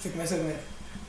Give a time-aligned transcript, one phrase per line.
[0.00, 0.56] Você começa agora.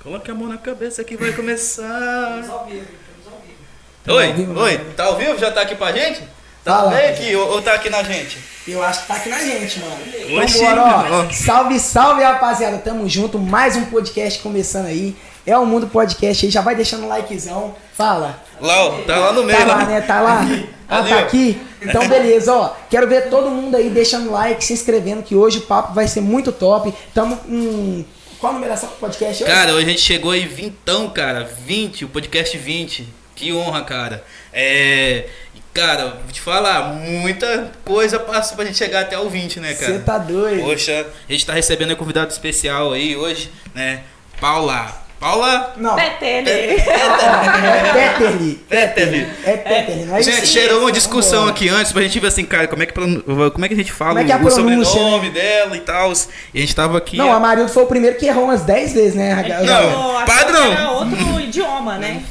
[0.04, 2.40] Coloque a mão na cabeça que vai começar.
[2.42, 4.18] Estamos ao vivo, estamos ao vivo.
[4.18, 4.94] Oi, ao vivo, oi, mano.
[4.96, 5.38] tá ao vivo?
[5.38, 6.24] Já tá aqui pra gente?
[6.64, 8.38] Tá bem aqui ou, ou tá aqui na gente?
[8.68, 10.44] Eu acho que tá aqui na gente, mano.
[10.44, 11.22] Oxi, Então bora, ó.
[11.26, 11.30] ó.
[11.32, 12.78] Salve, salve, rapaziada.
[12.80, 13.40] Tamo junto.
[13.40, 15.16] Mais um podcast começando aí.
[15.46, 16.52] É o Mundo Podcast aí.
[16.52, 17.76] Já vai deixando um likezão.
[17.96, 18.44] Fala.
[18.60, 18.76] Lá,
[19.08, 19.58] tá lá no meio.
[19.58, 19.86] Tá lá, lá.
[19.86, 20.02] né?
[20.02, 20.42] Tá lá.
[20.88, 21.60] Ah, tá aqui?
[21.82, 22.76] Então, beleza, ó.
[22.90, 26.22] Quero ver todo mundo aí deixando like, se inscrevendo, que hoje o papo vai ser
[26.22, 26.94] muito top.
[27.14, 28.04] Tamo com.
[28.42, 29.54] Qual a numeração do podcast hoje?
[29.54, 31.44] Cara, hoje a gente chegou em vintão, cara.
[31.44, 33.08] 20, o podcast 20.
[33.36, 34.24] Que honra, cara.
[34.52, 35.30] É.
[35.72, 39.94] Cara, vou te falar, muita coisa passou pra gente chegar até o 20, né, cara?
[39.94, 40.64] Você tá doido.
[40.64, 44.04] Poxa, a gente tá recebendo um convidado especial aí hoje, né?
[44.40, 45.01] Paula.
[45.22, 46.00] Paula Não.
[46.00, 46.82] É Petele.
[46.82, 48.54] Peterly.
[48.68, 49.28] Peterly.
[49.44, 50.54] É Peterly, não é Gente, isso?
[50.54, 53.68] cheirou uma discussão aqui antes pra gente ver assim, cara, como é que, como é
[53.68, 56.12] que a gente fala Como é que é a o pronúncia, sobrenome dela e tal.
[56.12, 57.18] E a gente tava aqui.
[57.18, 59.36] Não, a Marildo foi o primeiro que errou umas 10 vezes, né?
[59.64, 59.92] Não.
[59.92, 60.72] Eu achava padrão.
[60.72, 62.24] que Era outro idioma, né?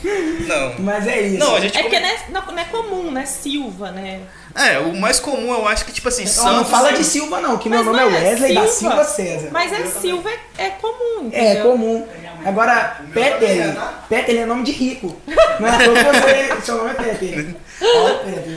[0.48, 0.74] Não.
[0.80, 1.38] Mas é isso.
[1.38, 1.78] Não, a gente.
[1.78, 3.24] É porque não é, não, não é comum, né?
[3.24, 4.18] Silva, né?
[4.54, 6.70] É, o mais comum eu acho que, tipo assim, Não, não Santos.
[6.70, 9.04] fala de Silva, não, que meu nome é é Wesley da Silva Silva.
[9.04, 9.48] César.
[9.52, 11.70] Mas é Silva é, é comum, É, entendeu?
[11.70, 12.08] comum.
[12.44, 13.78] Agora, Peterly.
[14.08, 15.14] Peterly é nome de rico.
[15.60, 17.56] Não é seu nome é Peterly.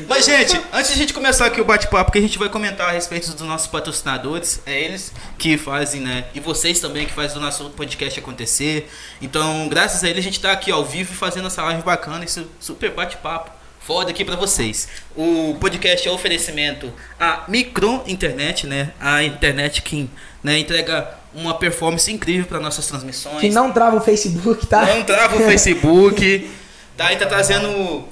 [0.08, 2.90] Mas, gente, antes de a gente começar aqui o bate-papo, que a gente vai comentar
[2.90, 6.26] a respeito dos nossos patrocinadores, é eles que fazem, né?
[6.34, 8.90] E vocês também que fazem o nosso podcast acontecer.
[9.22, 12.46] Então, graças a eles, a gente tá aqui ao vivo fazendo essa live bacana, esse
[12.60, 13.52] super bate-papo.
[13.86, 14.88] Foda aqui pra vocês.
[15.16, 18.92] O podcast é oferecimento à Micron Internet, né?
[19.00, 20.09] A internet que
[20.42, 23.42] né, entrega uma performance incrível para nossas transmissões.
[23.42, 24.86] Que não trava o Facebook, tá?
[24.86, 26.50] Não trava o Facebook.
[26.95, 28.06] Daí tá trazendo.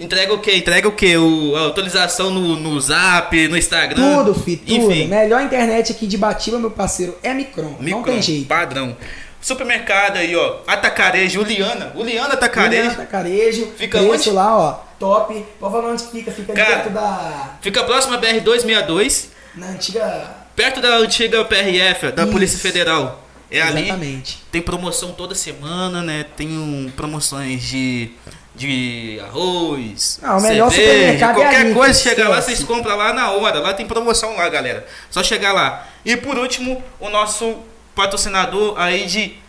[0.00, 0.56] Entrega o quê?
[0.56, 1.16] Entrega o quê?
[1.16, 4.24] O, a atualização no, no Zap, no Instagram.
[4.24, 4.90] Tudo, fi, tudo.
[4.90, 5.06] Enfim.
[5.06, 7.76] Melhor internet aqui de Batiba, meu parceiro, é Micron.
[7.78, 8.48] não Micron, tem jeito.
[8.48, 8.96] Padrão.
[9.42, 10.58] Supermercado aí, ó.
[10.66, 11.92] Atacarejo, Juliana.
[11.94, 12.82] Juliana Atacarejo.
[12.82, 14.30] Juliana Tacarejo, Fica onde?
[14.30, 15.44] lá, ó, top.
[15.58, 16.76] Pode falar onde fica, fica ali Cara.
[16.76, 17.56] perto da...
[17.60, 19.26] Fica próximo a BR-262.
[19.56, 20.30] Na antiga...
[20.54, 22.32] Perto da antiga PRF, da Isso.
[22.32, 23.24] Polícia Federal.
[23.50, 23.82] É ali.
[23.82, 24.42] Exatamente.
[24.52, 26.24] Tem promoção toda semana, né?
[26.36, 28.12] Tem um, promoções de,
[28.54, 32.96] de arroz, Ah, o melhor cerveja, supermercado é qualquer ali, coisa, chega lá, vocês compram
[32.96, 33.60] lá na hora.
[33.60, 34.86] Lá tem promoção lá, galera.
[35.10, 35.86] Só chegar lá.
[36.04, 37.58] E por último, o nosso
[37.94, 39.42] patrocinador aí de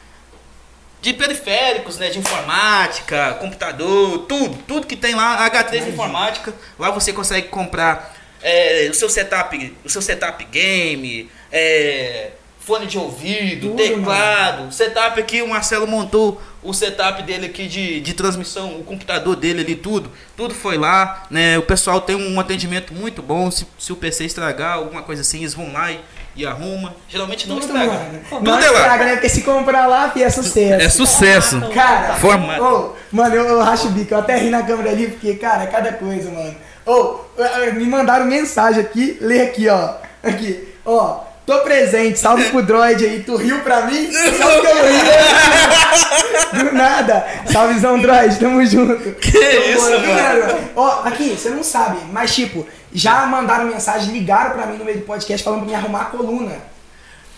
[1.04, 7.12] de periféricos, né, de informática, computador, tudo, tudo que tem lá, H3 Informática, lá você
[7.12, 13.76] consegue comprar é, o seu setup, o seu setup game, é, fone de ouvido, Tudo,
[13.76, 19.36] teclado, setup aqui, o Marcelo montou o setup dele aqui de, de transmissão, o computador
[19.36, 23.68] dele ali, tudo, tudo foi lá, né, o pessoal tem um atendimento muito bom, se,
[23.78, 26.00] se o PC estragar, alguma coisa assim, eles vão lá e,
[26.36, 28.42] e arruma, geralmente não Tudo, estraga, mano.
[28.42, 29.12] Não é estraga, né?
[29.14, 30.84] Porque se comprar lá, é sucesso.
[30.84, 31.62] É sucesso.
[31.74, 32.64] Cara, Formato.
[32.64, 35.68] ô, mano, eu, eu racho o bico, eu até ri na câmera ali, porque, cara,
[35.68, 36.56] cada coisa, mano.
[36.86, 39.96] Ô, eh, eh, me mandaram mensagem aqui, lê aqui, ó.
[40.24, 41.20] Aqui, ó.
[41.46, 43.22] Tô presente, salve pro droid aí.
[43.22, 44.10] Tu riu pra mim?
[44.12, 46.64] Sabe que eu ri?
[46.64, 47.28] Do nada.
[47.52, 49.12] Salvezão, droid, tamo junto.
[49.16, 50.70] Que isso, Ô, mano?
[50.76, 55.00] Ó, aqui, você não sabe, mas tipo, já mandaram mensagem, ligaram pra mim no meio
[55.00, 56.58] do podcast falando pra me arrumar a coluna.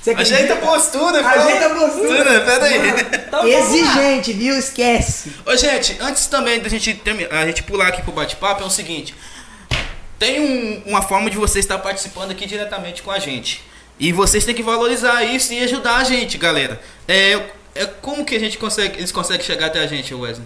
[0.01, 1.43] Você Ajeita a postura, fala.
[1.45, 2.41] Ajeita a postura.
[2.41, 2.77] Pera aí.
[3.27, 3.47] Então.
[3.47, 4.55] Exigente, viu?
[4.55, 5.31] Esquece.
[5.45, 8.69] Ô, gente, antes também da gente, termi- a gente pular aqui pro bate-papo, é o
[8.69, 9.16] seguinte.
[10.19, 13.63] Tem um- uma forma de você estar participando aqui diretamente com a gente.
[13.99, 16.79] E vocês têm que valorizar isso e ajudar a gente, galera.
[17.07, 17.41] É,
[17.73, 20.45] é como que a gente consegue, eles conseguem chegar até a gente, Wesley?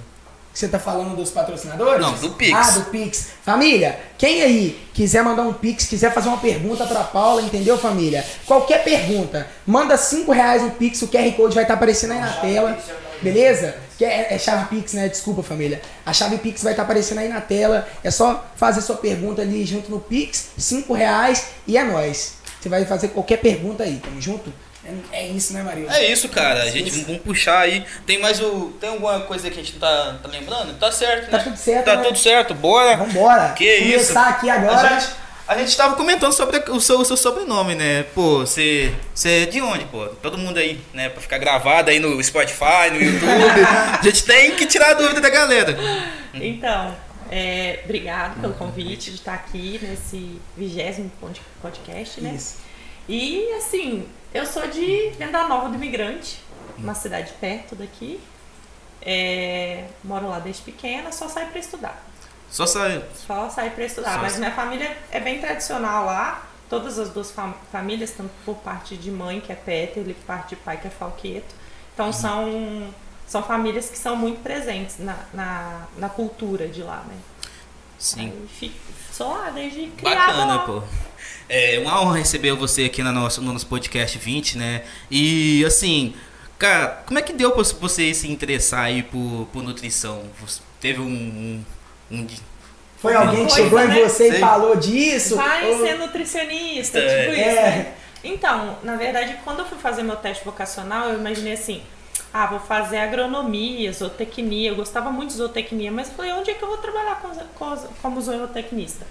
[0.54, 2.02] Você tá falando dos patrocinadores?
[2.02, 2.54] Não, do Pix.
[2.54, 3.28] Ah, do Pix.
[3.44, 8.26] Família, quem aí quiser mandar um Pix, quiser fazer uma pergunta pra Paula, entendeu, família?
[8.46, 12.34] Qualquer pergunta, manda 5 reais no Pix, o QR Code vai estar aparecendo aí na
[12.34, 12.78] tela.
[13.22, 13.76] Beleza?
[13.98, 15.08] Que é, é chave Pix, né?
[15.08, 15.82] Desculpa, família.
[16.06, 17.88] A chave Pix vai estar aparecendo aí na tela.
[18.04, 22.36] É só fazer sua pergunta ali junto no Pix, 5 reais e é nóis.
[22.60, 24.52] Você vai fazer qualquer pergunta aí, tamo junto?
[25.12, 25.88] É, é isso, né, Maria?
[25.92, 26.64] É isso, cara.
[26.64, 27.86] A gente vamos puxar aí.
[28.06, 28.74] Tem mais o.
[28.80, 30.78] Tem alguma coisa que a gente não tá, tá lembrando?
[30.80, 31.44] Tá certo, Tá né?
[31.44, 32.04] tudo certo, Tá né?
[32.04, 32.98] tudo certo, bora.
[32.98, 33.50] Vambora.
[33.54, 34.14] Que isso?
[34.14, 34.88] Começar aqui agora.
[34.88, 35.12] A gente,
[35.48, 38.04] a gente tava comentando sobre o seu, o seu sobrenome, né?
[38.16, 40.06] Pô, você, você é de onde, pô?
[40.22, 41.10] Todo mundo aí, né?
[41.10, 43.62] Pra ficar gravado aí no Spotify, no YouTube.
[44.00, 45.76] a gente tem que tirar a dúvida da galera.
[46.34, 46.96] Então,
[47.32, 52.34] é, obrigado pelo convite de estar aqui nesse vigésimo pod- podcast, né?
[52.36, 52.58] Isso.
[53.08, 56.40] E assim, eu sou de Venda Nova do Imigrante,
[56.78, 58.20] uma cidade perto daqui.
[59.02, 62.04] É, moro lá desde pequena, só saio para estudar.
[62.50, 63.04] Só sai.
[63.16, 64.14] Só saio para estudar.
[64.16, 66.44] Só Mas minha família é bem tradicional lá.
[66.70, 70.26] Todas as duas fam- famílias, tanto por parte de mãe, que é Peter, e por
[70.26, 71.56] parte de pai, que é Falqueto.
[71.94, 72.94] Então são,
[73.28, 77.16] são famílias que são muito presentes na, na, na cultura de lá, né?
[77.98, 78.22] Sim.
[78.32, 78.76] Aí, fico,
[79.12, 80.60] sou lá desde criada Bacana, lá.
[80.60, 80.84] pô.
[81.50, 84.84] É uma honra receber você aqui no nosso, no nosso podcast 20, né?
[85.10, 86.14] E assim,
[86.60, 90.24] cara, como é que deu pra você se interessar aí por, por nutrição?
[90.42, 91.06] Você teve um.
[91.06, 91.66] um,
[92.12, 92.28] um
[92.98, 94.04] Foi alguém que chegou em né?
[94.08, 94.40] você e Sei.
[94.40, 95.36] falou disso?
[95.38, 97.22] Vai Ou- ser nutricionista, É.
[97.22, 97.54] tipo isso, É.
[97.78, 97.94] né?
[98.24, 101.82] Então, na verdade, quando eu fui fazer meu teste vocacional, eu imaginei assim,
[102.34, 106.54] ah, vou fazer agronomia, zootecnia, eu gostava muito de zootecnia, mas eu falei, onde é
[106.54, 109.08] que eu vou trabalhar com, com- como zootecnista?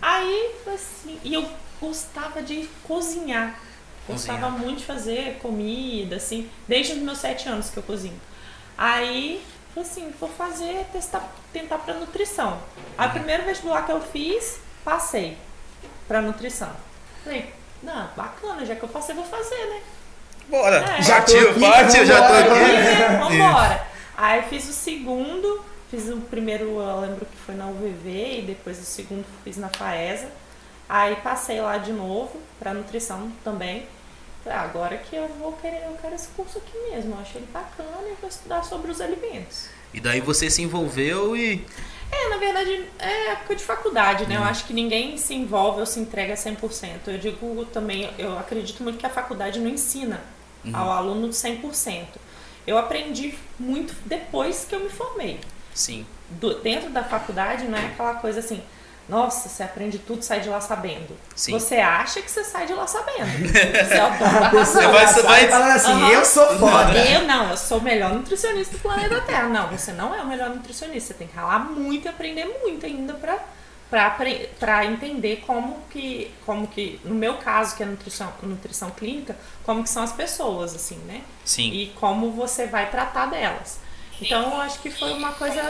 [0.00, 1.46] Aí, assim, e eu
[1.82, 3.58] gostava de cozinhar,
[4.06, 4.58] gostava Cozinhar.
[4.60, 8.18] muito de fazer comida, assim, desde os meus sete anos que eu cozinho.
[8.78, 9.44] Aí,
[9.76, 12.60] assim, vou fazer, testar, tentar para nutrição.
[12.96, 15.36] Aí, o primeiro vestibular que eu fiz, passei
[16.06, 16.70] para nutrição.
[17.24, 17.52] Falei,
[17.82, 19.80] não, bacana, já que eu passei, vou fazer, né?
[20.48, 20.76] Bora!
[20.76, 21.02] É.
[21.02, 22.60] Já tô Partiu, aqui, partiu, já tô aqui.
[22.60, 23.86] Aí, vambora.
[24.16, 28.78] Aí fiz o segundo, fiz o primeiro, eu lembro que foi na UVV, e depois
[28.78, 30.28] o segundo fiz na FAESA.
[30.94, 33.86] Aí passei lá de novo para nutrição também.
[34.44, 37.14] Falei, ah, agora que eu vou querer, eu quero esse curso aqui mesmo.
[37.14, 39.70] Eu achei ele bacana e vou estudar sobre os alimentos.
[39.94, 41.66] E daí você se envolveu e.
[42.10, 44.36] É, na verdade, é época de faculdade, né?
[44.36, 46.88] Eu acho que ninguém se envolve ou se entrega 100%.
[47.06, 50.20] Eu digo também, eu acredito muito que a faculdade não ensina
[50.74, 52.04] ao aluno 100%.
[52.66, 55.40] Eu aprendi muito depois que eu me formei.
[55.72, 56.04] Sim.
[56.28, 58.62] Do- dentro da faculdade não é aquela coisa assim,
[59.12, 61.14] nossa, você aprende tudo, sai de lá sabendo.
[61.36, 61.52] Sim.
[61.52, 63.28] Você acha que você sai de lá sabendo.
[63.52, 66.08] Você é o dono da vai- você vai- falando assim, Aham.
[66.12, 66.96] eu sou foda.
[66.98, 69.48] Eu não, eu sou o melhor nutricionista do planeta Terra.
[69.48, 71.08] Não, você não é o melhor nutricionista.
[71.12, 73.38] Você tem que ralar muito e aprender muito ainda pra,
[73.90, 74.16] pra,
[74.58, 79.82] pra entender como que, como que, no meu caso, que é nutrição, nutrição clínica, como
[79.82, 81.20] que são as pessoas, assim, né?
[81.44, 81.70] Sim.
[81.70, 83.78] E como você vai tratar delas.
[84.20, 85.60] Então, eu acho que foi uma coisa...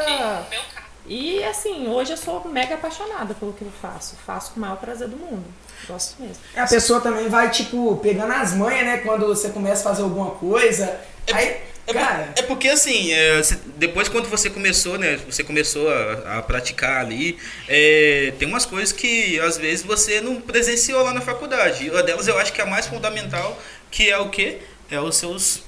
[1.05, 4.17] E, assim, hoje eu sou mega apaixonada pelo que eu faço.
[4.25, 5.45] Faço com o maior prazer do mundo.
[5.87, 6.43] Gosto mesmo.
[6.55, 8.99] A pessoa também vai, tipo, pegando as manhas, né?
[8.99, 11.01] Quando você começa a fazer alguma coisa.
[11.33, 11.57] Aí,
[11.87, 13.41] É, cara, é porque assim, é,
[13.77, 15.17] depois quando você começou, né?
[15.27, 20.41] Você começou a, a praticar ali, é, tem umas coisas que às vezes você não
[20.41, 21.87] presenciou lá na faculdade.
[21.87, 23.61] E uma delas eu acho que é a mais fundamental,
[23.91, 24.61] que é o quê?
[24.89, 25.65] É os seus,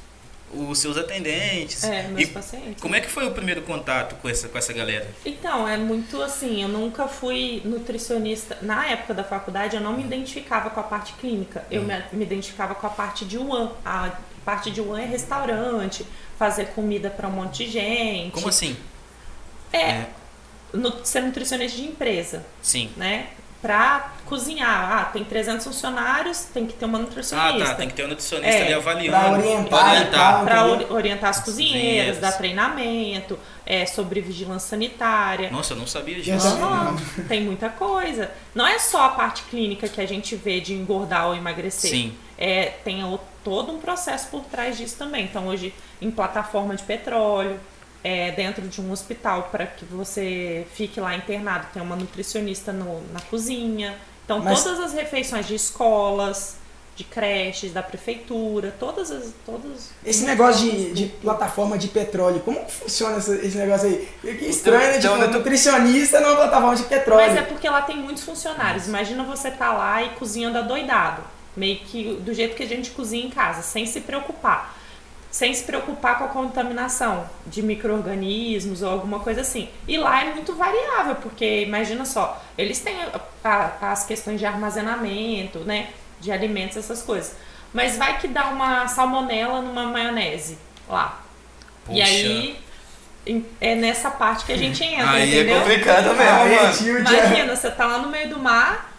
[0.57, 1.83] os seus atendentes.
[1.85, 2.81] É, meus E pacientes.
[2.83, 5.07] como é que foi o primeiro contato com essa, com essa galera?
[5.25, 8.59] Então, é muito assim, eu nunca fui nutricionista.
[8.63, 11.65] Na época da faculdade, eu não me identificava com a parte clínica.
[11.71, 13.71] Eu me, me identificava com a parte de UAN.
[13.85, 14.13] A
[14.45, 16.07] parte de UAN é restaurante,
[16.39, 18.33] fazer comida para um monte de gente.
[18.33, 18.77] Como assim?
[19.73, 20.05] É,
[20.73, 22.91] nu- ser nutricionista de empresa, Sim.
[22.97, 23.29] né?
[23.65, 24.93] Pra cozinhar.
[24.93, 27.65] Ah, tem 300 funcionários, tem que ter uma Ah, nutricionista.
[27.71, 27.75] tá.
[27.77, 29.17] Tem que ter um nutricionista É, ali avaliando.
[29.17, 30.45] pra orientar e tal.
[30.45, 30.93] Para entendeu?
[30.95, 32.19] orientar as cozinheiras, Cozinheiras.
[32.19, 35.51] dar treinamento, é, sobre vigilância sanitária.
[35.51, 36.47] Nossa, eu não sabia disso.
[36.47, 36.97] também Aham,
[37.27, 38.31] tem muita coisa.
[38.55, 41.91] Não é só a parte clínica que a gente vê de engordar ou emagrecer.
[41.91, 42.15] Sim.
[42.37, 45.25] É, tem o- todo um processo por trás disso também.
[45.25, 45.73] Então, hoje,
[46.03, 47.59] em plataforma de petróleo,
[48.05, 53.03] é, dentro de um hospital, para que você fique lá internado, tem uma nutricionista no-
[53.13, 53.97] na cozinha.
[54.25, 56.57] Então, Mas- todas as refeições de escolas,
[56.97, 59.33] de creches, da prefeitura, todas as.
[59.45, 64.09] Todos esse negócio de, de plataforma de petróleo, como que funciona esse, esse negócio aí?
[64.23, 64.99] Que estranho, né?
[64.99, 67.27] Então, Tipo, eu tô- nutricionista numa plataforma de petróleo.
[67.27, 68.87] Mas é porque lá tem muitos funcionários.
[68.87, 71.23] Imagina você tá lá e cozinhando adoidado.
[71.57, 74.77] Meio que do jeito que a gente cozinha em casa, sem se preocupar.
[75.35, 79.69] Sem se preocupar com a contaminação de micro-organismos ou alguma coisa assim.
[79.89, 84.47] E lá é muito variável, porque imagina só, eles têm a- a- as questões de
[84.47, 85.89] armazenamento, né?
[86.21, 87.35] De alimentos, essas coisas.
[87.73, 90.57] Mas vai que dá uma salmonela numa maionese
[90.89, 91.21] lá.
[91.89, 92.05] E Poxa.
[92.05, 92.61] aí
[93.61, 95.59] é nessa parte que a gente entra, Aí é entendeu?
[95.59, 98.93] complicado mesmo, já- Imagina, você tá lá no meio do mar,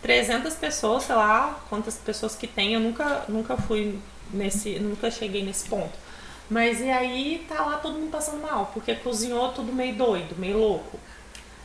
[0.00, 3.98] 300 pessoas, sei lá, quantas pessoas que tem, eu nunca, nunca fui
[4.32, 5.92] nesse, nunca cheguei nesse ponto.
[6.50, 10.58] Mas e aí tá lá todo mundo passando mal, porque cozinhou tudo meio doido, meio
[10.58, 10.98] louco.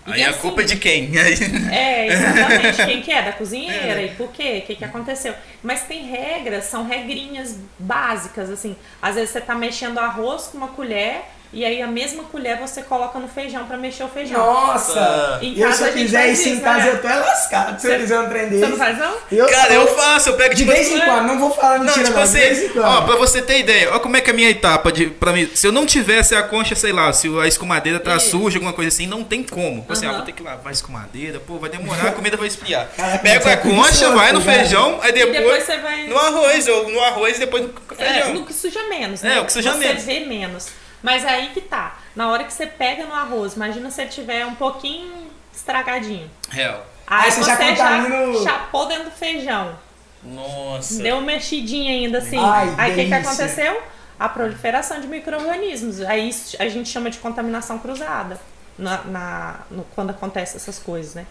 [0.05, 1.11] E Aí a assim, culpa é de quem?
[1.71, 2.85] É, exatamente.
[2.85, 3.21] Quem que é?
[3.21, 4.01] Da cozinheira?
[4.01, 4.59] E por quê?
[4.61, 5.33] O que, que aconteceu?
[5.61, 8.75] Mas tem regras, são regrinhas básicas, assim.
[9.01, 11.23] Às vezes você tá mexendo arroz com uma colher
[11.55, 14.39] E aí a mesma colher você coloca no feijão pra mexer o feijão.
[14.39, 15.37] Nossa!
[15.39, 16.91] Em E eu, se a eu gente quiser faz isso em casa, né?
[16.93, 18.71] eu tô é lascado se eu Você- fizer um trem Você desse.
[18.71, 19.15] não faz não?
[19.31, 21.77] Eu Cara, sou- eu faço, eu pego De tipo vez em quando, não vou falar
[21.77, 22.85] Não, mentira, tipo não, de vez em assim, quando.
[22.85, 25.31] ó, pra você ter ideia, ó como é que é a minha etapa de, pra
[25.31, 28.31] mim, se eu não tivesse a concha, sei lá, se a escumadeira tá Isso.
[28.31, 29.85] suja, alguma coisa assim, não tem como.
[29.89, 32.87] Assim, ah, vou ter que lavar a escumadeira, pô, vai demorar, a comida vai esfriar.
[33.21, 34.57] Pega você é a concha, vai no cara.
[34.59, 36.07] feijão, aí E depois, depois você vai.
[36.07, 38.33] no arroz, ou no arroz e depois no É, feijão.
[38.33, 39.39] no que suja menos, É, né?
[39.41, 40.03] o que suja você menos.
[40.03, 40.67] vê menos.
[41.03, 41.97] Mas aí que tá.
[42.15, 46.31] Na hora que você pega no arroz, imagina se ele tiver um pouquinho estragadinho.
[46.49, 46.83] Real.
[47.05, 49.77] Aí, Aí você você já contamina o- chapou dentro do feijão.
[50.23, 51.03] Nossa.
[51.03, 52.39] Deu uma mexidinha ainda assim.
[52.39, 53.81] Ai, aí o que, que aconteceu?
[54.17, 55.99] A proliferação de micro-organismos.
[56.01, 58.39] Aí a gente chama de contaminação cruzada.
[58.77, 61.25] Na, na- no- quando acontece essas coisas, né?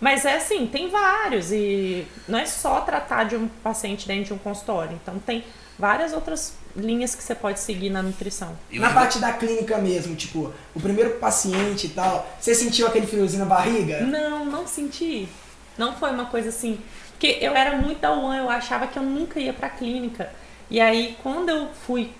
[0.00, 1.52] Mas é assim, tem vários.
[1.52, 4.98] E não é só tratar de um paciente dentro de um consultório.
[5.00, 5.44] Então tem
[5.78, 8.56] várias outras linhas que você pode seguir na nutrição.
[8.70, 13.06] E Na parte da clínica mesmo, tipo, o primeiro paciente e tal, você sentiu aquele
[13.06, 14.00] friozinho na barriga?
[14.00, 15.28] Não, não senti.
[15.76, 16.78] Não foi uma coisa assim.
[17.12, 20.30] Porque eu era muito da UAN, eu achava que eu nunca ia pra clínica.
[20.70, 22.10] E aí, quando eu fui,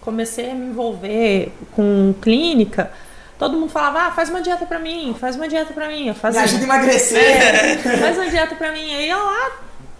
[0.00, 2.90] comecei a me envolver com clínica,
[3.38, 6.06] todo mundo falava: ah, faz uma dieta pra mim, faz uma dieta pra mim.
[6.08, 6.40] Eu Me fazia.
[6.42, 7.18] ajuda a emagrecer.
[7.18, 8.94] É, faz uma dieta pra mim.
[8.94, 9.52] Aí eu lá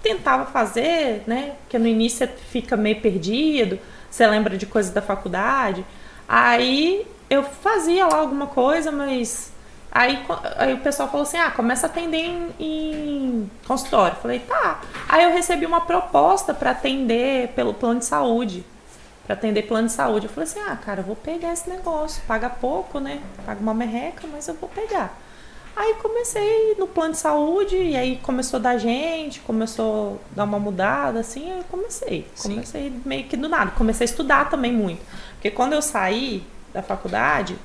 [0.03, 1.53] tentava fazer, né?
[1.63, 3.79] Porque no início você fica meio perdido,
[4.11, 5.87] você lembra de coisas da faculdade.
[6.29, 9.53] Aí eu fazia lá alguma coisa, mas.
[9.93, 10.25] Aí,
[10.57, 14.17] aí o pessoal falou assim: ah, começa a atender em, em consultório.
[14.21, 14.81] Falei, tá.
[15.09, 18.65] Aí eu recebi uma proposta para atender pelo plano de saúde.
[19.27, 20.27] Pra atender plano de saúde.
[20.27, 22.23] Eu falei assim: ah, cara, eu vou pegar esse negócio.
[22.27, 23.21] Paga pouco, né?
[23.47, 25.17] Paga uma merreca, mas eu vou pegar.
[25.75, 30.45] Aí comecei no plano de saúde, e aí começou a dar gente, começou a dar
[30.45, 32.27] uma mudada, assim, aí eu comecei.
[32.35, 32.51] Sim.
[32.51, 33.71] Comecei meio que do nada.
[33.73, 35.01] Comecei a estudar também muito.
[35.35, 37.57] Porque quando eu saí da faculdade,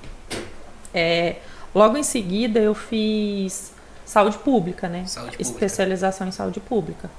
[0.93, 1.37] é,
[1.73, 3.73] logo em seguida eu fiz
[4.05, 5.05] saúde pública, né?
[5.05, 5.41] Saúde pública.
[5.41, 7.09] Especialização em saúde pública.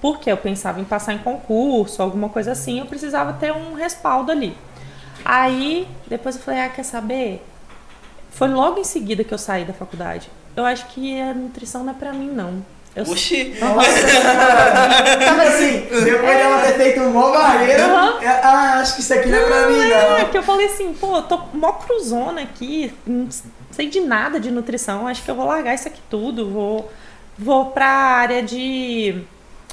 [0.00, 4.32] Porque eu pensava em passar em concurso, alguma coisa assim, eu precisava ter um respaldo
[4.32, 4.56] ali.
[5.24, 7.46] Aí, depois eu falei, ah, quer saber?
[8.32, 10.28] Foi logo em seguida que eu saí da faculdade.
[10.56, 12.64] Eu acho que a nutrição não é pra mim, não.
[12.94, 13.54] Eu Oxi.
[13.54, 13.64] Tipo
[15.40, 18.20] assim, depois dela ter feito um mó barreira, Aham.
[18.22, 20.28] é, ah, acho que isso aqui não é pra mim, É, não.
[20.28, 23.28] que eu falei assim, pô, eu tô mó cruzona aqui, não
[23.70, 26.92] sei de nada de nutrição, acho que eu vou largar isso aqui tudo, vou,
[27.38, 29.22] vou pra área de.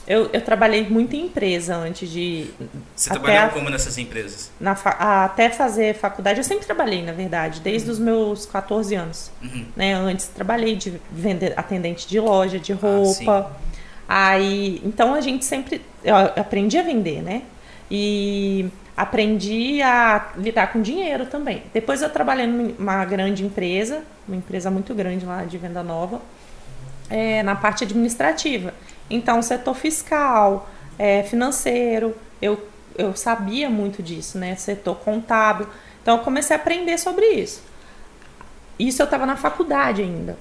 [0.10, 2.50] Eu, eu trabalhei muito em empresa antes de.
[2.96, 4.52] Você até trabalhou a- como nessas empresas?
[4.60, 9.30] na até fazer faculdade, eu sempre trabalhei, na verdade, desde os meus 14 anos.
[9.40, 9.66] Uhum.
[9.76, 9.94] Né?
[9.94, 13.52] Antes trabalhei de vender atendente de loja, de Ah, roupa.
[14.08, 17.44] Aí, então a gente sempre eu aprendi a vender, né?
[17.92, 21.62] E aprendi a lidar com dinheiro também.
[21.72, 26.20] Depois eu trabalhei numa grande empresa, uma empresa muito grande lá de venda nova,
[27.12, 28.74] é, na parte administrativa.
[29.10, 32.62] Então, setor fiscal, é, financeiro, eu,
[32.98, 34.56] eu sabia muito disso, né?
[34.56, 35.68] Setor contábil.
[36.02, 37.62] Então, eu comecei a aprender sobre isso.
[38.78, 40.38] Isso eu estava na faculdade ainda.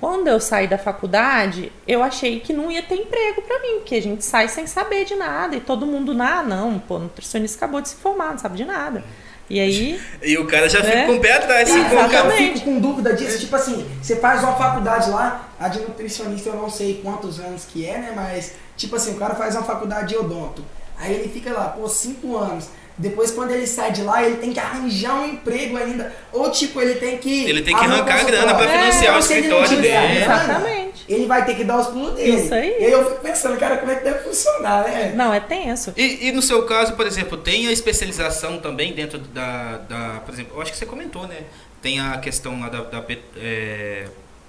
[0.00, 3.96] Quando eu saí da faculdade, eu achei que não ia ter emprego para mim, porque
[3.96, 7.82] a gente sai sem saber de nada e todo mundo, ah, não, pô, nutricionista acabou
[7.82, 9.04] de se formar, não sabe de nada.
[9.50, 11.06] E aí, E o cara já fica É.
[11.06, 11.68] com o pé atrás.
[11.68, 15.66] Sim, cara, eu fico com dúvida disso, tipo assim, você faz uma faculdade lá, a
[15.68, 19.34] de nutricionista eu não sei quantos anos que é, né, mas, tipo assim, o cara
[19.34, 20.64] faz uma faculdade de odonto,
[20.96, 22.66] aí ele fica lá, pô, cinco anos,
[23.00, 26.80] depois quando ele sai de lá, ele tem que arranjar um emprego ainda, ou tipo,
[26.80, 27.44] ele tem que...
[27.48, 29.88] Ele tem que arrancar a grana pra financiar É, o escritório dele.
[29.88, 31.04] grana, exatamente.
[31.08, 32.36] Ele vai ter que dar os pulos dele.
[32.36, 32.76] Isso aí.
[32.78, 35.12] E aí eu fico pensando, cara, como é que deve funcionar, né?
[35.16, 35.92] Não, é tenso.
[35.96, 40.20] E, e no seu caso, por exemplo, tem a especialização também dentro da, da.
[40.24, 41.38] Por exemplo, eu acho que você comentou, né?
[41.82, 42.82] Tem a questão lá da.
[42.82, 43.04] da
[43.38, 44.04] é,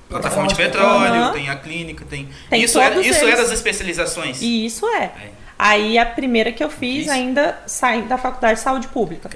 [0.07, 1.31] plataforma de petróleo, Aham.
[1.33, 2.29] tem a clínica, tem.
[2.49, 3.33] Tem isso era, isso eles.
[3.33, 4.41] era as especializações.
[4.41, 5.03] E isso é.
[5.05, 5.40] É.
[5.63, 7.11] Aí a primeira que eu fiz Isso.
[7.11, 9.29] ainda saí da faculdade de saúde pública.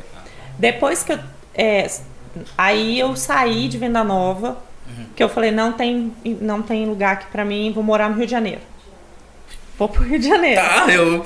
[0.58, 1.20] Depois que eu.
[1.54, 1.88] é,
[2.58, 4.58] aí eu saí de Venda Nova,
[5.16, 8.26] que eu falei, não tem, não tem lugar aqui pra mim, vou morar no Rio
[8.26, 8.62] de Janeiro.
[9.78, 10.60] Vou pro Rio de Janeiro.
[10.60, 11.24] Tá, eu.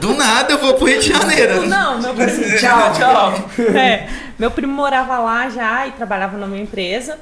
[0.00, 1.68] Do nada eu vou pro Rio de Janeiro.
[1.68, 3.32] Não, meu primo, tchau, tchau.
[3.76, 7.16] é, meu primo morava lá já e trabalhava numa empresa.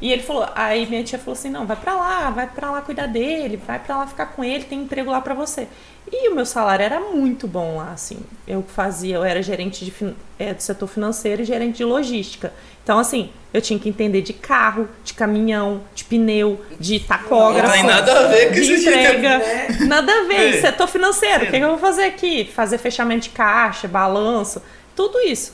[0.00, 2.80] E ele falou, aí minha tia falou assim, não, vai pra lá, vai pra lá
[2.80, 5.68] cuidar dele, vai pra lá ficar com ele, tem emprego lá pra você.
[6.10, 8.18] E o meu salário era muito bom lá, assim.
[8.48, 9.92] Eu fazia, eu era gerente de,
[10.38, 12.52] é, do setor financeiro e gerente de logística.
[12.82, 17.66] Então, assim, eu tinha que entender de carro, de caminhão, de pneu, de tacógrafo.
[17.68, 19.38] Não tem nada a ver com de isso de- entrega.
[19.38, 19.68] né?
[19.86, 20.56] Nada a ver.
[20.56, 20.60] É.
[20.62, 22.46] Setor financeiro, o que, que eu vou fazer aqui?
[22.46, 24.62] Fazer fechamento de caixa, balanço,
[24.96, 25.52] tudo isso.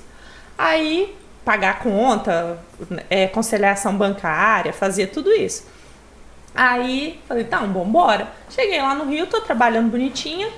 [0.56, 1.14] Aí,
[1.46, 2.58] pagar conta,
[3.08, 5.64] é, conciliação bancária, fazia tudo isso.
[6.52, 8.26] Aí, falei, tá, vamos embora.
[8.50, 10.50] Cheguei lá no Rio, tô trabalhando bonitinha.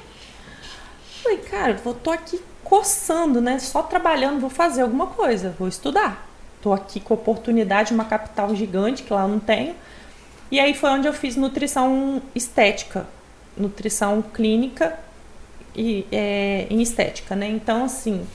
[1.23, 3.59] Falei, cara, vou, tô aqui coçando, né?
[3.59, 6.27] Só trabalhando, vou fazer alguma coisa, vou estudar.
[6.63, 9.75] Tô aqui com oportunidade, uma capital gigante que lá eu não tenho.
[10.51, 13.07] E aí foi onde eu fiz nutrição estética,
[13.55, 14.99] nutrição clínica
[15.77, 17.47] e é, em estética, né?
[17.47, 18.27] Então, assim,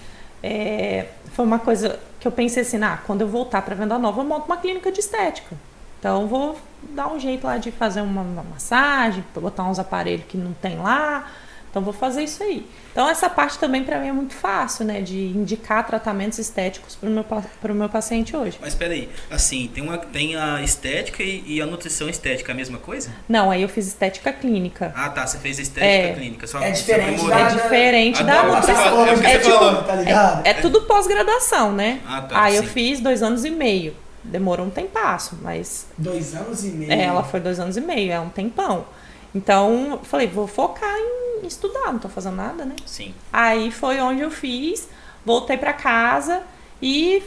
[0.44, 4.22] é, foi uma coisa que eu pensei assim, ah, quando eu voltar para Venda Nova,
[4.22, 5.58] eu monto uma clínica de estética.
[6.00, 10.38] Então, vou dar um jeito lá de fazer uma, uma massagem, botar uns aparelhos que
[10.38, 11.30] não tem lá.
[11.74, 12.64] Então, vou fazer isso aí.
[12.92, 15.02] Então, essa parte também para mim é muito fácil, né?
[15.02, 18.60] De indicar tratamentos estéticos para o meu, pro meu paciente hoje.
[18.62, 22.78] Mas peraí, assim, tem, uma, tem a estética e, e a nutrição estética, a mesma
[22.78, 23.10] coisa?
[23.28, 24.94] Não, aí eu fiz estética clínica.
[24.96, 26.14] Ah, tá, você fez estética É.
[26.14, 26.46] clínica.
[26.46, 28.76] Só, É diferente da- É diferente Ah, da não, nutrição.
[28.84, 29.84] fala- é o É tipo- falou.
[29.84, 30.46] tá ligado?
[30.46, 32.02] É tudo pós-graduação, né?
[32.08, 32.70] Ah, tá, Aí eu sim.
[32.70, 33.96] fiz dois anos e meio.
[34.24, 36.92] Demorou um tempasso, mas Dois anos e meio.
[36.92, 38.86] é, ela foi dois anos e meio, é um tempão.
[39.34, 42.76] Então, eu falei, vou focar em estudar, não tô fazendo nada, né?
[42.86, 43.14] Sim.
[43.32, 44.88] Aí foi onde eu fiz,
[45.26, 46.42] voltei pra casa
[46.82, 47.22] e.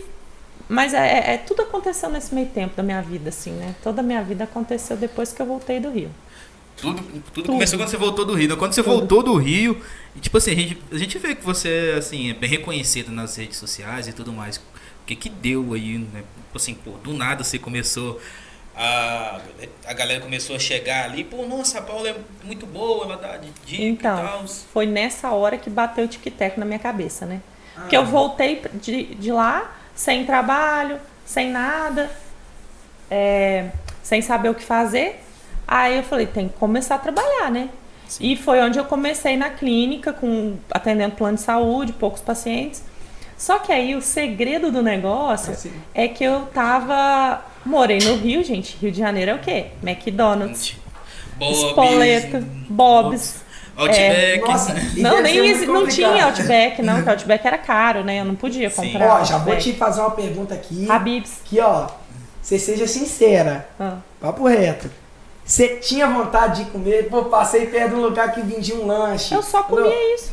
[0.69, 3.75] Mas é, é- é- tudo aconteceu nesse meio tempo da minha vida, assim, né?
[3.85, 6.11] Toda a minha vida aconteceu depois que eu voltei do Rio.
[6.77, 7.47] Tudo, tudo, Tudo.
[7.53, 8.49] começou quando você voltou do Rio.
[8.51, 8.57] né?
[8.57, 8.93] Quando você Tudo.
[8.99, 9.81] voltou do Rio,
[10.15, 13.37] e, tipo assim, a gente, a gente vê que você assim, é bem reconhecido nas
[13.37, 14.57] redes sociais e tudo mais.
[14.59, 14.61] O
[15.07, 16.23] que que deu aí, né?
[16.47, 18.21] Tipo assim, pô, do nada você começou.
[18.77, 19.41] A,
[19.87, 22.15] a galera começou a chegar ali, pô, nossa, a Paula é
[22.45, 24.47] muito boa, ela dá de dica e Então, tal.
[24.73, 27.41] foi nessa hora que bateu o tic-tac na minha cabeça, né?
[27.75, 27.81] Ah.
[27.81, 32.11] Porque eu voltei de, de lá sem trabalho, sem nada,
[33.11, 33.71] é,
[34.03, 35.23] sem saber o que fazer.
[35.67, 37.71] Aí eu falei, tem que começar a trabalhar, né?
[38.07, 38.25] Sim.
[38.33, 42.83] E foi onde eu comecei na clínica, com atendendo plano de saúde, poucos pacientes.
[43.39, 45.73] Só que aí o segredo do negócio Assim.
[45.95, 47.43] é que eu tava.
[47.67, 48.77] Morei no Rio, gente.
[48.81, 49.67] Rio de Janeiro é o quê?
[49.83, 50.77] McDonald's,
[51.39, 53.35] Bob's, Spoleto, Bob's.
[53.77, 54.41] Outback.
[54.41, 58.21] Nossa, e Não, nem exi- não tinha Outback, não, porque Outback era caro, né?
[58.21, 58.93] Eu não podia Sim.
[58.93, 59.21] comprar.
[59.21, 60.91] Ó, já vou te fazer uma pergunta aqui.
[60.91, 61.41] Habib's.
[61.45, 61.87] Que, ó,
[62.41, 63.69] você seja sincera.
[63.79, 63.97] Ah.
[64.19, 64.91] Papo reto.
[65.45, 67.09] Você tinha vontade de comer?
[67.11, 69.35] Pô, passei perto de um lugar que vendia um lanche.
[69.35, 70.33] Eu só Não, comia isso.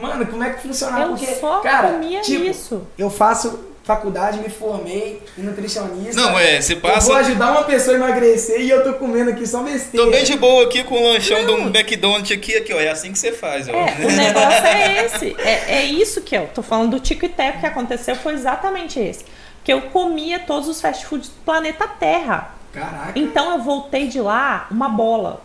[0.00, 1.02] Mano, como é que funcionava?
[1.02, 2.82] Eu Porque, só cara, comia tipo, isso.
[2.96, 6.20] Eu faço faculdade, me formei em nutricionista.
[6.20, 7.16] Não, é, você Eu vou passa.
[7.16, 10.04] ajudar uma pessoa a emagrecer e eu tô comendo aqui só besteira.
[10.06, 12.80] Tô bem de boa aqui com o lanchão do McDonald's aqui, aqui, ó.
[12.80, 13.72] É assim que você faz, ó.
[13.72, 15.36] É, o negócio é esse.
[15.40, 19.00] É, é isso que eu tô falando do tico e teco que aconteceu foi exatamente
[19.00, 19.24] esse.
[19.64, 22.54] Que eu comia todos os fast foods do planeta Terra.
[22.72, 23.12] Caraca.
[23.18, 25.42] Então eu voltei de lá uma bola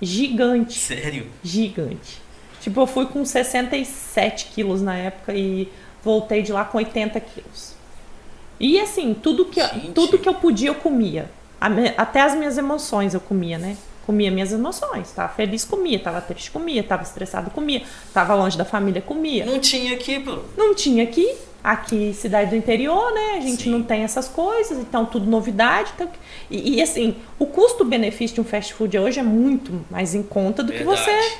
[0.00, 0.78] gigante.
[0.78, 1.26] Sério?
[1.42, 2.20] Gigante.
[2.60, 5.68] Tipo, eu fui com 67 quilos na época e
[6.02, 7.74] voltei de lá com 80 quilos.
[8.58, 9.92] E assim, tudo que, Gente.
[9.92, 11.30] tudo que eu podia eu comia.
[11.96, 13.76] Até as minhas emoções eu comia, né?
[14.06, 15.12] Comia minhas emoções.
[15.12, 15.98] Tava feliz, comia.
[15.98, 16.82] Tava triste, comia.
[16.82, 17.82] Tava estressado, comia.
[18.12, 19.44] Tava longe da família, comia.
[19.44, 20.38] Não tinha aqui, pô.
[20.56, 21.34] Não tinha aqui.
[21.62, 23.36] Aqui, cidade do interior, né?
[23.36, 23.70] A gente Sim.
[23.70, 25.92] não tem essas coisas, então tudo novidade.
[25.94, 26.08] Então...
[26.50, 30.64] E, e, assim, o custo-benefício de um fast food hoje é muito mais em conta
[30.64, 31.00] do que Verdade.
[31.00, 31.36] você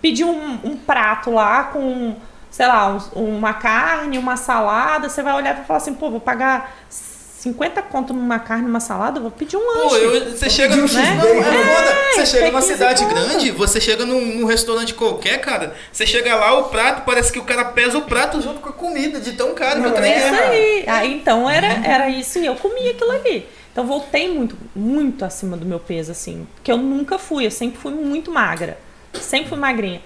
[0.00, 2.14] pedir um, um prato lá com,
[2.50, 5.08] sei lá, um- uma carne, uma salada.
[5.08, 9.16] Você vai olhar e falar assim, pô, vou pagar 50 conto numa carne, uma salada,
[9.18, 9.88] eu vou pedir um lanche.
[9.88, 11.14] Pô, eu- você chega no X-Bacon.
[11.16, 11.96] Não, é foda.
[12.12, 13.14] Você É, chega numa 15 cidade conto.
[13.14, 15.74] grande, você chega num, num restaurante qualquer, cara.
[15.90, 18.72] Você chega lá, o prato, parece que o cara pesa o prato junto com a
[18.72, 20.16] comida, de tão caro que o Não trem é?
[20.18, 20.48] Isso é.
[20.48, 20.84] aí.
[20.86, 21.14] aí.
[21.14, 23.48] Então era, era isso e eu comia aquilo ali.
[23.72, 26.46] Então voltei muito, muito acima do meu peso, assim.
[26.56, 28.76] Porque eu nunca fui, eu sempre fui muito magra.
[29.14, 30.02] Sempre fui magrinha.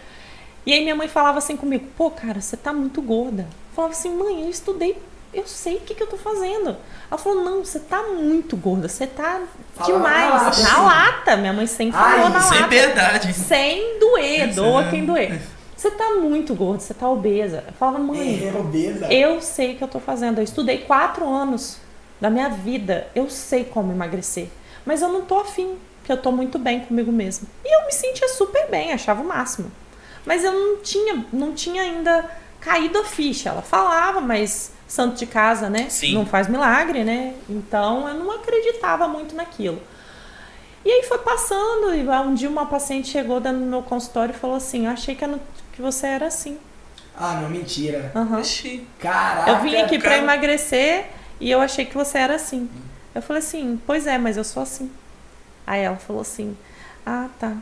[0.66, 3.42] E aí minha mãe falava assim comigo, pô, cara, você tá muito gorda.
[3.42, 4.96] Eu falava assim, mãe, eu estudei,
[5.32, 6.76] eu sei o que, que eu tô fazendo.
[7.10, 9.42] Ela falou, não, você tá muito gorda, você tá
[9.74, 10.30] Falava demais.
[10.30, 12.68] na lata, Na lata, minha mãe sempre Ai, falou na Sem lata.
[12.68, 13.32] piedade.
[13.34, 14.90] Sem doer, doa né?
[14.90, 15.40] quem doer.
[15.76, 17.64] Você tá muito gorda, você tá obesa.
[17.66, 19.12] Eu falava, mãe, É, obesa.
[19.12, 20.38] eu sei o que eu tô fazendo.
[20.38, 21.76] Eu estudei quatro anos
[22.20, 23.06] da minha vida.
[23.14, 24.48] Eu sei como emagrecer.
[24.86, 27.46] Mas eu não tô afim, porque eu tô muito bem comigo mesma.
[27.64, 29.70] E eu me sentia super bem, achava o máximo.
[30.24, 32.28] Mas eu não tinha, não tinha ainda
[32.60, 33.50] caído a ficha.
[33.50, 35.88] Ela falava, mas santo de casa, né?
[35.90, 36.14] Sim.
[36.14, 37.34] Não faz milagre, né?
[37.48, 39.80] Então eu não acreditava muito naquilo.
[40.84, 44.38] E aí foi passando, e um dia uma paciente chegou dentro do meu consultório e
[44.38, 45.40] falou assim: Eu achei que, eu não-
[45.72, 46.58] que você era assim.
[47.16, 48.12] Ah, não, mentira.
[48.38, 48.86] Oxi.
[48.98, 49.50] Caraca.
[49.50, 50.22] Eu vim aqui pra cara.
[50.22, 51.06] emagrecer
[51.40, 52.68] e eu achei que você era assim.
[53.14, 54.90] Eu falei assim, pois é, mas eu sou assim.
[55.66, 56.56] Aí ela falou assim,
[57.06, 57.52] ah, tá.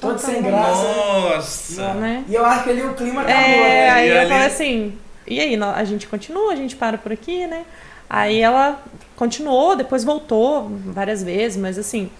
[0.00, 0.82] Todo sem graça.
[0.82, 1.94] Nossa.
[1.94, 2.24] Né?
[2.28, 3.90] E eu acho que ali o clima acabou, É, né?
[3.90, 7.12] aí E eu ali- falei assim, e aí, a gente continua, a gente para por
[7.12, 7.64] aqui, né?
[8.08, 8.80] Aí ela
[9.16, 12.10] continuou, depois voltou várias vezes, mas assim,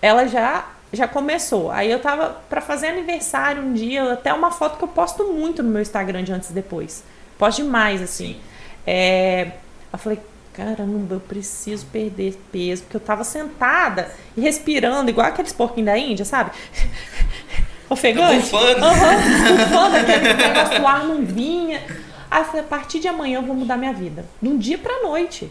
[0.00, 1.70] ela já já começou.
[1.70, 5.62] Aí eu tava pra fazer aniversário um dia, até uma foto que eu posto muito
[5.62, 7.04] no meu Instagram de antes e depois.
[7.36, 8.40] Posto demais, assim.
[8.86, 9.48] É,
[9.92, 10.18] eu falei,
[10.58, 15.96] caramba, eu preciso perder peso, porque eu tava sentada e respirando, igual aqueles porquinhos da
[15.96, 16.50] Índia, sabe?
[17.88, 18.40] Ofegante.
[18.40, 18.84] bufando.
[18.84, 21.80] Aham, bufando, aquele negócio, o ar não vinha.
[22.28, 24.26] Aí eu falei, a partir de amanhã eu vou mudar minha vida.
[24.42, 25.50] De um dia pra noite.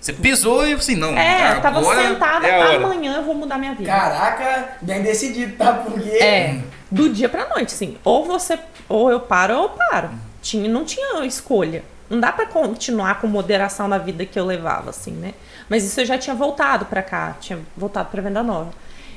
[0.00, 1.16] Você pisou e assim, não.
[1.16, 3.88] É, eu tava agora sentada, é amanhã eu vou mudar minha vida.
[3.90, 5.74] Caraca, bem decidido, tá?
[5.74, 6.10] Porque.
[6.10, 7.96] É, do dia pra noite, assim.
[8.04, 10.10] Ou você, ou eu paro ou eu paro.
[10.42, 11.84] Tinha, não tinha escolha.
[12.12, 15.32] Não dá pra continuar com moderação na vida que eu levava, assim, né?
[15.66, 18.70] Mas isso eu já tinha voltado pra cá, tinha voltado pra venda nova.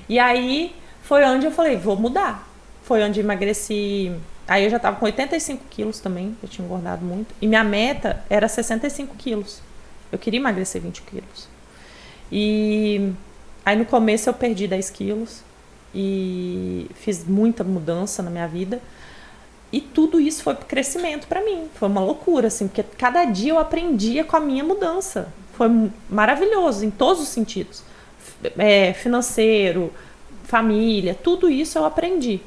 [0.07, 2.47] E aí foi onde eu falei, vou mudar.
[2.83, 4.15] Foi onde emagreci.
[4.47, 7.35] Aí eu já tava com 85 quilos também, eu tinha engordado muito.
[7.41, 9.59] E minha meta era 65 quilos.
[10.09, 11.49] Eu queria emagrecer 20 quilos.
[12.31, 13.11] E
[13.65, 15.43] aí no começo eu perdi 10 quilos
[15.93, 18.79] e fiz muita mudança na minha vida.
[19.75, 21.67] E tudo isso foi crescimento pra mim.
[21.75, 25.27] Foi uma loucura, assim, porque cada dia eu aprendia com a minha mudança.
[25.51, 25.67] Foi
[26.09, 27.83] maravilhoso em todos os sentidos.
[28.57, 29.91] É, financeiro,
[30.45, 32.39] família, tudo isso eu aprendi,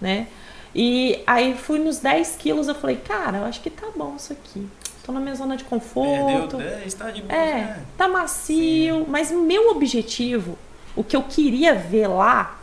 [0.00, 0.26] né?
[0.74, 4.32] E aí fui nos 10 quilos, eu falei, cara, eu acho que tá bom isso
[4.32, 4.66] aqui.
[5.04, 6.56] Tô na minha zona de Perdeu conforto.
[6.56, 7.40] 10, tá de boa.
[7.40, 7.82] É, né?
[7.96, 10.58] tá macio, mas o meu objetivo,
[10.96, 12.58] o que eu queria ver lá,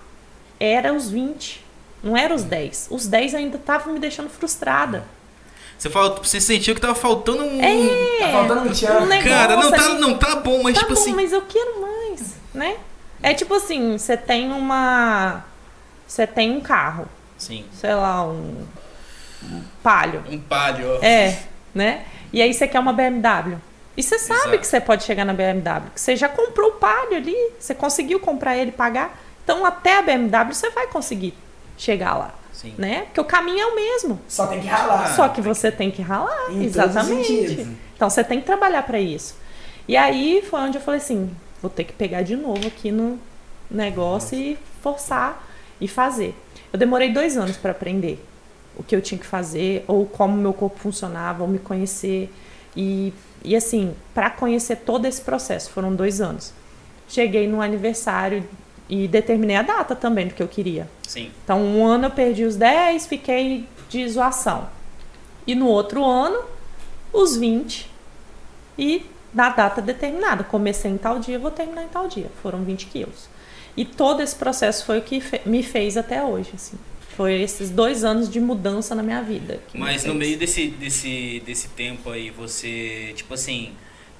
[0.59, 1.60] era os 20,
[2.03, 2.87] não era os 10.
[2.89, 5.03] Os 10 ainda estavam me deixando frustrada.
[5.77, 7.59] Você, falou, você sentiu que tava faltando um.
[7.61, 8.99] É, Tá faltando um tchan.
[8.99, 11.13] um negócio Cara, não tá, não tá bom, mas tá tipo bom, assim.
[11.13, 12.77] mas eu quero mais, né?
[13.23, 15.43] É tipo assim, você tem uma...
[16.07, 17.65] Você tem um carro, Sim.
[17.73, 18.65] sei lá, um,
[19.43, 20.23] um palio.
[20.29, 20.99] Um palho, ó.
[21.03, 21.39] É,
[21.73, 22.05] né?
[22.33, 23.57] E aí você quer uma BMW.
[23.95, 24.59] E você sabe Exato.
[24.59, 28.19] que você pode chegar na BMW, que você já comprou o palio ali, você conseguiu
[28.19, 29.17] comprar ele e pagar.
[29.43, 31.33] Então até a BMW você vai conseguir
[31.81, 32.75] chegar lá, Sim.
[32.77, 33.05] né?
[33.05, 34.19] Porque o caminho é o mesmo.
[34.27, 35.15] Só tem que ralar.
[35.15, 37.77] Só que você tem que ralar, Em todos os exatamente.
[37.95, 39.35] Então você tem que trabalhar para isso.
[39.87, 43.19] E aí foi onde eu falei assim, vou ter que pegar de novo aqui no
[43.69, 45.43] negócio e forçar
[45.79, 46.35] e fazer.
[46.71, 48.23] Eu demorei dois anos para aprender
[48.77, 52.31] o que eu tinha que fazer, ou como meu corpo funcionava, ou me conhecer.
[52.75, 53.11] E,
[53.43, 56.53] e assim, para conhecer todo esse processo, foram dois anos.
[57.07, 58.47] Cheguei no aniversário
[58.91, 60.87] e determinei a data também do que eu queria.
[61.07, 61.31] Sim.
[61.43, 64.67] Então, um ano eu perdi os 10, fiquei de zoação.
[65.47, 66.43] E no outro ano,
[67.13, 67.89] os 20.
[68.77, 70.43] E na data determinada.
[70.43, 72.29] Comecei em tal dia, vou terminar em tal dia.
[72.43, 73.29] Foram 20 quilos.
[73.77, 76.77] E todo esse processo foi o que fe- me fez até hoje, assim.
[77.15, 79.59] Foi esses dois anos de mudança na minha vida.
[79.69, 83.71] que me Mas no meio desse, desse, desse tempo aí, você, tipo assim,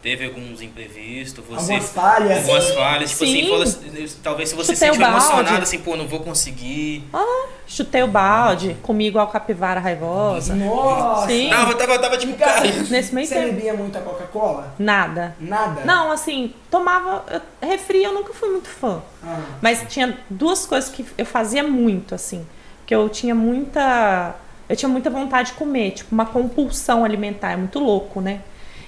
[0.01, 1.73] teve alguns imprevistos, você.
[1.73, 2.37] Algumas falhas.
[2.39, 3.61] Algumas falhas, tipo Sim.
[3.61, 7.03] assim, assim, talvez se você Chutei o sentiu emocionado, assim, pô, não vou conseguir.
[7.67, 10.53] Chutei o balde, comi igual capivara raivosa.
[10.55, 11.27] Nossa.
[11.27, 11.49] Sim.
[11.49, 12.61] Tava, tava, tava tipo, cara.
[12.89, 13.53] Nesse meio Você tempo.
[13.53, 14.73] bebia muita Coca-Cola?
[14.77, 15.35] Nada.
[15.39, 15.85] Nada?
[15.85, 17.23] Não, assim, tomava.
[17.31, 19.01] eu- Refri eu nunca fui muito fã.
[19.23, 19.39] Ah.
[19.61, 22.45] Mas tinha duas coisas que eu fazia muito, assim.
[22.85, 24.35] Que eu tinha muita.
[24.67, 28.41] Eu tinha muita vontade de comer, tipo, uma compulsão alimentar, é muito louco, né?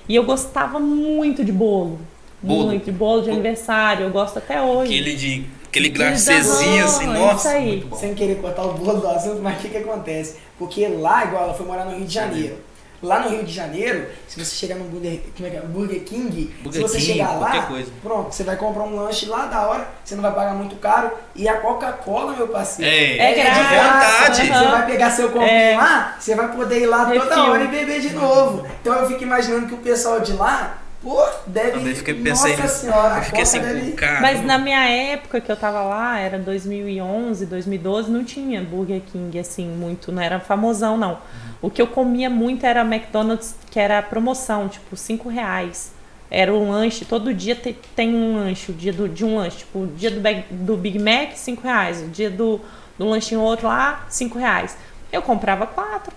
[0.07, 1.99] E eu gostava muito de bolo.
[2.41, 2.67] Bolo?
[2.67, 3.39] Muito, de bolo de Bolo.
[3.39, 4.93] aniversário, eu gosto até hoje.
[4.93, 5.45] Aquele de.
[5.65, 7.35] Aquele glacezinho assim, nossa.
[7.35, 7.67] isso aí.
[7.67, 7.95] Muito bom.
[7.95, 10.35] Sem querer cortar o bolo do assunto, mas o que que acontece?
[10.59, 12.57] Porque lá, igual ela foi morar no Rio de Janeiro.
[13.03, 15.59] Lá no Rio de Janeiro, se você chegar no Burger, como é que é?
[15.61, 17.91] Burger King, Burger se você King, chegar lá, coisa.
[18.01, 21.11] pronto, você vai comprar um lanche lá da hora, você não vai pagar muito caro.
[21.35, 24.47] E a Coca-Cola, meu parceiro, É, É de grátis, vontade.
[24.47, 25.75] Você vai pegar seu copinho É.
[25.77, 27.43] lá, você vai poder ir lá toda Refil.
[27.51, 28.65] hora e beber de novo.
[28.81, 31.71] Então eu fico imaginando que o pessoal de lá, pô, deve.
[31.71, 32.57] Também fiquei pensando.
[32.57, 33.91] Nossa senhora, a eu fiquei assim, deve.
[33.91, 34.21] cara.
[34.21, 39.37] Mas na minha época que eu tava lá, era 2011, 2012, não tinha Burger King
[39.37, 41.19] assim muito, não era famosão não.
[41.61, 45.91] O que eu comia muito era McDonald's, que era promoção, tipo, 5 reais.
[46.31, 49.57] Era um lanche, todo dia te- tem um lanche, o dia do, de um lanche.
[49.57, 52.01] Tipo, o dia do, Big- do Big Mac, 5 reais.
[52.01, 52.59] O dia do,
[52.97, 54.75] do lanchinho outro lá, 5 reais.
[55.11, 56.11] Eu comprava quatro.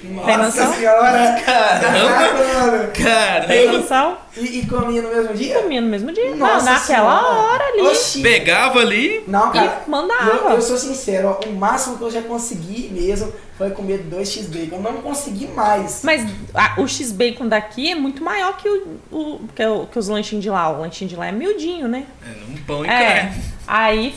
[0.00, 0.72] Tem Nossa noção?
[0.74, 1.42] senhora!
[1.44, 2.08] Caramba!
[2.08, 2.88] Caraca, mano.
[2.92, 3.78] Tem Caramba!
[3.78, 4.18] noção?
[4.36, 5.60] E, e comia no mesmo dia?
[5.60, 6.34] Comia no mesmo dia.
[6.36, 7.26] Nossa não, naquela Senhora.
[7.42, 7.82] hora ali.
[7.82, 8.22] Oxi.
[8.22, 9.24] Pegava ali.
[9.26, 9.82] Não, cara.
[9.86, 10.30] E mandava.
[10.30, 14.30] Eu, eu sou sincero, ó, o máximo que eu já consegui mesmo foi comer dois
[14.32, 14.76] x-bacon.
[14.76, 16.00] Eu não consegui mais.
[16.02, 20.08] Mas a- o X-Bacon daqui é muito maior que, o, o- que, o- que os
[20.08, 20.70] lanchinhos de lá.
[20.70, 22.06] O lanchinho de lá é miudinho, né?
[22.24, 23.14] É, um pão e É.
[23.16, 23.42] carne.
[23.72, 24.12] Aí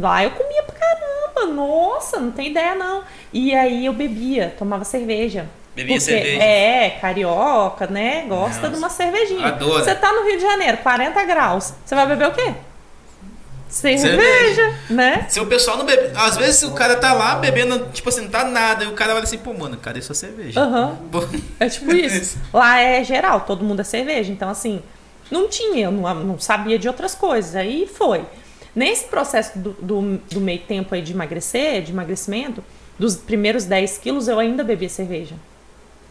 [0.00, 1.52] lá eu comia pra caramba.
[1.54, 3.02] Nossa, não tem ideia não.
[3.32, 5.46] E aí eu bebia, tomava cerveja.
[5.74, 6.42] Bebia Porque cerveja.
[6.42, 8.26] é, carioca, né?
[8.28, 8.68] Gosta Nossa.
[8.68, 9.46] de uma cervejinha.
[9.46, 9.82] Adoro.
[9.82, 11.72] Você tá no Rio de Janeiro, 40 graus.
[11.84, 12.52] Você vai beber o quê?
[13.70, 14.74] Cerveja, Cerveja.
[14.90, 15.24] né?
[15.30, 16.10] Se o pessoal não bebe.
[16.14, 18.84] Às vezes o cara tá lá bebendo, tipo assim, não tá nada.
[18.84, 20.60] E o cara olha assim, pô, mano, cadê sua cerveja?
[20.60, 20.98] Aham.
[21.10, 21.24] Pô,
[21.58, 22.36] É tipo isso.
[22.52, 24.30] Lá é geral, todo mundo é cerveja.
[24.30, 24.82] Então, assim,
[25.30, 27.56] não tinha, eu não, não sabia de outras coisas.
[27.56, 28.26] Aí foi.
[28.74, 32.64] Nesse processo do, do, do meio tempo aí de emagrecer, de emagrecimento,
[32.98, 35.34] dos primeiros 10 quilos, eu ainda bebia cerveja.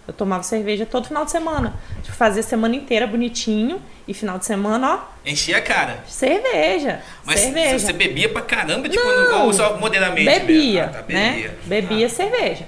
[0.08, 1.76] Eu tomava cerveja todo final de semana.
[2.04, 6.04] Tipo, fazia semana inteira bonitinho e final de semana, ó, Enchia a cara.
[6.08, 7.02] cerveja.
[7.24, 7.80] Mas cerveja.
[7.80, 9.46] você bebia pra caramba, tipo, Não.
[9.46, 10.26] ou só moderadamente?
[10.26, 10.86] Bebia?
[10.86, 11.32] Ah, tá, né?
[11.34, 11.58] bebia.
[11.66, 12.68] Bebia cerveja.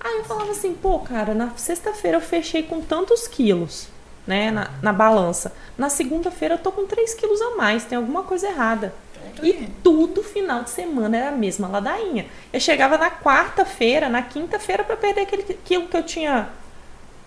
[0.00, 3.88] Aí eu falava assim, pô, cara, na sexta-feira eu fechei com tantos quilos,
[4.26, 5.52] né, na, na balança.
[5.78, 8.92] Na segunda-feira eu tô com 3 quilos a mais, tem alguma coisa errada.
[9.42, 12.26] E tudo final de semana era a mesma ladainha.
[12.52, 16.48] Eu chegava na quarta-feira, na quinta-feira pra perder aquele quilo que eu tinha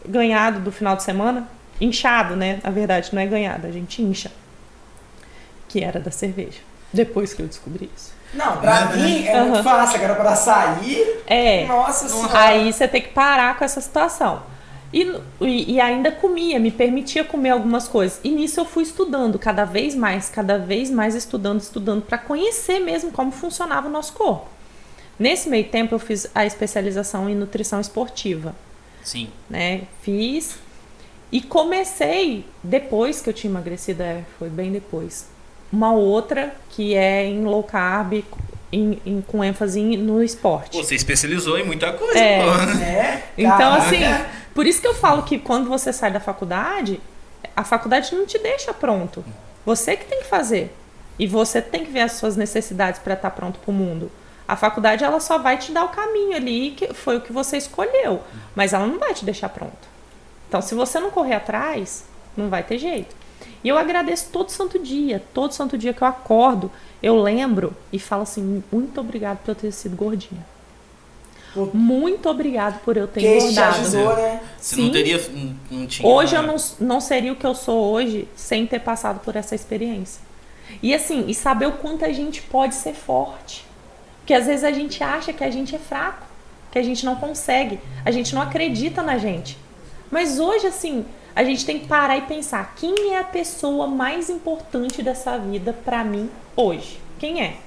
[0.07, 1.47] ganhado do final de semana.
[1.79, 2.59] Inchado, né?
[2.63, 4.31] Na verdade, não é ganhado, a gente incha.
[5.67, 6.59] Que era da cerveja.
[6.91, 8.13] Depois que eu descobri isso.
[8.33, 9.63] Não, pra mim é muito Aham.
[9.63, 9.95] fácil.
[9.97, 11.65] Agora pra sair, É.
[11.65, 12.37] nossa senhora.
[12.39, 14.41] Aí você tem que parar com essa situação.
[14.91, 18.19] E, e, ainda comia, me permitia comer algumas coisas.
[18.23, 22.79] E nisso eu fui estudando cada vez mais, cada vez mais estudando, estudando, para conhecer
[22.79, 24.47] mesmo como funcionava o nosso corpo.
[25.19, 28.55] Nesse meio tempo eu fiz a especialização em nutrição esportiva,
[29.03, 29.27] Sim.
[29.49, 29.81] né?
[30.01, 30.57] Fiz
[31.31, 35.27] e comecei, depois que eu tinha emagrecido, é, foi bem depois,
[35.71, 38.23] uma outra que é em low carb,
[38.71, 40.77] em, em- com ênfase no esporte.
[40.77, 42.41] Você especializou em muita coisa, É.
[42.43, 42.81] pô.
[42.83, 43.83] É, Então, caraca.
[43.85, 44.25] assim,
[44.59, 46.99] por isso que eu falo que quando você sai da faculdade,
[47.55, 49.23] a faculdade não te deixa pronto.
[49.65, 50.75] Você que tem que fazer.
[51.17, 54.11] E você tem que ver as suas necessidades para estar pronto para o mundo.
[54.45, 57.55] A faculdade ela só vai te dar o caminho ali, que foi o que você
[57.55, 58.21] escolheu,
[58.53, 59.87] mas ela não vai te deixar pronto.
[60.49, 62.03] Então, se você não correr atrás,
[62.35, 63.15] não vai ter jeito.
[63.63, 66.69] E eu agradeço todo santo dia, todo santo dia que eu acordo,
[67.01, 70.45] eu lembro e falo assim: muito obrigado por eu ter sido gordinha.
[71.73, 74.39] Muito obrigado por eu ter Que isso te ajudou, né?
[74.57, 74.83] Você Sim.
[74.83, 75.29] não teria.
[75.29, 76.07] Não, não tinha.
[76.07, 79.55] Hoje eu não, não seria o que eu sou hoje sem ter passado por essa
[79.55, 80.21] experiência.
[80.83, 83.65] E assim, e saber o quanto a gente pode ser forte.
[84.19, 86.25] Porque às vezes a gente acha que a gente é fraco,
[86.71, 89.57] que a gente não consegue, a gente não acredita na gente.
[90.11, 94.29] Mas hoje, assim, a gente tem que parar e pensar: quem é a pessoa mais
[94.29, 96.99] importante dessa vida pra mim hoje?
[97.17, 97.57] Quem é?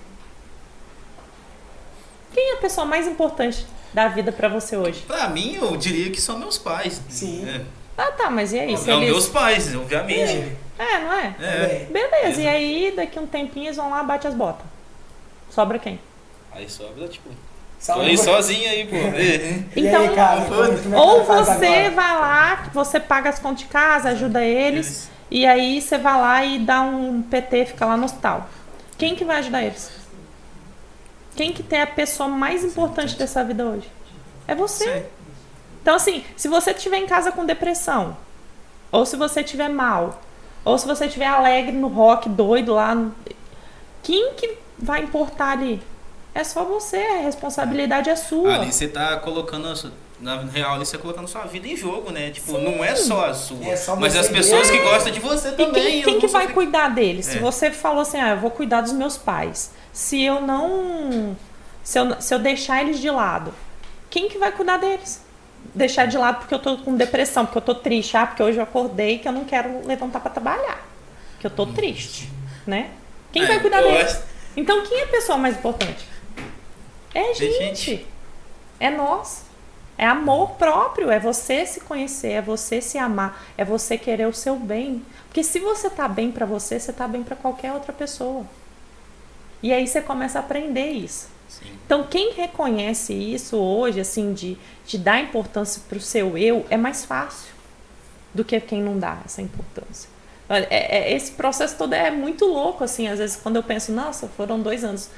[2.32, 5.02] Quem é a pessoa mais importante da vida pra você hoje?
[5.06, 7.00] Pra mim, eu diria que são meus pais.
[7.08, 7.46] Sim.
[7.48, 7.60] É.
[7.96, 8.76] Ah, tá, mas e aí?
[8.76, 10.32] Se Não, eles- meus pais, obviamente.
[10.78, 11.34] É, É, não é?
[11.40, 11.86] É.
[11.90, 14.64] Beleza, e aí daqui um tempinho eles vão lá, bate as botas.
[15.50, 16.00] Sobra quem?
[16.50, 17.28] Aí sobra, tipo.
[17.28, 17.34] Tô
[17.78, 18.06] Salve.
[18.06, 18.96] aí sozinho aí, pô.
[19.14, 19.62] É.
[19.76, 21.90] Então, aí, cara, é que Ou você agora?
[21.90, 25.10] vai lá, você paga as contas de casa, ajuda eles, Eles.
[25.30, 28.48] e aí você vai lá e dá um PT, fica lá no hospital.
[28.96, 29.90] Quem que vai ajudar eles?
[31.36, 33.88] Quem que tem a pessoa mais importante dessa vida hoje?
[34.46, 34.84] É você.
[34.84, 35.04] Sim.
[35.80, 38.16] Então, assim, se você estiver em casa com depressão,
[38.90, 40.20] ou se você estiver mal,
[40.64, 42.96] ou se você estiver alegre no rock, doido lá,
[44.02, 45.82] quem que vai importar ali?
[46.34, 48.54] É só você, a responsabilidade é sua.
[48.54, 49.68] Ali você tá colocando.
[49.68, 52.30] a sua- Na real, ali você tá colocando sua vida em jogo, né?
[52.30, 53.66] Tipo, não é só a sua.
[53.66, 54.84] É só mas as pessoas mesmo.
[54.84, 55.72] que gostam de você E também.
[55.72, 56.54] quem, eu quem não que vai sofrer.
[56.54, 57.26] cuidar deles?
[57.26, 57.40] Se É.
[57.40, 59.72] você falou assim, ah, eu vou cuidar dos meus pais.
[59.92, 61.36] Se eu não.
[61.82, 63.52] Se eu, se eu deixar eles de lado,
[64.08, 65.20] quem que vai cuidar deles?
[65.74, 68.58] Deixar de lado porque eu tô com depressão, porque eu tô triste, ah, porque hoje
[68.58, 70.80] eu acordei que eu não quero levantar pra trabalhar.
[71.40, 72.30] Que eu tô triste,
[72.66, 72.90] né?
[73.32, 74.12] Quem É, vai cuidar deles?
[74.12, 74.22] acho-
[74.56, 76.06] Então quem é a pessoa mais importante?
[77.14, 77.58] É É gente.
[77.58, 78.06] gente.
[78.80, 79.42] É nós.
[79.98, 84.32] É amor próprio, é você se conhecer, é você se amar, é você querer o
[84.32, 85.04] seu bem.
[85.28, 88.44] Porque se você tá bem pra você, você tá bem pra qualquer outra pessoa.
[89.62, 91.28] E aí você começa a aprender isso.
[91.48, 91.66] Sim.
[91.84, 97.04] Então, quem reconhece isso hoje, assim, de, de dar importância pro seu eu, é mais
[97.04, 97.52] fácil
[98.34, 100.08] do que quem não dá essa importância.
[100.48, 104.26] É- é- esse processo todo é muito louco, assim, às vezes quando eu penso, nossa,
[104.28, 105.08] foram dois anos.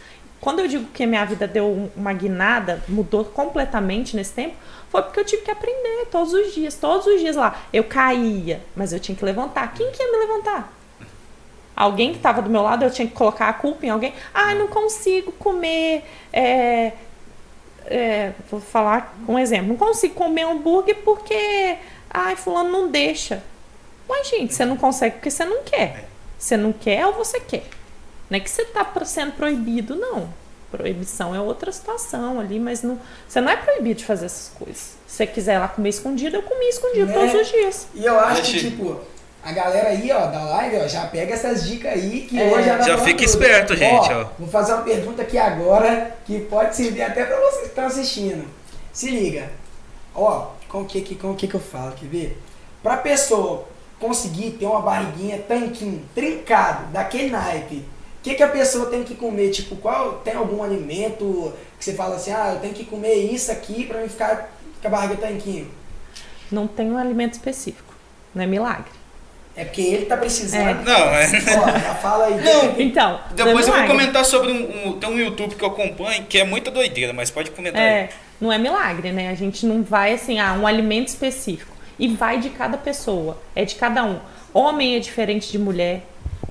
[0.40, 4.54] Quando eu digo que minha vida deu um- uma guinada, mudou completamente nesse tempo,
[4.90, 7.62] foi porque eu tive que aprender todos os dias, todos os dias lá.
[7.72, 9.72] Eu caía, mas eu tinha que levantar.
[9.74, 10.72] Quem que ia me levantar?
[11.76, 14.12] Alguém que estava do meu lado, eu tinha que colocar a culpa em alguém.
[14.32, 16.04] Ah, não consigo comer.
[16.32, 16.92] é,
[17.86, 19.68] é, vou falar com um exemplo.
[19.68, 21.76] Não consigo comer hambúrguer porque.
[22.10, 23.42] Ai, fulano não deixa.
[24.08, 26.08] Mas, gente, você não consegue porque você não quer.
[26.38, 27.64] Você não quer ou você quer.
[28.30, 30.28] Não é que você tá pro- sendo proibido, não.
[30.70, 34.96] Proibição é outra situação ali, mas não, você não é proibido de fazer essas coisas.
[35.06, 37.12] Se você quiser lá comer escondido, eu comi escondido Né?
[37.14, 37.88] todos os dias.
[37.94, 39.00] E eu acho que, tipo,
[39.44, 42.50] a galera aí, ó, da live, ó, já pega essas dicas aí que É.
[42.50, 43.24] hoje já tá fica tudo.
[43.24, 44.26] esperto, gente, ó.
[44.38, 48.44] Vou fazer uma pergunta aqui agora que pode servir até pra vocês que estão assistindo.
[48.92, 49.50] Se liga.
[50.14, 52.42] Ó, com o que, que- com o que que eu falo, quer ver?
[52.82, 53.66] Pra pessoa
[54.00, 59.14] conseguir ter uma barriguinha tanquinho, trincado, daquele naipe, o que, que a pessoa tem que
[59.14, 59.50] comer?
[59.50, 63.50] Tipo, qual tem algum alimento que você fala assim, ah, eu tenho que comer isso
[63.52, 65.70] aqui pra mim ficar com a barriga tanquinho?
[66.50, 67.92] Não tem um alimento específico.
[68.34, 68.90] Não é milagre.
[69.56, 70.82] É porque ele tá precisando.
[70.84, 71.26] Não, é.
[71.26, 72.34] Ó, já fala aí.
[72.42, 75.62] Não, Então, não é Depois eu vou comentar sobre um, um- Tem um YouTube que
[75.62, 77.88] eu acompanho que é muita doideira, mas pode comentar aí.
[77.88, 78.08] É,
[78.40, 79.30] não é milagre, né?
[79.30, 81.72] A gente não vai assim, ah, um alimento específico.
[81.98, 84.18] E vai de cada pessoa, é de cada um.
[84.52, 86.02] Homem é diferente de mulher.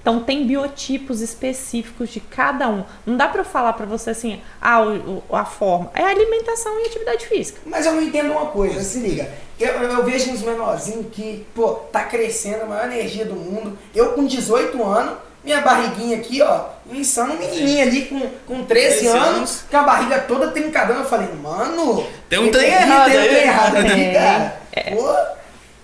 [0.03, 2.83] Então tem biotipos específicos de cada um.
[3.05, 5.89] Não dá pra eu falar pra você assim, ah, o- o- a forma.
[5.95, 7.61] É alimentação e atividade física.
[7.65, 9.29] Mas eu não entendo uma coisa, se liga.
[9.57, 13.77] Eu, eu, vejo uns menorzinhos que, pô, tá crescendo, a maior energia do mundo.
[13.95, 18.99] Eu com 18 anos, minha barriguinha aqui, ó, insano, um menininho ali com, com 13
[18.99, 19.63] 13 anos, anos.
[19.71, 20.97] com a barriga toda trincadão.
[20.97, 24.13] Eu falei, mano, Tem um tem trem errado tem um trem errado aqui, Tem.
[24.13, 24.61] cara.
[24.91, 25.15] Pô,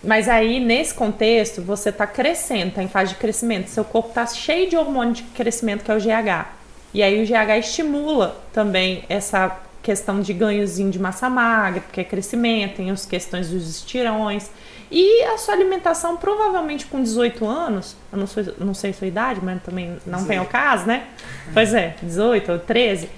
[0.03, 3.67] Mas aí, nesse contexto, você tá crescendo, tá em fase de crescimento.
[3.67, 6.47] Seu corpo tá cheio de hormônio de crescimento, que é o GH.
[6.93, 12.03] E aí o GH estimula também essa questão de ganhozinho de massa magra, porque é
[12.03, 14.49] crescimento, tem as questões dos estirões.
[14.91, 19.07] E a sua alimentação, provavelmente com 18 anos, eu não, sou, não sei a sua
[19.07, 21.07] idade, mas também não tem o caso, né?
[21.53, 23.09] Pois é, 18 ou 13.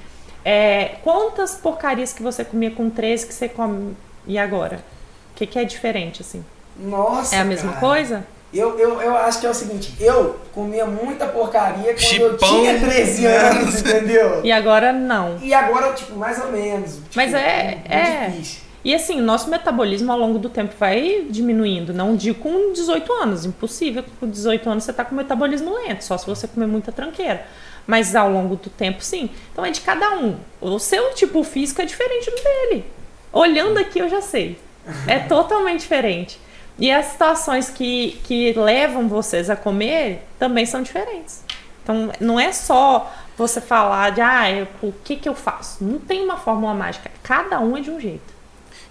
[0.44, 3.96] É, quantas porcarias que você comia com 13 que você come
[4.28, 4.84] e agora?
[5.32, 6.44] O que, que é diferente, assim?
[6.82, 7.80] Nossa, É a mesma cara.
[7.80, 8.26] coisa?
[8.54, 12.38] Eu, eu, eu acho que é o seguinte, eu comia muita porcaria quando eu Chipão.
[12.38, 14.42] tinha 13 anos, entendeu?
[14.44, 15.38] E agora não.
[15.42, 16.96] E agora, tipo, mais ou menos.
[16.96, 18.28] Tipo, Mas é- muito é.
[18.30, 18.62] difícil.
[18.84, 21.94] E assim, nosso metabolismo ao longo do tempo vai diminuindo.
[21.94, 24.04] Não digo com 18 anos, impossível.
[24.20, 27.46] Com 18 anos você tá com metabolismo lento, só se você comer muita tranqueira.
[27.88, 29.30] Mas ao longo do tempo, sim.
[29.54, 30.36] Então é de cada um.
[30.60, 32.86] O seu tipo físico é diferente do dele.
[33.32, 34.60] Olhando aqui eu já sei.
[35.08, 36.40] É totalmente diferente.
[36.80, 41.44] E as situações que, que levam vocês a comer também são diferentes.
[41.84, 45.84] Então não é só você falar de ah, eu- o que, que eu faço.
[45.84, 47.10] Não tem uma fórmula mágica.
[47.24, 48.32] Cada um é de um jeito.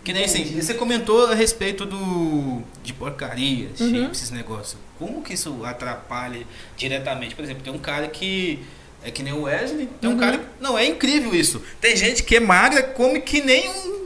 [0.02, 3.88] Que nem assim, você comentou a respeito do de porcaria, Uhum.
[3.90, 4.76] chips, esses negócios.
[4.98, 7.34] Como que isso atrapalha diretamente?
[7.34, 8.64] Por exemplo, tem um cara que
[9.02, 10.16] é que nem o Wesley, tem Uhum.
[10.16, 10.40] um cara.
[10.60, 11.62] Não, é incrível isso.
[11.80, 13.99] Tem gente que é magra, come que nem um.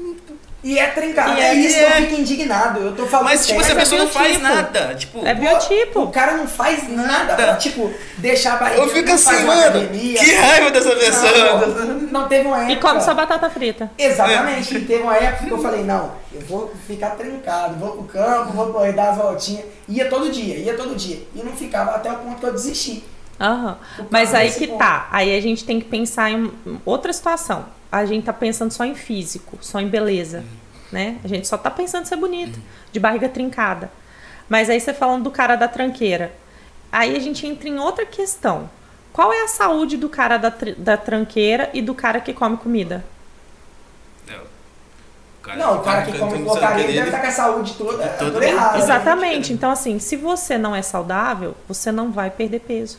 [0.64, 1.38] E é trincado.
[1.38, 1.88] E é, é- isso que é.
[1.88, 2.80] eu fico indignado.
[2.80, 4.94] Eu tô falando Mas tipo, essa Mas é pessoa não faz nada.
[4.94, 6.04] Tipo, É biotipo.
[6.04, 8.80] O cara não faz nada pra, tipo, deixar a barriga.
[8.80, 9.60] eu fico assim, mano.
[9.60, 10.18] academia.
[10.18, 11.66] Que raiva dessa pessoa.
[11.84, 12.72] Não, não teve uma época.
[12.72, 13.90] E come só batata frita.
[13.98, 14.74] Exatamente.
[14.74, 18.52] E teve uma época que eu falei, não, eu vou ficar trincado, vou pro campo,
[18.54, 19.66] vou correr, dar as voltinhas.
[19.86, 21.20] Ia todo dia, ia todo dia.
[21.34, 23.04] E não ficava até o ponto que eu desisti.
[23.40, 23.76] Aham.
[23.96, 24.78] Por Mas aí que ponto.
[24.78, 25.08] tá.
[25.10, 26.52] Aí a gente tem que pensar em
[26.84, 27.66] outra situação.
[27.90, 30.44] A gente tá pensando só em físico, só em beleza.
[30.92, 31.18] Né?
[31.24, 32.58] A gente só tá pensando em ser bonito,
[32.92, 33.90] de barriga trincada.
[34.48, 36.32] Mas aí você falando do cara da tranqueira.
[36.92, 38.70] Aí a gente entra em outra questão.
[39.12, 42.56] Qual é a saúde do cara da, tr- da tranqueira e do cara que come
[42.56, 43.04] comida?
[45.58, 48.78] Não, o cara que come porcaria deve estar com a saúde toda, É toda errada.
[48.78, 49.52] Exatamente.
[49.52, 52.98] Então, assim, se você não é saudável, você não vai perder peso.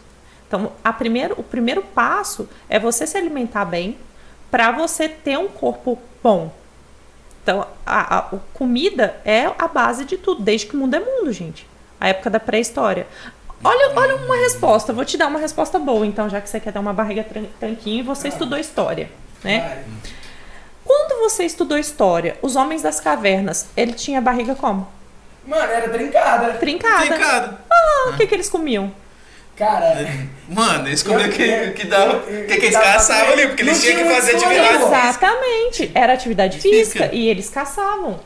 [0.56, 3.98] Então, a primeiro, o primeiro passo é você se alimentar bem
[4.50, 6.50] para você ter um corpo bom.
[7.44, 11.00] Então, a, a- a comida é a base de tudo, desde que o mundo é
[11.00, 11.68] mundo, gente.
[12.00, 13.06] A época da pré-história.
[13.62, 16.72] Olha, olha uma resposta, vou te dar uma resposta boa, então, já que você quer
[16.72, 19.10] dar uma barriga tran- tranquinha e você estudou história,
[19.44, 19.60] né?
[19.60, 19.84] Vai.
[20.86, 24.88] Quando você estudou história, os homens das cavernas, ele tinha barriga como?
[25.46, 26.54] Mano, era trincada.
[26.54, 27.06] Trincada.
[27.08, 27.58] Trincado.
[27.70, 28.92] Ah, o que, que eles comiam?
[29.56, 30.06] Cara,
[30.50, 32.14] Mano, eles comiam Eu- que, eu- que dava.
[32.30, 34.74] eu- que, que eles caçavam ali, porque eles tinham que fazer atividade.
[34.76, 34.98] escolha.
[34.98, 35.92] Exatamente.
[35.96, 36.78] Era atividade Física.
[37.06, 38.20] física e eles caçavam.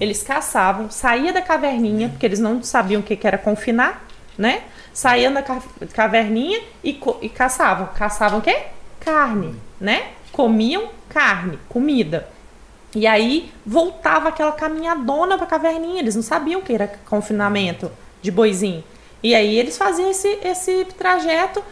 [0.00, 4.06] Eles caçavam, saía da caverninha, porque eles não sabiam o que, que era confinar,
[4.38, 4.62] né?
[4.92, 5.62] Saíam da ca-
[5.92, 7.88] caverninha e, e caçavam.
[7.94, 8.56] Caçavam o quê?
[8.98, 10.04] Carne, né?
[10.32, 12.26] Comiam carne, comida.
[12.94, 16.00] E aí voltava aquela caminhadona pra caverninha.
[16.00, 18.82] Eles não sabiam o que era confinamento de boizinho.
[19.22, 21.62] E aí eles faziam esse, esse trajeto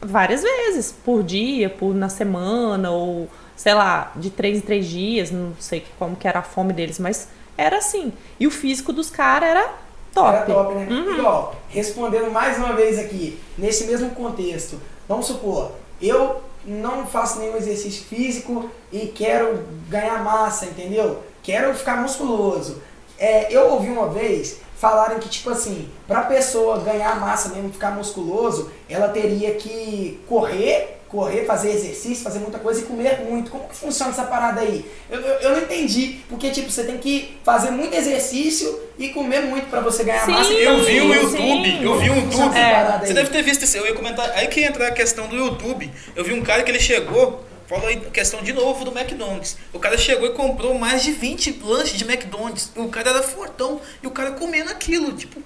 [0.00, 5.30] várias vezes, por dia, por na semana, ou sei lá, de três em três dias,
[5.30, 8.12] não sei como que era a fome deles, mas era assim.
[8.38, 9.72] E o físico dos caras era
[10.12, 10.36] top.
[10.36, 10.86] Era top, né?
[10.90, 11.18] Uhum.
[11.18, 17.56] Igual, respondendo mais uma vez aqui, nesse mesmo contexto, vamos supor, eu não faço nenhum
[17.56, 21.22] exercício físico e quero ganhar massa, entendeu?
[21.42, 22.82] Quero ficar musculoso.
[23.18, 27.90] É, eu ouvi uma vez falarem que, tipo assim, pra pessoa ganhar massa mesmo, ficar
[27.92, 33.50] musculoso, ela teria que correr, correr, fazer exercício, fazer muita coisa e comer muito.
[33.50, 34.84] Como que funciona essa parada aí?
[35.08, 39.42] Eu, eu, eu não entendi, porque, tipo, você tem que fazer muito exercício e comer
[39.42, 40.32] muito pra você ganhar Sim.
[40.32, 40.50] massa.
[40.52, 41.52] Eu vi o Sim.
[41.62, 42.48] YouTube, eu vi o YouTube.
[42.50, 42.74] essa É.
[42.74, 43.06] parada aí?
[43.06, 43.76] Você deve ter visto isso.
[43.76, 44.28] Eu ia comentar.
[44.32, 45.90] Aí que entra a questão do YouTube.
[46.16, 47.44] Eu vi um cara que ele chegou.
[47.66, 49.56] Falou aí questão de novo do McDonald's.
[49.72, 52.70] O cara chegou e comprou mais de 20 lanches de McDonald's.
[52.76, 55.12] O cara era fortão e o cara comendo aquilo.
[55.12, 55.40] Tipo,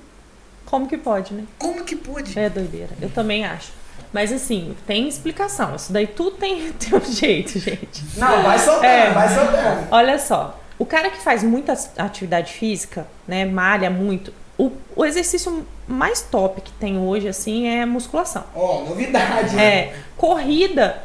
[0.66, 1.44] Como que pode, né?
[1.58, 2.38] como que pode?
[2.38, 2.90] É doideira.
[3.00, 3.72] Eu também acho.
[4.12, 5.76] Mas assim, tem explicação.
[5.76, 8.02] Isso daí tudo tem, tem um jeito, gente.
[8.16, 9.10] Não, vai soltando, É.
[9.10, 9.88] vai soltando.
[9.90, 15.64] Olha só, o cara que faz muita atividade física, né, malha muito, o, o exercício
[15.86, 18.44] mais top que tem hoje, assim, é musculação.
[18.54, 19.54] Ó, novidade.
[19.54, 19.62] né?
[19.64, 21.02] É, corrida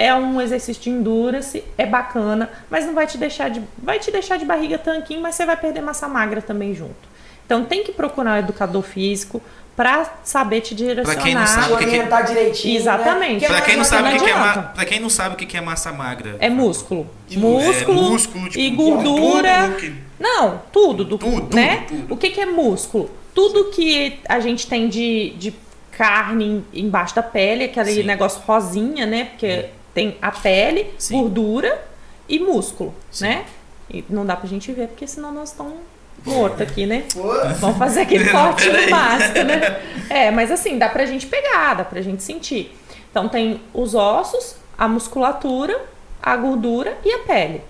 [0.00, 4.10] é um exercício de endurance, é bacana, mas não vai te deixar de, vai te
[4.10, 7.08] deixar de barriga tanquinho, mas você vai perder massa magra também junto.
[7.46, 9.42] Então tem que procurar um educador físico
[9.76, 11.22] pra saber te direcionar.
[11.22, 12.76] quem não sabe, que que- orientar direitinho.
[12.76, 13.42] Exatamente.
[13.42, 13.48] Né?
[13.48, 14.56] Pra quem não mais sabe o que, que é adianta.
[14.60, 14.62] ma...
[14.68, 16.36] pra quem não sabe o que que é massa magra.
[16.38, 17.06] É músculo.
[17.30, 19.64] É, Músculo, músculo, tipo, e gordura.
[19.68, 21.84] tudo que- Não, tudo, do, Tudo, né?
[21.88, 22.14] tudo, tudo.
[22.14, 23.10] O que, que é músculo?
[23.34, 25.54] Tudo que a gente tem de, de
[25.92, 28.02] carne em- embaixo da pele, aquele Sim.
[28.02, 29.24] negócio rosinha, né?
[29.24, 31.20] Porque tem a pele, Sim.
[31.20, 31.84] gordura
[32.28, 33.24] e músculo, Sim.
[33.24, 33.44] né?
[33.88, 35.74] E não dá pra gente ver, porque senão nós estamos
[36.24, 37.04] mortos aqui, né?
[37.12, 37.22] Pô,
[37.58, 39.82] Vamos fazer aquele no máximo, né?
[40.08, 42.76] É, mas assim, dá pra gente pegar, dá pra gente sentir.
[43.10, 45.80] Então tem os ossos, a musculatura,
[46.22, 47.62] a gordura e a pele.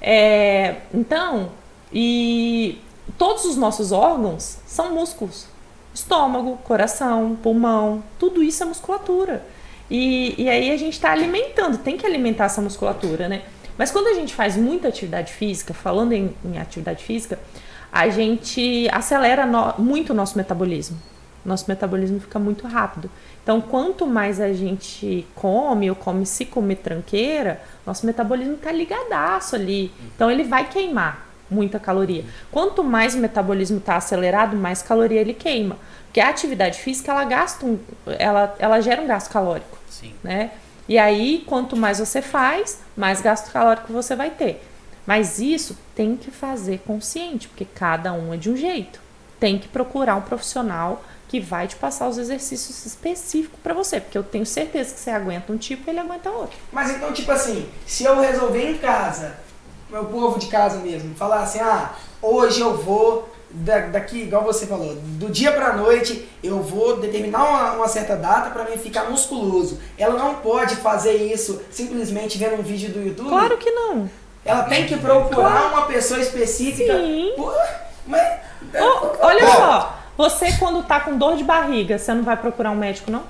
[0.00, 1.50] É, então,
[1.92, 2.78] e
[3.16, 5.46] todos os nossos órgãos são músculos.
[5.94, 9.46] Estômago, coração, pulmão, tudo isso é musculatura.
[9.90, 13.42] E, e aí a gente está alimentando, tem que alimentar essa musculatura, né?
[13.76, 17.38] Mas quando a gente faz muita atividade física, falando em, em atividade física,
[17.92, 20.96] a gente acelera no- muito o nosso metabolismo.
[21.44, 23.10] Nosso metabolismo fica muito rápido.
[23.42, 29.54] Então, quanto mais a gente come ou come se comer tranqueira, nosso metabolismo tá ligadaço
[29.54, 29.92] ali.
[30.14, 32.24] Então, ele vai queimar muita caloria.
[32.50, 35.76] Quanto mais o metabolismo está acelerado, mais caloria ele queima.
[36.06, 37.78] Porque a atividade física, ela gasta um,
[38.18, 40.14] ela, ela gera um gasto calórico Sim.
[40.22, 40.52] né?
[40.88, 44.62] E aí, quanto mais você faz, mais gasto calórico você vai ter.
[45.06, 49.00] Mas isso tem que fazer consciente, porque cada um é de um jeito.
[49.40, 54.16] Tem que procurar um profissional que vai te passar os exercícios específicos para você, porque
[54.16, 56.56] eu tenho certeza que você aguenta um tipo e ele aguenta outro.
[56.72, 59.36] Mas então, tipo assim, se eu resolver em casa,
[59.94, 61.90] meu povo de casa mesmo, falar assim, ah,
[62.20, 67.44] hoje eu vou, da- daqui, igual você falou, do dia pra noite, eu vou determinar
[67.44, 69.78] uma, uma certa data pra mim ficar musculoso.
[69.96, 73.28] Ela não pode fazer isso simplesmente vendo um vídeo do YouTube.
[73.28, 74.10] Claro que não.
[74.44, 76.92] Ela tem que procurar uma pessoa específica.
[76.98, 77.32] Sim.
[78.06, 78.22] Mas.
[78.74, 82.76] Ô, olha só, você quando tá com dor de barriga, você não vai procurar um
[82.76, 83.22] médico, não?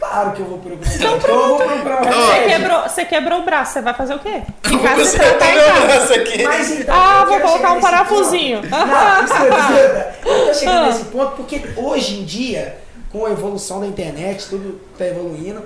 [0.00, 0.94] Claro que eu vou procurar.
[0.94, 4.18] Então eu vou procurar um Você quebrou, você quebrou o braço, você vai fazer o
[4.18, 4.42] quê?
[4.62, 5.80] Casa você tá em meu casa.
[5.86, 6.42] braço aqui.
[6.42, 8.62] Mas então, Ah, eu vou colocar um parafusinho.
[8.62, 8.70] ponto.
[8.70, 10.86] Não, escuta, eu tô chegando Ah.
[10.86, 12.78] nesse ponto porque hoje em dia,
[13.12, 15.62] com a evolução da internet, tudo tá evoluindo.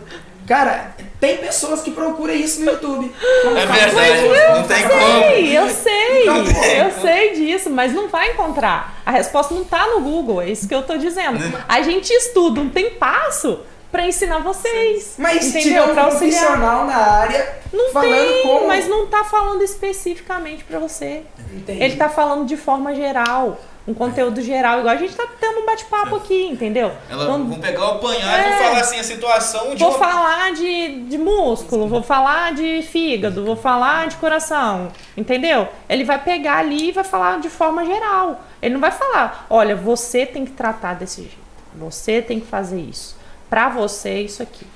[0.46, 3.10] Cara, tem pessoas que procuram isso no YouTube.
[3.14, 5.14] É ficar verdade, musculoso, não tem como como.
[5.14, 9.00] ficar- Sei, eu sei, eu sei disso, mas não vai encontrar.
[9.06, 11.38] A resposta não tá no Google, é isso que eu tô dizendo.
[11.66, 13.60] A gente estuda um tem passo
[13.94, 15.14] pra ensinar vocês.
[15.18, 15.92] Mas se tiver entendeu?
[15.92, 18.66] um profissional na área Não falando tem, como.
[18.66, 21.22] mas não tá falando especificamente pra você.
[21.54, 21.80] Entendi.
[21.80, 25.66] Ele tá falando de forma geral, um conteúdo geral, igual a gente tá tendo um
[25.66, 26.90] bate-papo aqui, entendeu?
[27.08, 28.48] Ela, Não- vão pegar o apanhado e É.
[28.48, 32.82] vão falar assim a situação de Vou uma- falar de, de músculo, vou falar de
[32.82, 35.68] fígado, vou falar de coração, entendeu?
[35.88, 38.40] Ele vai pegar ali e vai falar de forma geral.
[38.60, 41.36] Ele não vai falar, olha, você tem que tratar desse jeito,
[41.76, 43.13] você tem que fazer isso,
[43.54, 44.66] pra você isso aqui.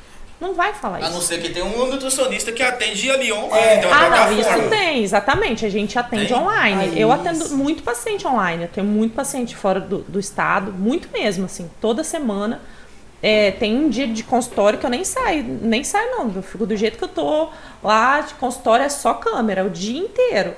[0.40, 1.26] Não vai falar A não isso.
[1.26, 3.78] ser que tenha um nutricionista que atende a Lyon, É.
[3.78, 5.66] então Ah, não, isso tem, exatamente.
[5.66, 6.36] A gente atende Tem?
[6.36, 6.80] online.
[6.94, 7.20] Ah, eu isso.
[7.20, 8.62] atendo muito paciente online.
[8.62, 12.60] Eu tenho muito paciente fora do, do estado, muito mesmo, assim, toda semana.
[13.20, 16.30] É, tem um dia de consultório que eu nem saio, nem saio não.
[16.36, 17.48] Eu fico do jeito que eu tô
[17.82, 20.54] lá, de consultório é só câmera, o dia inteiro,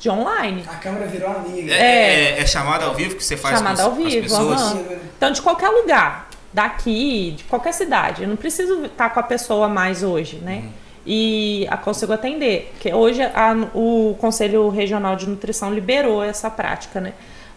[0.00, 0.64] de online.
[0.66, 1.74] A câmera virou amiga.
[1.74, 4.22] É, é, é chamada ao vivo que você faz Chamada com, ao com as vivo,
[4.22, 4.58] pessoas?
[4.62, 4.84] aham.
[5.18, 8.22] Então, de qualquer lugar, daqui, de qualquer cidade.
[8.22, 10.64] Eu não preciso estar com a pessoa mais hoje, né?
[11.06, 12.70] E a consigo atender.
[12.72, 17.12] Porque hoje a- o Conselho Regional de Nutrição liberou essa prática, né?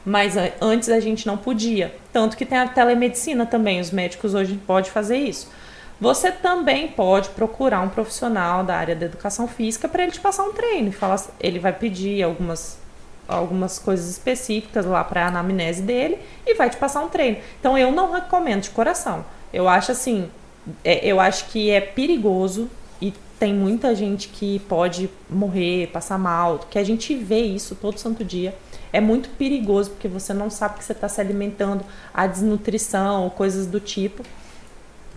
[0.05, 1.93] Mas antes a gente não podia.
[2.11, 3.79] Tanto que tem a telemedicina também.
[3.79, 5.49] Os médicos hoje podem fazer isso.
[5.99, 10.43] Você também pode procurar um profissional da área da educação física para ele te passar
[10.43, 10.91] um treino.
[11.39, 12.79] Ele vai pedir algumas,
[13.31, 17.37] algumas coisas específicas lá para a anamnese dele e vai te passar um treino.
[17.59, 19.23] Então eu não recomendo de coração.
[19.53, 20.29] Eu acho assim,
[20.83, 22.69] é, eu acho que é perigoso
[23.01, 27.97] e tem muita gente que pode morrer, passar mal, que a gente vê isso todo
[27.97, 28.55] santo dia.
[28.93, 33.65] É muito perigoso porque você não sabe que você está se alimentando, a desnutrição, coisas
[33.65, 34.23] do tipo.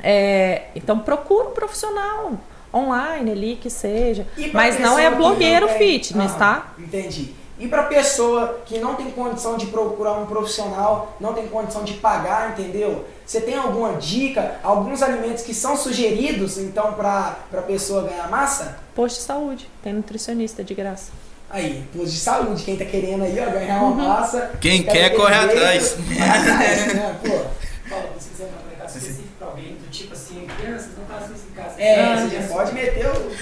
[0.02, 2.32] É, então procura um profissional
[2.72, 6.74] online ali que seja, mas não é blogueiro não tem- fitness, Ah, tá?
[6.78, 7.32] Entendi.
[7.58, 11.94] E pra pessoa que não tem condição de procurar um profissional, não tem condição de
[11.94, 13.04] pagar, entendeu?
[13.24, 18.78] Você tem alguma dica, alguns alimentos que são sugeridos, então, pra, pra pessoa ganhar massa?
[18.94, 21.12] Posto de saúde, tem nutricionista de graça.
[21.48, 24.08] Aí, posto de saúde, quem tá querendo aí, ó, ganhar uma Uhum.
[24.08, 24.50] massa.
[24.60, 25.92] Quem quer corre atrás.
[25.94, 27.16] Atrás, né?
[27.24, 27.64] Pô.
[28.18, 31.54] Se quiser um recado específico pra alguém, do tipo assim, crianças, não façam isso em
[31.54, 31.80] casa.
[31.80, 33.36] É, Ah, você já pode meter o.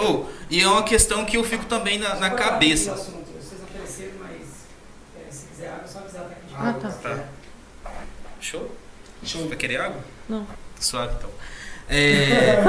[0.00, 2.92] Oh, e é uma questão que eu fico também na, na cabeça.
[2.92, 3.18] aqui o assunto.
[3.38, 4.46] Vocês ofereceram, mas
[5.26, 6.28] é, se quiser água, é só avisar, tá?
[6.28, 6.88] Que a Ah, tá.
[6.88, 7.18] Tá.
[8.40, 8.68] Show?
[9.22, 9.46] Show.
[9.48, 10.02] Vai querer água?
[10.28, 10.46] Não.
[10.80, 11.30] Suave então.
[11.88, 12.60] É.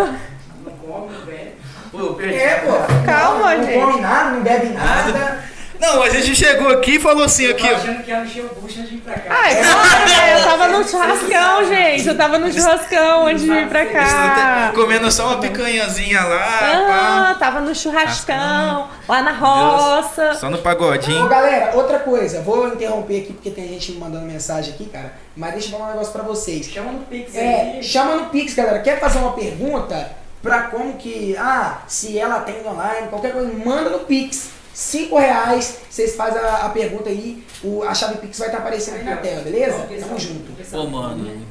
[0.64, 1.56] Não come, não bebe.
[1.92, 2.36] Pô, eu perdi.
[2.36, 3.06] É, pô.
[3.06, 3.78] Calma, não, gente.
[3.78, 5.44] Não come nada, não bebe nada.
[5.80, 7.78] Não, a gente chegou aqui e falou assim Eu aqui, tava ó.
[7.78, 9.30] achando que ia encher o bucho antes de vir pra cá.
[9.42, 10.34] Ai, né?
[10.36, 12.08] Eu tava no churrascão, gente.
[12.08, 14.72] Eu tava no churrascão antes de vir pra cá.
[14.76, 20.34] Comendo só uma picanhazinha lá, Ah, tava no churrascão, lá na roça.
[20.34, 21.28] Só no Ô, pagodinho.
[21.30, 25.14] galera, outra coisa, vou interromper aqui porque tem gente me mandando mensagem aqui, cara.
[25.36, 26.66] Mas deixa eu falar um negócio pra vocês.
[26.68, 27.84] Chama no Pix É, aí.
[27.84, 28.80] chama no Pix, galera.
[28.80, 30.12] Quer fazer uma pergunta
[30.44, 31.36] pra como que.
[31.38, 34.50] Ah, se ela atende online, qualquer coisa, manda no Pix.
[34.80, 38.96] Cinco reais, vocês fazem a, a pergunta aí, o, a chave Pix vai estar aparecendo
[38.96, 39.90] aqui na tela, beleza?
[40.00, 40.54] Tamo junto.
[40.72, 41.46] Pô, mano.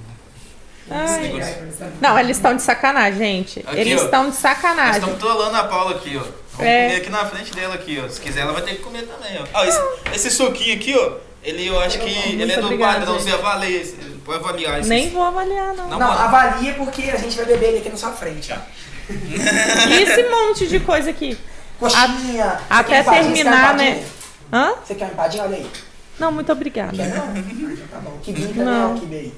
[0.90, 1.34] Ai.
[2.00, 3.60] Não, eles estão de sacanagem, gente.
[3.66, 4.04] Aqui, eles ó.
[4.06, 4.94] estão de sacanagem.
[5.00, 6.20] estamos trolando a Paula aqui, ó.
[6.22, 6.86] Vamos É.
[6.86, 8.08] comer aqui na frente dela aqui, ó.
[8.08, 9.60] Se quiser, ela vai ter que comer também, ó.
[9.60, 9.78] Ó, esse,
[10.14, 11.18] esse suquinho aqui, ó.
[11.44, 14.88] Ele, eu acho que Muito ele é do padrão, você avalia, esse- pode avaliar esse.
[14.88, 15.86] Nem vou avaliar, não.
[15.90, 15.98] Não.
[15.98, 18.50] Não, avalia porque a gente vai beber ele aqui na sua frente.
[19.10, 21.36] E esse monte de coisa aqui?
[21.78, 22.44] Coxinha.
[22.44, 23.02] você Até quer empadinha?
[23.04, 24.04] Você quer terminar, né?
[24.52, 24.72] Hã?
[24.84, 25.42] Você quer uma empadinha?
[25.44, 25.66] Olha aí.
[26.18, 26.96] Não, muito obrigada.
[26.96, 27.36] Quer não?
[27.36, 28.18] Então tá bom.
[28.20, 28.90] Que vinho também Não.
[28.90, 29.32] é o que veio.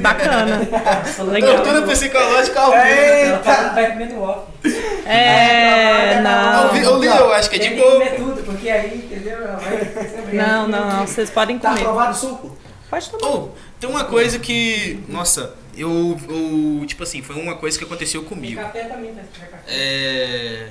[0.00, 0.60] Bacana.
[1.46, 2.80] Tortura psicológica ao vivo.
[2.84, 4.46] Ela tá, vai comer no off.
[5.06, 6.72] É, Ao não.
[6.72, 7.92] vi- Eu li, eu acho que é Tem de que boa.
[7.92, 9.36] comer tudo, porque aí, entendeu?
[10.32, 11.06] Não, não, não.
[11.06, 11.80] Vocês podem Tá comer.
[11.82, 12.56] aprovado o suco?
[12.88, 13.28] Pode tomar.
[13.34, 15.04] Oh, tem uma coisa que.
[15.08, 16.86] Nossa, eu, eu.
[16.86, 18.60] Tipo assim, foi uma coisa que aconteceu Tem comigo.
[18.62, 19.24] café também, né?
[19.68, 20.68] É.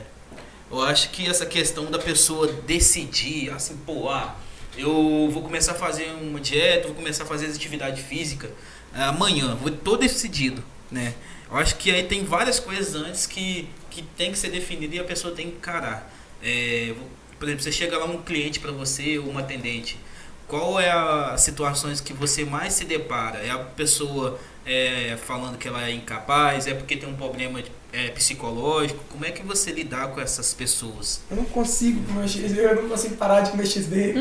[0.74, 4.36] Eu acho que essa questão da pessoa decidir, assim, pô, ah,
[4.76, 8.50] eu vou começar a fazer uma dieta, vou começar a fazer atividade física
[8.92, 11.14] é, amanhã, vou tô decidido, né?
[11.52, 15.00] Eu acho que aí tem várias coisas antes que, que tem que ser definida e
[15.00, 16.12] a pessoa tem que encarar.
[16.42, 16.96] É,
[17.38, 20.00] por exemplo, você chega lá um cliente para você ou uma atendente,
[20.48, 23.38] qual é as situações que você mais se depara?
[23.46, 26.66] É a pessoa é, falando que ela é incapaz?
[26.66, 27.62] É porque tem um problema
[27.94, 29.04] é, psicológico?
[29.10, 31.22] Como é que você lidar com essas pessoas?
[31.30, 34.14] Eu não consigo comer XD, eu não consigo parar de comer XD.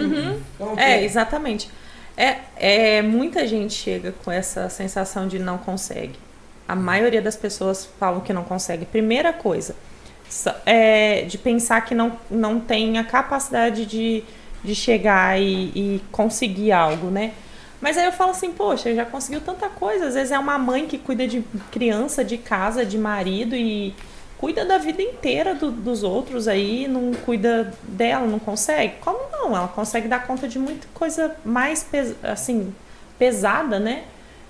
[0.59, 1.71] Como que É, exatamente.
[2.17, 6.15] É, é, muita gente chega com essa sensação de não consegue.
[6.69, 8.85] A maioria das pessoas falam que não consegue.
[8.85, 9.75] Primeira coisa,
[10.29, 14.23] sa- é de pensar que não, não tem a capacidade de,
[14.63, 17.33] de chegar e, e conseguir algo, né?
[17.83, 20.07] Mas aí eu falo assim, poxa, já conseguiu tanta coisa.
[20.07, 23.93] Às vezes é uma mãe que cuida de criança, de casa, de marido e
[24.39, 28.95] cuida da vida inteira do- dos outros aí, não cuida dela, não consegue?
[29.01, 29.57] Como não?
[29.57, 32.73] Ela consegue dar conta de muita coisa mais pes assim,
[33.19, 34.05] pesada, né?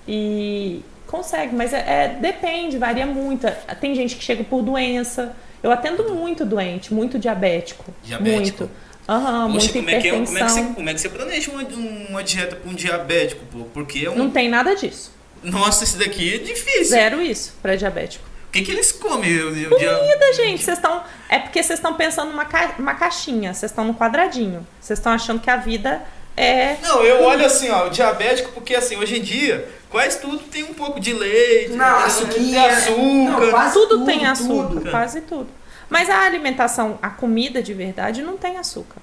[0.07, 3.47] E consegue, mas é, é- depende, varia muito.
[3.79, 5.35] Tem gente que chega por doença.
[5.61, 7.85] Eu atendo muito doente, muito diabético.
[8.03, 8.63] Diabético?
[8.63, 8.75] Muito.
[9.07, 11.09] Aham, Poxa, muita como é, que é, como, é que você, como é que você
[11.09, 11.63] planeja uma,
[12.09, 13.65] uma dieta para um diabético, pô?
[13.73, 14.15] Porque é um.
[14.15, 15.11] Não tem nada disso.
[15.43, 16.85] Nossa, esse daqui é difícil.
[16.85, 18.23] Zero isso para diabético.
[18.47, 19.29] O que, que eles comem?
[19.51, 21.03] dia- Comida, gente, vocês estão.
[21.27, 22.75] É porque vocês estão pensando numa, ca...
[22.79, 24.65] uma caixinha, vocês estão no quadradinho.
[24.79, 26.01] Vocês estão achando que a vida
[26.37, 26.77] é.
[26.81, 30.63] Não, eu olho assim, ó, o diabético, porque assim, hoje em dia, quase tudo tem
[30.63, 32.67] um pouco de leite, Não, açuquinha.
[32.67, 33.01] açúcar.
[33.01, 34.91] Não, quase Tudo, tem açúcar, tudo.
[34.91, 35.47] quase tudo.
[35.93, 38.99] Mas a alimentação, a comida de verdade não tem açúcar.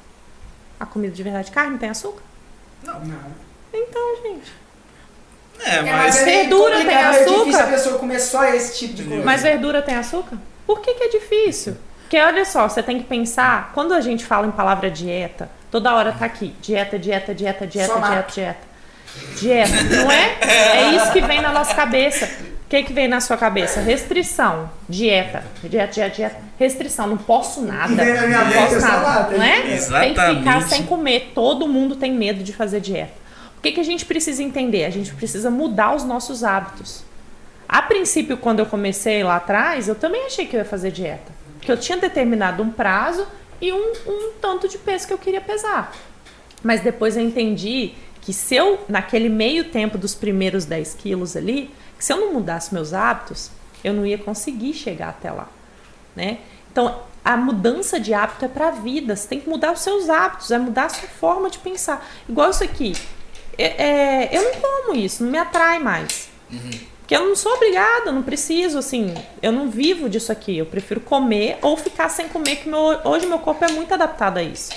[0.81, 2.21] A comida de verdade, carne tem açúcar?
[2.83, 3.01] Não.
[3.73, 4.53] Então, gente.
[5.61, 6.17] É, mas.
[6.17, 7.63] é Verdura tem complicado, É difícil açúcar.
[7.63, 9.25] a pessoa comer só esse tipo de coisa.
[9.25, 10.37] Mas verdura tem açúcar?
[10.67, 11.77] Por que, que é difícil?
[12.01, 15.95] Porque olha só, você tem que pensar, quando a gente fala em palavra dieta, toda
[15.95, 18.71] hora tá aqui, dieta, dieta, dieta, dieta, Só dieta, dieta.
[19.37, 20.39] Dieta, não é?
[20.41, 22.29] É isso que vem na nossa cabeça.
[22.71, 23.81] Que que vem na sua cabeça?
[23.81, 28.81] Restrição, dieta, dieta, dieta, dieta, restrição, não posso nada, vem na minha não posso é
[28.81, 29.61] nada, não é?
[29.61, 30.69] tem- Tem que ficar Exatamente.
[30.69, 33.13] sem comer, todo mundo tem medo de fazer dieta.
[33.59, 34.85] O que que a gente precisa entender?
[34.85, 37.03] A gente precisa mudar os nossos hábitos.
[37.69, 41.31] A princípio, quando eu comecei lá atrás, eu também achei que eu ia fazer dieta.
[41.59, 43.27] Porque eu tinha determinado um prazo
[43.61, 45.93] e um, um tanto de peso que eu queria pesar.
[46.63, 47.93] Mas depois eu entendi
[48.23, 51.71] que se eu, naquele meio tempo dos primeiros 10 quilos ali,
[52.01, 53.51] se eu não mudasse meus hábitos,
[53.85, 55.49] eu não ia conseguir chegar até lá.
[56.17, 56.39] Né?
[56.73, 59.15] Então, a mudança de hábito é para a vida.
[59.15, 62.05] Você tem que mudar os seus hábitos, é mudar a sua forma de pensar.
[62.29, 62.95] Igual isso aqui.
[63.59, 66.29] É- é, eu não como isso, não me atrai mais.
[67.01, 70.57] Porque eu não sou obrigada, eu não preciso, assim, eu não vivo disso aqui.
[70.57, 74.39] Eu prefiro comer ou ficar sem comer, que meu, hoje meu corpo é muito adaptado
[74.39, 74.73] a isso.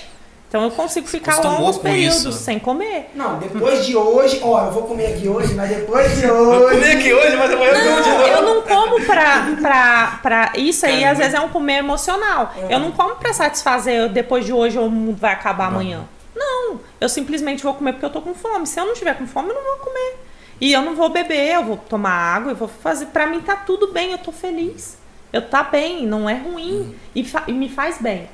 [0.54, 2.32] Então eu consigo ficar longos períodos isso.
[2.34, 3.10] sem comer.
[3.16, 6.76] Não, depois de hoje, ó, eu vou comer aqui hoje, mas depois de Vou hoje.
[6.76, 8.28] comer aqui hoje, mas amanhã eu como de Não, novo.
[8.30, 10.52] eu não como pra, pra, pra.
[10.56, 11.12] Isso aí Caramba.
[11.12, 12.54] às vezes é um comer emocional.
[12.70, 16.04] Eu não como pra satisfazer depois de hoje ou o mundo vai acabar amanhã.
[16.36, 18.68] Não, eu simplesmente vou comer porque eu tô com fome.
[18.68, 20.18] Se eu não tiver com fome, eu não vou comer.
[20.62, 23.08] E eu não vou beber, eu vou tomar água, eu vou fazer.
[23.08, 25.00] Pra mim tá tudo bem, eu tô feliz.
[25.34, 26.94] Eu tá bem, não é ruim.
[27.16, 28.30] E, fa- e me faz bem.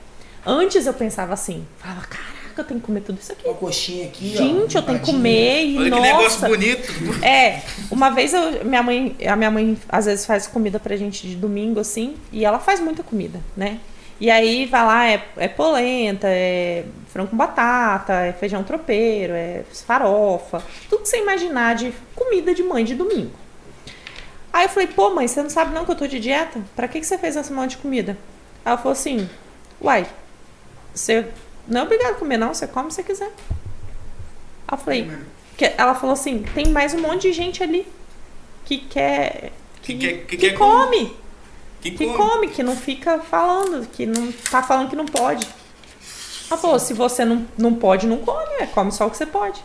[0.51, 3.47] Antes eu pensava assim, falava, caraca, eu tenho que comer tudo isso aqui.
[3.47, 4.37] Uma coxinha aqui, ó.
[4.39, 6.01] Gente, eu tenho que comer e Olha que nossa.
[6.01, 7.23] negócio bonito.
[7.23, 11.27] É, uma vez eu, minha mãe, a minha mãe às vezes faz comida pra gente
[11.27, 13.79] de domingo assim, e ela faz muita comida, né?
[14.19, 19.63] E aí vai lá, é, é polenta, é frango com batata, é feijão tropeiro, é
[19.85, 23.31] farofa, tudo que você imaginar de comida de mãe de domingo.
[24.51, 26.59] Aí eu falei, pô, mãe, você não sabe não que eu tô de dieta?
[26.75, 28.17] Pra que, que você fez essa monte de comida?
[28.65, 29.29] Ela falou assim,
[29.79, 30.07] uai,
[30.99, 31.27] você
[31.67, 33.31] não é obrigado a comer não, você come se você quiser.
[34.67, 35.11] Aí eu falei,
[35.57, 37.87] que ela falou assim, tem mais um monte de gente ali
[38.65, 39.51] que quer.
[39.81, 41.15] Que que que quer come,
[41.81, 42.17] Que que come.
[42.17, 45.47] come, que não fica falando, que não tá falando que não pode.
[46.49, 49.25] Ela falou, se você não, não pode, não come, é, come só o que você
[49.25, 49.63] pode.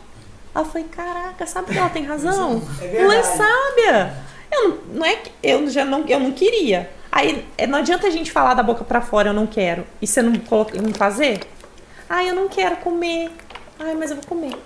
[0.54, 2.62] Eu falei, caraca, sabe que ela tem razão?
[2.80, 2.96] É verdade.
[2.96, 4.16] Ela é sábia.
[4.52, 6.90] Eu não, não é que eu já não, eu não queria.
[7.14, 9.86] Aí é, não adianta a gente falar da boca pra fora, eu não quero.
[10.02, 11.38] E você não, coloca, não fazer?
[12.08, 13.30] Ah, eu não quero comer.
[13.78, 14.56] Ai, mas eu vou comer.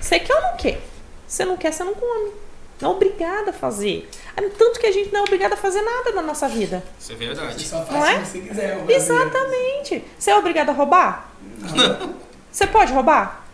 [0.00, 0.80] Você quer ou não quer?
[1.26, 2.30] Se você não quer, você não come.
[2.80, 4.08] Não é obrigada a fazer.
[4.56, 6.84] Tanto que a gente não é obrigada a fazer nada na nossa vida.
[7.00, 7.66] Isso é verdade.
[7.66, 8.24] Só faz Não é?
[8.24, 8.84] se você quiser.
[8.88, 10.04] Exatamente.
[10.16, 11.32] Você é obrigado a roubar?
[12.52, 13.44] Você pode roubar?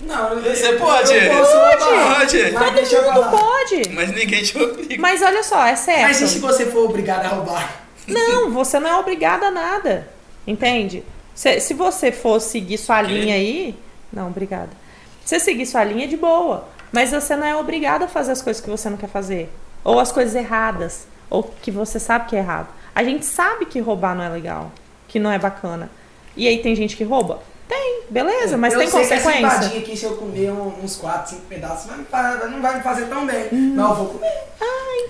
[0.00, 1.14] Não, Você pode?
[1.14, 1.84] Eu posso Pode.
[1.84, 2.52] Pode.
[2.52, 3.88] Mas Todo mundo pode.
[3.92, 5.00] Mas ninguém te obriga.
[5.00, 6.02] Mas olha só, é certo.
[6.02, 7.86] Mas e se você for obrigado a roubar?
[8.06, 10.08] Não, você não é obrigada a nada.
[10.46, 11.02] Entende?
[11.34, 13.74] Se, se você for seguir sua linha aí.
[14.12, 14.70] Não, obrigada.
[15.24, 16.68] Se você seguir sua linha, é de boa.
[16.92, 19.50] Mas você não é obrigada a fazer as coisas que você não quer fazer.
[19.82, 21.06] Ou as coisas erradas.
[21.28, 22.68] Ou que você sabe que é errado.
[22.94, 24.70] A gente sabe que roubar não é legal.
[25.08, 25.90] Que não é bacana.
[26.36, 27.40] E aí tem gente que rouba?
[27.68, 29.46] Tem, beleza, mas eu tem sei Que essa consequência.
[29.56, 32.04] empadinha aqui, se eu comer uns 4, 5 pedaços, vai me
[32.52, 33.48] não vai me fazer tão bem.
[33.50, 34.32] Não, eu vou comer.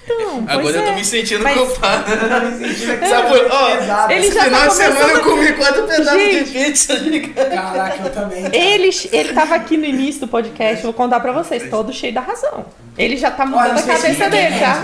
[0.04, 0.94] Então, pois Agora eu tô é.
[0.94, 2.04] me sentindo Mas- culpado.
[2.12, 3.06] Eu tô me sentindo aqui.
[3.08, 6.44] Sabe por- ó, ele Esse já final tá de semana eu comi quatro pedaços Gente.
[6.44, 6.92] de pizza.
[6.94, 7.50] ligado?
[7.50, 8.44] Caraca, eu também.
[8.52, 12.20] Ele, ele tava aqui no início do podcast, vou contar pra vocês, todo cheio da
[12.20, 12.66] razão.
[12.96, 14.82] Ele já tá Olha, mudando não a cabeça dele, é, tá?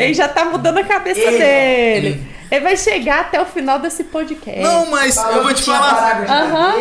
[0.00, 0.04] é.
[0.04, 1.38] Ele já tá mudando a cabeça Ele.
[1.38, 2.06] dele.
[2.08, 4.60] Ele vai chegar até o final desse podcast.
[4.60, 6.22] Não, mas eu vou te falar.
[6.28, 6.74] Aham.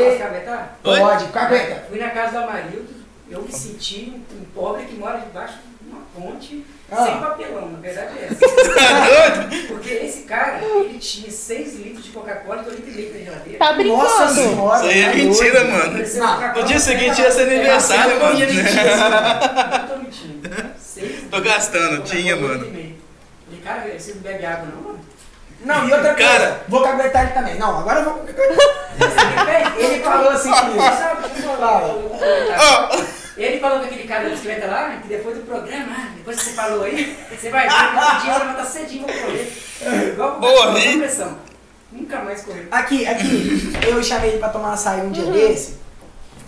[0.84, 1.00] Oi?
[1.00, 1.86] Pode, cagueta.
[1.90, 2.88] Fui na casa do Amarildo,
[3.30, 7.04] eu me senti um, pobre que mora debaixo de uma ponte Ah.
[7.04, 8.48] sem papelão, na verdade é essa.
[8.48, 9.68] Tá doido?
[9.70, 13.58] Porque esse cara, ele tinha 6 litros de Coca-Cola e 2 litros de geladeira.
[13.60, 14.04] Tá brincando.
[14.04, 14.78] Nossa senhora.
[14.80, 15.72] Isso aí é mentira, doido.
[15.72, 16.56] mano.
[16.56, 19.80] No dia seguinte ia ser "É, aniversário, eu mano." ia mentir, assim.
[19.80, 20.50] Não tô mentindo.
[21.32, 22.66] Tô litros gastando, de tinha, mano.
[22.66, 22.96] e.
[23.46, 25.00] Falei, cara, você não bebe água não, mano?
[25.66, 26.62] Não, e outra coisa, Cara.
[26.68, 27.56] vou caguetar ele também.
[27.58, 28.26] Não, agora eu vou.
[29.78, 30.80] Ele falou assim comigo.
[30.82, 31.82] Sabe, deixa eu falar.
[31.84, 32.98] Ó,
[33.38, 36.44] Ele falou com aquele cara da bicicleta lá, que depois do programa, ah, depois que
[36.46, 39.14] você falou aí, você vai ver que no outro dia você vai estar cedinho pra
[39.14, 40.08] correr.
[40.14, 41.38] Igual Boa, com pressão.
[41.92, 42.68] Nunca mais correr.
[42.72, 45.78] Aqui, aqui, eu chamei ele pra tomar açaí um dia desse,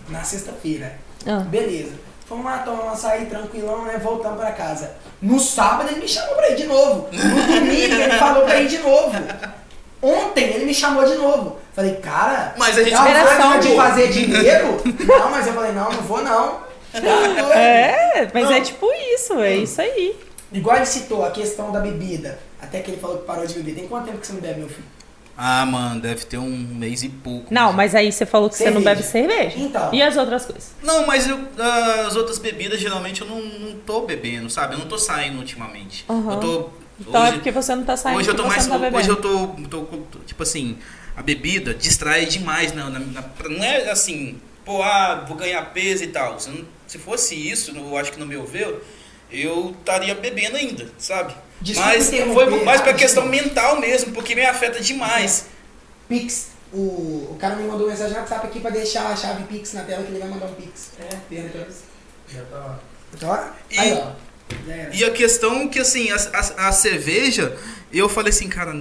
[0.09, 0.97] na sexta-feira.
[1.26, 1.39] Ah.
[1.39, 1.91] Beleza.
[2.28, 3.97] Fomos lá tomar um açaí tranquilão, né?
[4.03, 4.91] Voltamos pra casa.
[5.21, 7.07] No sábado ele me chamou pra ir de novo.
[7.11, 9.13] No domingo ele falou pra ir de novo.
[10.01, 11.57] Ontem ele me chamou de novo.
[11.73, 14.82] Falei, cara, Mas a gente é forma de fazer dinheiro?
[15.07, 16.59] Não, mas eu falei, não, não vou não.
[16.91, 16.99] Tá.
[17.57, 18.51] É, mas Não.
[18.53, 20.15] é tipo isso, é isso aí.
[20.51, 22.39] Igual ele citou a questão da bebida.
[22.61, 23.75] Até que ele falou que parou de beber.
[23.75, 24.84] Tem quanto tempo que você não bebe, meu filho?
[25.38, 27.54] Ah, mano, deve ter um mês e pouco.
[27.54, 28.96] Não, mas aí você falou que você não Cerveja.
[28.96, 29.60] bebe cerveja.
[29.60, 29.94] Então.
[29.94, 30.72] E as outras coisas?
[30.82, 34.74] Não, mas eu, ah, as outras bebidas geralmente eu não, não tô bebendo, sabe?
[34.74, 36.04] Eu não tô saindo ultimamente.
[36.10, 36.34] Aham.
[36.34, 36.70] Eu tô.
[37.00, 38.66] Então é hoje, porque você não tá saindo hoje eu tô mais.
[38.66, 40.80] tá hoje eu tô, tô, tô- Tipo assim,
[41.16, 42.90] a bebida distrai demais, não.
[42.90, 46.40] na- na- não é assim, pô, ah, vou ganhar peso e tal.
[46.40, 48.82] Se, não- se fosse isso, eu acho que no meu ver,
[49.32, 51.36] eu estaria bebendo ainda, sabe?
[51.62, 55.47] Desculpa mas foi mais pra questão mental mesmo, porque me afeta demais.
[56.08, 56.49] Pix.
[56.72, 59.84] O, o cara me mandou mensagem no WhatsApp aqui pra deixar a chave Pix na
[59.84, 60.91] tela que ele vai mandar um Pix.
[60.99, 61.36] É,
[61.68, 61.84] isso.
[62.30, 62.80] Já tá.
[63.14, 63.39] Então, ó,
[63.72, 64.12] E- aí, ó.
[64.93, 67.58] E a questão que, assim, a, a, a cerveja,
[67.91, 68.74] eu falei assim, cara,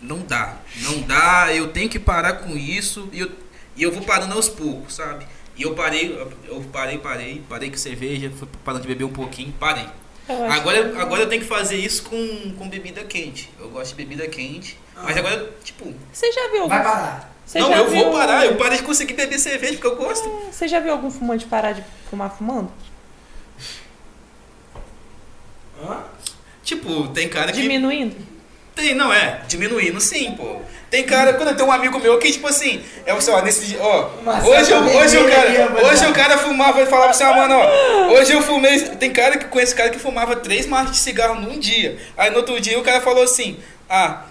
[0.00, 0.56] não dá.
[0.82, 3.30] Não dá, eu tenho que parar com isso e eu,
[3.76, 5.26] e eu vou parando aos poucos, sabe?
[5.56, 6.16] E eu parei,
[6.46, 9.86] eu parei, parei, parei com cerveja, fui parando de beber um pouquinho, parei.
[10.28, 13.50] Agora, agora eu tenho que fazer isso com, com bebida quente.
[13.58, 14.78] Eu gosto de bebida quente.
[14.94, 15.20] Mas Ah.
[15.20, 16.68] agora, tipo, Você já viu algum...
[16.68, 17.34] Vai parar.
[17.46, 18.04] Você não, já eu viu...
[18.04, 20.28] vou parar, eu parei de conseguir beber cerveja porque eu gosto.
[20.52, 22.70] Você já viu algum fumante parar de fumar fumando?
[25.82, 26.02] Hã?
[26.62, 27.62] Tipo, tem cara que.
[27.62, 28.16] Diminuindo?
[28.78, 30.56] Tem, não é, diminuindo sim, pô.
[30.88, 33.78] Tem cara, quando tem um amigo meu que, tipo assim, é o ó, nesse dia,
[33.82, 34.08] ó,
[34.46, 38.12] hoje, eu, hoje, o cara, hoje o cara fumava e falava assim, ah, mano, ó,
[38.12, 41.58] hoje eu fumei, tem cara que conhece cara que fumava três maços de cigarro num
[41.58, 41.98] dia.
[42.16, 43.58] Aí no outro dia o cara falou assim,
[43.90, 44.22] ah,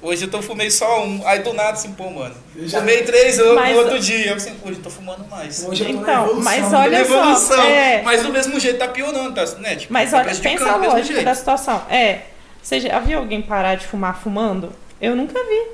[0.00, 1.20] hoje eu tô fumei só um.
[1.26, 4.28] Aí do nada assim, pô, mano, Eu já- fumei três no Mas- outro dia.
[4.30, 5.62] Eu assim, hoje eu tô fumando mais.
[5.68, 6.42] Hoje eu tô na Então, evolução.
[6.44, 8.02] mas Tô olha na só, evolução, é.
[8.02, 9.76] mas do mesmo jeito tá piorando, tá, né?
[9.76, 11.24] Tipo, Mas tá olha, pensa a do mesmo lógica jeito.
[11.26, 11.82] da situação.
[11.90, 12.20] É,
[12.62, 14.72] você já viu alguém parar de fumar fumando?
[15.00, 15.66] Eu nunca vi.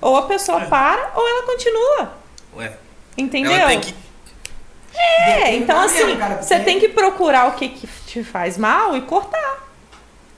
[0.00, 0.66] Ou a pessoa É.
[0.66, 2.12] para ou ela continua.
[2.56, 2.72] Ué,
[3.16, 3.52] Entendeu?
[3.52, 3.94] ela tem que
[4.94, 8.96] É, então Tá assim, cara, você tem que procurar o que, que te faz mal
[8.96, 9.68] e cortar.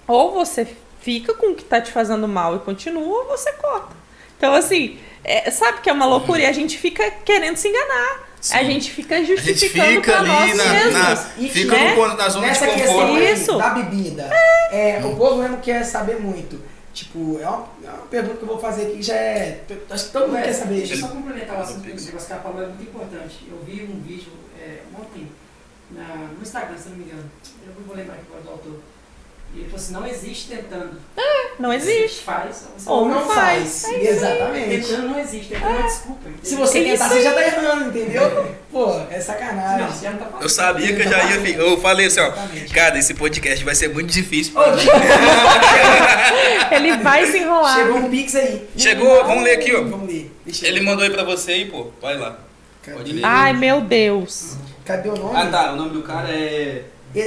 [0.07, 0.67] Ou você
[1.01, 3.95] fica com o que tá te fazendo mal e continua, ou você corta.
[4.37, 8.29] Então, assim, é, sabe que é uma loucura e a gente fica querendo se enganar.
[8.45, 8.57] Sim.
[8.57, 10.93] A gente fica a gente justificando fica ali nós na, mesmos.
[10.93, 11.95] na, E, fica né?
[11.95, 13.17] no, na zona de Nessa conforto.
[13.17, 14.23] questão da bebida,
[14.71, 16.61] é, o povo mesmo quer saber muito.
[16.93, 19.63] Tipo, é uma, é uma pergunta que eu vou fazer aqui, já é.
[19.91, 20.75] Acho que todo mundo quer saber.
[20.77, 22.05] Deixa eu só complementar o assunto do Pix.
[22.07, 23.37] negócio que ela falou, é muito importante.
[23.51, 24.31] Eu vi um vídeo
[24.61, 25.27] é, ontem
[25.91, 27.25] na- no Instagram, se não me engano.
[27.67, 28.81] Eu não vou lembrar aqui qual é do autor.
[29.55, 31.01] E ele falou assim, não existe tentando.
[31.57, 32.17] Não existe.
[32.19, 33.83] Você faz, você Ou não não faz.
[33.83, 33.95] faz.
[33.95, 34.69] É Exatamente.
[34.89, 36.21] Tentando não existe, tentando é desculpa.
[36.29, 36.41] entendeu?
[36.43, 38.55] Se você É tentar, você já tá errando, entendeu?
[38.73, 39.87] Pô, é sacanagem.
[39.87, 40.43] Não, você já não tá falando.
[40.43, 41.41] Eu sabia que eu já ia.
[41.41, 42.27] fi- Eu falei assim, ó.
[42.27, 42.75] Exatamente.
[42.75, 44.53] Cara, esse podcast vai ser muito difícil.
[46.71, 47.77] Ele vai se enrolar.
[47.77, 48.69] Chegou um pix aí.
[48.77, 49.83] Chegou, vamos ler aqui, ó.
[49.85, 50.33] Vamos ler.
[50.63, 50.85] Ele ver.
[50.85, 51.89] mandou aí pra você aí, pô.
[52.01, 52.39] Vai lá.
[52.85, 53.13] Pode Cadê?
[53.13, 53.25] ler.
[53.25, 54.57] Ai, meu Deus.
[54.85, 55.37] Cadê o nome?
[55.37, 55.73] Ah, tá.
[55.73, 56.83] O nome do cara é.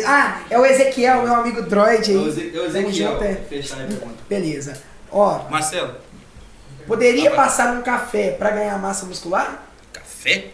[0.05, 2.51] Ah, é o Ezequiel, meu amigo droid É o aí.
[2.55, 3.23] É o Tamo Ezequiel.
[3.23, 3.35] é.
[3.35, 4.15] Fechar a pergunta.
[4.27, 4.81] Beleza.
[5.11, 5.95] Ó, Marcelo,
[6.85, 9.63] poderia passar num café pra ganhar massa muscular?
[9.93, 10.47] café?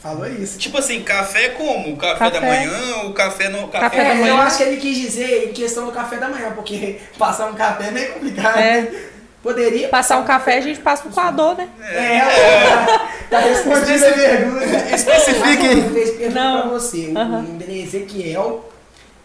[0.00, 0.58] Falou isso.
[0.58, 1.96] Tipo assim, café como?
[1.96, 2.30] Café, Café.
[2.30, 3.66] da manhã ou café no.
[3.68, 4.28] Café, Café da É, manhã.
[4.32, 7.54] eu acho que ele quis dizer em questão do café da manhã, porque passar um
[7.54, 8.58] café é meio complicado.
[8.58, 8.92] É.
[9.42, 11.68] Poderia Passar um café, a gente passa pro coador, né?
[11.80, 12.20] É,
[13.30, 14.94] tá respondida a pergunta.
[14.94, 15.66] Especifique.
[15.66, 16.60] Ele fez pergunta Não.
[16.62, 17.12] pra você.
[17.14, 18.68] O é Ezequiel.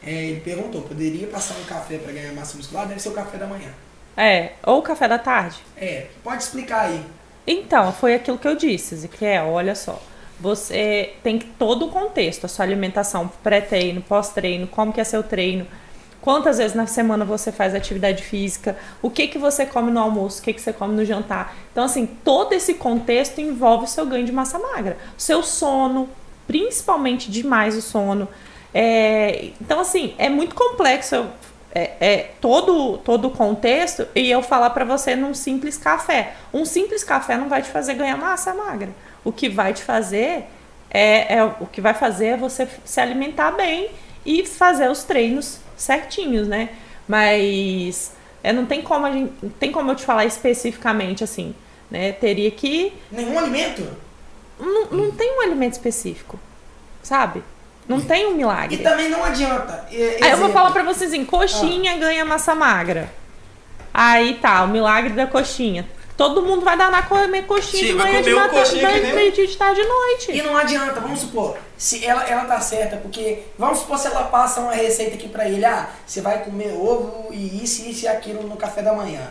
[0.06, 2.86] É, ele perguntou, poderia passar um café pra ganhar massa muscular?
[2.88, 3.70] Deve ser o café da manhã.
[4.16, 5.58] É, ou o café da tarde.
[5.78, 7.04] É, pode explicar aí.
[7.48, 10.02] Então, foi aquilo que eu disse, Ezequiel, olha só.
[10.40, 15.24] Você tem que todo o contexto, a sua alimentação, pré-treino, pós-treino, como que é seu
[15.24, 15.66] treino,
[16.24, 20.40] quantas vezes na semana você faz atividade física, o que que você come no almoço,
[20.40, 21.54] o que que você come no jantar.
[21.70, 24.98] Então, assim, todo esse contexto envolve o seu ganho de massa magra.
[25.18, 26.08] O seu sono,
[26.48, 28.30] principalmente demais o sono.
[28.74, 31.28] É, então, assim, é muito complexo
[31.76, 36.36] é, é todo, todo o contexto e eu falar pra você num simples café.
[36.54, 38.92] Um simples café não vai te fazer ganhar massa magra.
[39.26, 40.46] O que vai te fazer
[40.90, 43.90] é, é o que vai fazer é você se alimentar bem
[44.26, 46.70] e fazer os treinos certinhos, né?
[47.08, 48.14] Mas
[48.44, 51.54] é, não tem como a gente, não tem como eu te falar especificamente assim,
[51.92, 52.12] né?
[52.14, 53.88] Teria que Nenhum alimento?
[54.60, 56.40] não, não tem um alimento específico,
[57.02, 57.44] sabe?
[57.88, 58.76] Não tem um milagre.
[58.76, 59.86] E também não adianta.
[59.92, 60.54] É, Aí eu vou exemplo.
[60.54, 63.12] falar pra vocês assim, coxinha ganha massa magra.
[63.94, 65.86] Aí tá, o milagre da coxinha.
[66.16, 68.60] Todo mundo vai dar na comer coxinha Sim, de vai manhã, de, comer um mata,
[68.60, 70.32] coxinha que de nem- de tarde e de noite.
[70.32, 74.24] E não adianta, vamos supor, se ela, ela tá certa, porque vamos supor se ela
[74.26, 78.08] passa uma receita aqui pra ele, ah, você vai comer ovo e isso, isso e
[78.08, 79.22] aquilo no café da manhã.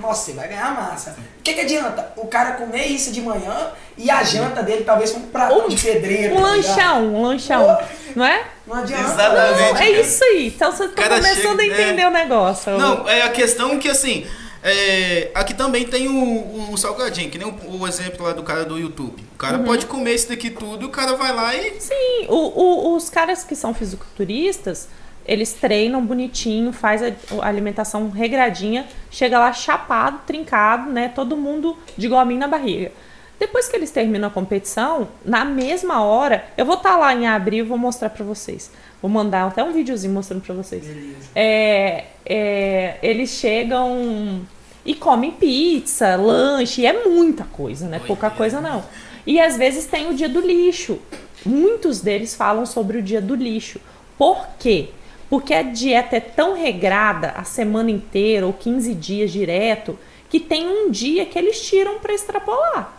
[0.00, 1.14] Nossa, você vai ganhar massa.
[1.38, 2.12] O que, que adianta?
[2.16, 5.80] O cara comer isso de manhã e a janta dele talvez um pratão Um- de
[5.80, 6.34] pedreiro.
[6.34, 7.78] Um tá lanchão, um lanchão.
[8.16, 8.42] Não é?
[8.66, 9.04] Não adianta.
[9.12, 9.72] Exatamente.
[9.72, 10.48] Não, é isso aí.
[10.48, 12.08] Então vocês estão Cara começando chega- a entender é.
[12.08, 12.76] o negócio.
[12.76, 14.26] Não, é a questão que assim.
[14.66, 18.42] É, aqui também tem o, o, o salgadinho, que nem o, o exemplo lá do
[18.42, 19.22] cara do YouTube.
[19.34, 19.64] O cara Uhum.
[19.64, 21.78] pode comer isso daqui tudo, o cara vai lá e.
[21.80, 24.88] Sim, o- o- os caras que são fisiculturistas,
[25.26, 27.12] eles treinam bonitinho, faz a,
[27.42, 31.12] a alimentação regradinha, chega lá chapado, trincado, né?
[31.14, 32.90] Todo mundo de gominho na barriga.
[33.38, 37.64] Depois que eles terminam a competição, na mesma hora, eu vou estar lá em abril
[37.64, 38.70] e vou mostrar pra vocês.
[39.02, 40.86] Vou mandar até um videozinho mostrando pra vocês.
[40.86, 41.16] Beleza.
[41.34, 44.40] É, é, eles chegam
[44.84, 48.00] e comem pizza, lanche, é muita coisa, né?
[48.06, 48.84] Pouca coisa não.
[49.26, 50.98] E às vezes tem o dia do lixo.
[51.44, 53.80] Muitos deles falam sobre o dia do lixo.
[54.18, 54.90] Por quê?
[55.30, 60.68] Porque a dieta é tão regrada a semana inteira ou 15 dias direto que tem
[60.68, 62.92] um dia que eles tiram para extrapolar.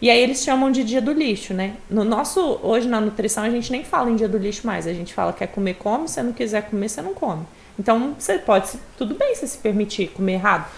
[0.00, 1.76] E aí eles chamam de dia do lixo, né?
[1.88, 4.92] No nosso, hoje na nutrição a gente nem fala em dia do lixo mais, a
[4.92, 7.44] gente fala quer comer, come, se não quiser comer, você não come.
[7.78, 10.68] Então você pode, tudo bem você se permitir comer errado.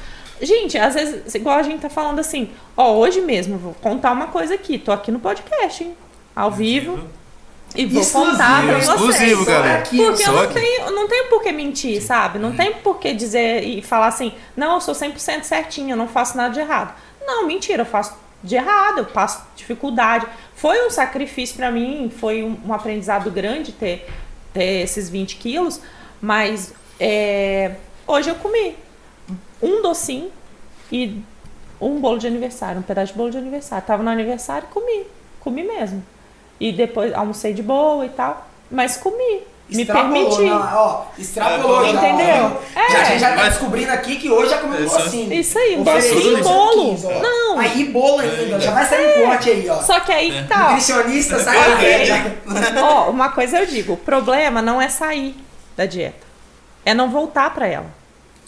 [0.41, 4.27] Gente, às vezes, igual a gente tá falando assim, ó, hoje mesmo, vou contar uma
[4.27, 5.97] coisa aqui, tô aqui no podcast, hein?
[6.35, 6.99] Ao vivo,
[7.75, 8.33] e vou Exclusivo.
[8.33, 8.89] contar pra vocês.
[8.89, 9.79] Exclusivo, galera.
[9.79, 12.39] aqui, Porque eu não tenho, não tenho por que mentir, sabe?
[12.39, 16.07] Não tem por que dizer e falar assim, não, eu sou 100% certinha, eu não
[16.07, 16.95] faço nada de errado.
[17.27, 20.27] Não, mentira, eu faço de errado, eu passo dificuldade.
[20.55, 24.09] Foi um sacrifício pra mim, foi um, um aprendizado grande ter,
[24.53, 25.81] ter esses 20 quilos,
[26.21, 27.73] mas é,
[28.07, 28.77] hoje eu comi
[29.65, 30.31] um docinho
[30.93, 31.21] e
[31.81, 33.85] um bolo de aniversário, um pedaço de bolo de aniversário.
[33.87, 35.07] Tava no aniversário e comi,
[35.41, 36.05] comi mesmo.
[36.61, 39.43] E depois almocei de boa e tal, mas comi.
[39.67, 40.43] Me Extrapolou, permiti.
[40.51, 41.99] não, ó, extrapolou É, já.
[42.09, 42.61] entendeu?
[42.77, 42.91] É.
[42.93, 44.99] Já, a gente já tá Mas- descobrindo aqui que hoje já comeu um Isso.
[44.99, 45.33] docinho.
[45.33, 46.71] Isso aí, um docinho, 18 bolo.
[46.97, 47.19] quilos, ó.
[47.23, 47.59] Não.
[47.59, 49.81] Aí bolo ainda, já vai sair um corte aí, ó.
[49.81, 50.67] Só que aí tá.
[50.67, 50.69] ó.
[50.73, 51.79] Nutricionista sai da Ok.
[52.07, 52.79] frente.
[52.83, 55.35] Ó, uma coisa eu digo, o problema não é sair
[55.75, 56.27] da dieta,
[56.85, 57.87] é não voltar pra ela.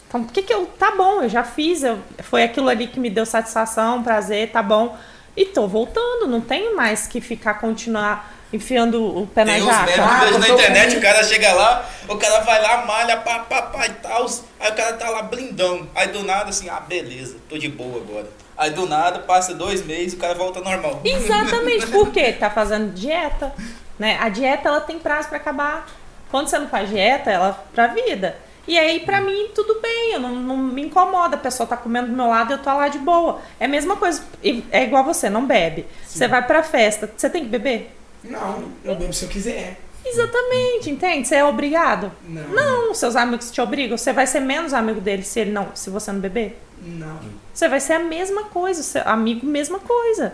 [0.07, 2.99] Então, por que que eu, tá bom, eu já fiz, eu, foi aquilo ali que
[2.99, 4.97] me deu satisfação, prazer, tá bom.
[5.35, 9.65] E tô voltando, não tenho mais que ficar, continuar enfiando o pé na Tem uns
[9.67, 9.85] jaca.
[9.85, 13.39] memes Ah, na internet, com- o cara chega lá, o cara vai lá, malha, pá,
[13.39, 14.25] pá, pá e tal.
[14.59, 15.87] Aí o cara tá lá blindão.
[15.93, 18.27] Aí do nada assim, ah, beleza, tô de boa agora.
[18.57, 21.01] Aí do nada, passa dois meses, o cara volta normal.
[21.03, 23.53] Exatamente, porque tá fazendo dieta,
[23.99, 24.17] né?
[24.21, 25.85] A dieta ela tem prazo pra acabar.
[26.31, 28.37] Quando você não faz dieta, ela pra vida.
[28.67, 31.35] E aí, pra mim, tudo bem, eu não, não me incomoda.
[31.35, 33.39] A pessoa tá comendo do meu lado e eu tô lá de boa.
[33.59, 34.23] É a mesma coisa,
[34.71, 35.85] é igual você, não bebe.
[36.05, 37.95] Você vai pra festa, você tem que beber?
[38.23, 39.77] Não, eu bebo se eu quiser.
[40.05, 41.27] Exatamente, entende?
[41.27, 42.11] Você é obrigado.
[42.27, 42.47] Não.
[42.49, 43.97] Não, seus amigos te obrigam.
[43.97, 46.57] Você vai ser menos amigo dele se ele não, se você não beber.
[46.81, 47.19] Não.
[47.53, 50.33] Você vai ser a mesma coisa, seu amigo, mesma coisa.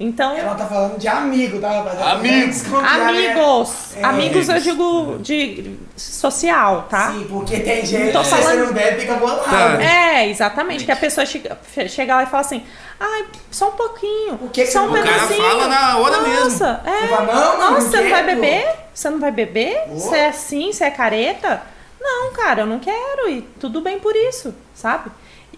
[0.00, 2.10] Então, Ela tá falando de amigo, tá, rapaziada?
[2.12, 2.46] Amigo.
[2.48, 3.28] Desconfiar, né?
[3.30, 3.96] Amigos.
[3.96, 4.02] É.
[4.04, 7.12] Amigos eu digo de social, tá?
[7.12, 9.44] Sim, porque tem gente que se você falando- não bebe, fica bolado.
[9.44, 9.80] Tá.
[9.82, 10.84] É, exatamente.
[10.84, 11.56] Que a pessoa chega,
[11.88, 12.64] chega lá e fala assim,
[12.98, 14.34] ai, só um pouquinho.
[14.42, 15.42] O que que só um o cara pedacinho.
[15.42, 16.44] fala na hora mesmo.
[16.50, 17.06] Nossa, é.
[17.06, 18.68] Fala, não, Nossa, não você não vai beber?
[18.92, 19.84] Você não vai beber?
[19.90, 20.72] Você é assim?
[20.72, 21.62] Você é careta?
[22.00, 23.28] Não, cara, eu não quero.
[23.30, 25.10] E tudo bem por isso, sabe?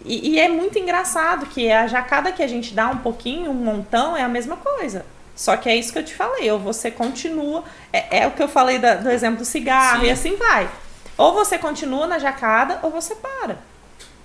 [0.04, 3.54] E, e é muito engraçado que a jacada que a gente dá um pouquinho, um
[3.54, 5.04] montão, é a mesma coisa.
[5.34, 8.42] Só que é isso que eu te falei, ou você continua, é, é o que
[8.42, 10.06] eu falei da- do exemplo do cigarro, Sim.
[10.06, 10.68] e assim vai.
[11.16, 13.58] Ou você continua na jacada, ou você para.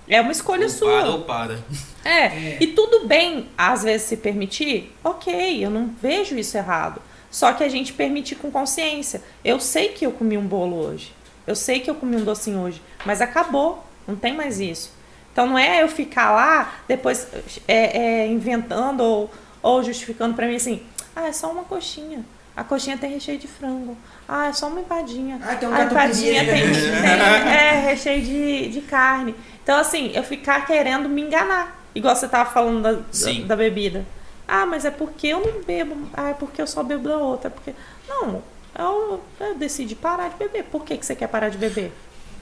[0.08, 1.00] É uma escolha Ou sua.
[1.00, 1.58] para ou para.
[2.04, 7.00] É, e tudo bem, às vezes, se permitir, ok, eu não vejo isso errado.
[7.30, 9.22] Só que a gente permite com consciência.
[9.44, 11.14] Eu sei que eu comi um bolo hoje.
[11.46, 12.82] Eu sei que eu comi um docinho hoje.
[13.04, 13.84] Mas acabou.
[14.06, 14.92] Não tem mais isso.
[15.32, 17.28] Então não é eu ficar lá, depois
[17.68, 19.30] é, é, inventando ou,
[19.62, 20.82] ou justificando pra mim assim,
[21.14, 22.24] ah, é só uma coxinha.
[22.56, 23.96] A coxinha tem recheio de frango.
[24.28, 25.40] Ah, é só uma empadinha.
[25.42, 26.82] Ah, tem um a empadinha tem, tem
[27.48, 29.34] é, recheio de, de carne.
[29.62, 31.80] Então, assim, eu ficar querendo me enganar.
[31.94, 34.04] Igual você tava falando da, da, da bebida.
[34.46, 35.96] Ah, mas é porque eu não bebo.
[36.12, 37.48] Ah, é porque eu só bebo da outra.
[37.48, 37.74] É porque...
[38.08, 38.42] Não,
[38.78, 40.64] eu, eu decidi parar de beber.
[40.64, 41.92] Por que, que você quer parar de beber?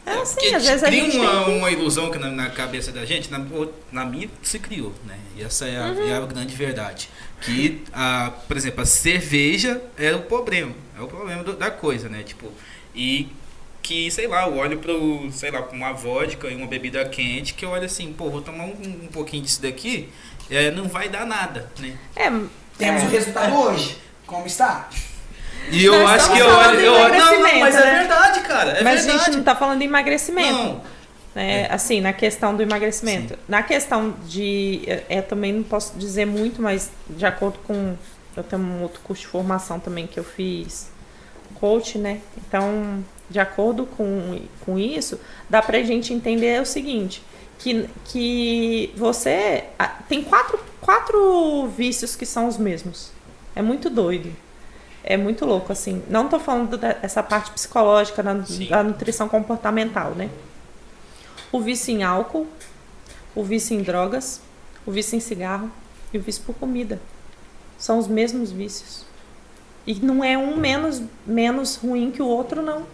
[0.09, 2.51] É assim, Porque às vezes a cria gente uma, tem uma ilusão que na, na
[2.51, 3.45] cabeça da gente, na,
[3.93, 5.19] na minha se criou, né?
[5.37, 6.09] E essa é a, Uhum.
[6.09, 7.09] é a grande verdade.
[7.41, 10.73] Que, a, por exemplo, a cerveja é o problema.
[10.99, 12.23] É o problema do- da coisa, né?
[12.25, 12.51] Tipo,
[12.95, 13.29] e
[13.83, 17.55] que, sei lá, eu olho pro, sei lá, pra uma vodka e uma bebida quente,
[17.55, 18.73] que eu olho assim, pô, vou tomar um,
[19.05, 20.09] um pouquinho disso daqui,
[20.51, 21.97] é, não vai dar nada, né?
[22.17, 22.29] É,
[22.77, 23.07] Temos é.
[23.07, 23.97] o resultado hoje.
[24.27, 24.91] Como está?
[25.71, 27.99] E eu Nós acho que eu olho, eu olho, não, não, mas é né?
[28.01, 29.25] verdade, cara, é mas a verdade.
[29.27, 30.53] gente não tá falando de emagrecimento.
[30.53, 30.81] Não.
[31.35, 31.67] né?
[31.71, 33.39] Assim, na questão do emagrecimento.
[33.49, 34.83] Na questão de.
[34.87, 37.97] É, é, também não posso dizer muito, mas de acordo com.
[38.37, 40.91] Eu tenho um outro curso de formação também que eu fiz
[41.55, 42.21] coach, né?
[42.37, 47.23] Então, de acordo com, com isso, dá pra gente entender o seguinte:
[47.59, 49.65] que, que você.
[50.09, 53.11] Tem quatro, quatro vícios que são os mesmos.
[53.55, 54.33] É muito doido.
[55.11, 56.03] É muito louco, assim.
[56.07, 60.29] Não tô falando dessa parte psicológica, da, da nutrição comportamental, né?
[61.51, 62.47] O vício em álcool,
[63.35, 64.43] o vício em drogas,
[64.85, 65.71] o vício em cigarro
[66.13, 67.01] e o vício por comida.
[67.79, 69.07] São os mesmos vícios.
[69.87, 72.85] E não é um menos, menos ruim que o outro, não.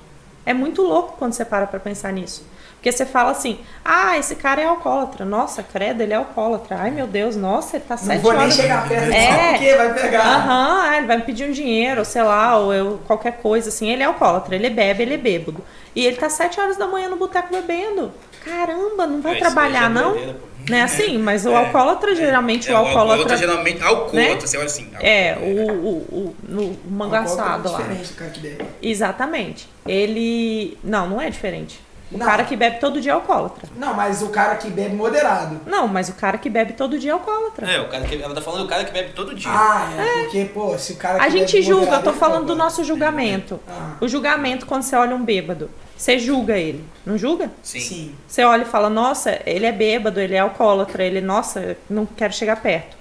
[0.47, 2.47] É muito louco quando você para pra pensar nisso.
[2.85, 5.25] Porque você fala assim, ah, esse cara é alcoólatra.
[5.25, 6.77] Nossa, credo, ele é alcoólatra.
[6.79, 8.55] Ai, meu Deus, nossa, ele tá Não sete vou nem horas...
[8.57, 9.53] chegar perto É.
[9.53, 10.21] porque vai pegar.
[10.21, 13.71] Aham, ah, ele vai me pedir um dinheiro, ou sei lá, ou eu, qualquer coisa
[13.71, 13.89] assim.
[13.91, 15.65] Ele é alcoólatra, ele bebe, ele é bêbado.
[15.97, 18.13] E ele tá sete horas da manhã no boteco bebendo.
[18.45, 20.13] Caramba, não vai É, trabalhar, é não?
[20.13, 20.21] pô.
[20.69, 21.17] Não é assim?
[21.17, 23.35] Mas o É, alcoólatra, geralmente, É, o alcoólatra...
[23.39, 24.41] geralmente, alcoólatra, né?
[24.41, 24.91] você olha assim.
[25.01, 27.79] É, alcoólatra, o, o, o, no, o mangaçado lá.
[27.79, 28.65] diferente do cara que bebe.
[28.83, 29.69] Exatamente.
[29.87, 30.77] Ele...
[30.85, 31.81] Não, não é diferente.
[32.13, 32.27] O Não.
[32.27, 33.69] cara que bebe todo dia é alcoólatra.
[33.77, 35.61] Não, mas o cara que bebe moderado.
[35.67, 37.67] Não, mas o cara que bebe todo dia é alcoólatra.
[37.71, 39.51] É, o cara que, ela tá falando do cara que bebe todo dia.
[39.51, 42.19] Ah, é, porque, pô, se o cara A que gente bebe julga, eu tô ele
[42.19, 42.65] falando do cobra.
[42.65, 43.59] nosso julgamento.
[43.69, 45.71] Ah, O julgamento quando você olha um bêbado.
[45.97, 47.51] Você julga ele, não julga?
[47.63, 47.81] Sim.
[47.81, 48.15] sim.
[48.29, 52.33] Você olha e fala, nossa, ele é bêbado, ele é alcoólatra, ele, nossa, não quero
[52.35, 52.97] chegar perto.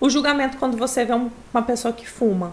[0.00, 2.52] O julgamento quando você vê um- uma pessoa que fuma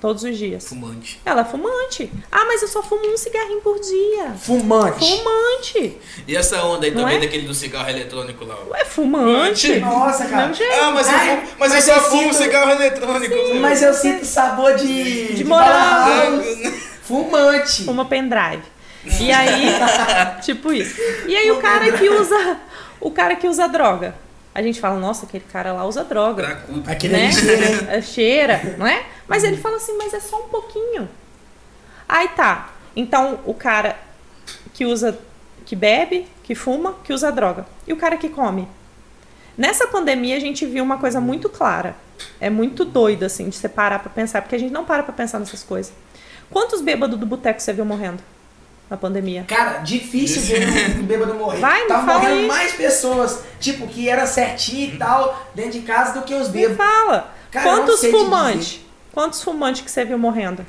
[0.00, 0.66] todos os dias.
[0.68, 1.20] Fumante.
[1.24, 2.10] Ela é fumante.
[2.32, 4.30] Ah, mas eu só fumo um cigarrinho por dia.
[4.40, 5.04] Fumante.
[5.18, 5.98] Fumante.
[6.26, 7.20] E essa onda aí Não também é?
[7.20, 8.56] daquele do cigarro eletrônico lá?
[8.70, 9.78] Ué, fumante.
[9.80, 10.46] Nossa, cara.
[10.48, 10.72] Não, gente.
[10.72, 13.34] Ah, mas eu, Ai, fumo, mas mas eu só eu fumo sinto- cigarro eletrônico.
[13.60, 15.34] Mas eu sinto sabor de.
[15.34, 16.42] De morango.
[17.02, 17.84] Fumante.
[17.84, 18.62] Fuma pendrive.
[19.20, 19.72] E aí,
[20.42, 20.94] tipo isso.
[21.26, 22.56] E aí o cara que usa.
[23.00, 24.14] O cara que usa droga.
[24.54, 26.60] A gente fala, nossa, aquele cara lá usa droga.
[26.86, 27.32] Aquele né?
[27.32, 27.92] cheira?
[27.92, 29.04] É, cheira, não é?
[29.28, 31.08] Mas ele fala assim, mas é só um pouquinho.
[32.08, 32.70] Aí tá.
[32.96, 33.96] Então o cara
[34.74, 35.18] que usa,
[35.64, 37.64] que bebe, que fuma, que usa droga.
[37.86, 38.66] E o cara que come?
[39.56, 41.94] Nessa pandemia a gente viu uma coisa muito clara.
[42.40, 45.12] É muito doido assim de você parar pra pensar, porque a gente não para pra
[45.12, 45.92] pensar nessas coisas.
[46.50, 48.20] Quantos bêbados do boteco você viu morrendo
[48.90, 49.44] na pandemia?
[49.46, 50.66] Cara, difícil ver
[50.98, 51.60] um bêbado morrer.
[51.60, 52.46] Vai, me Tava fala morrendo aí.
[52.48, 56.66] mais pessoas, tipo, que era certinho e tal, dentro de casa do que os Me
[56.66, 56.76] bêbados.
[56.76, 57.32] fala.
[57.50, 58.80] Cara, Quantos fumantes?
[59.12, 60.66] Quantos fumantes que você viu morrendo?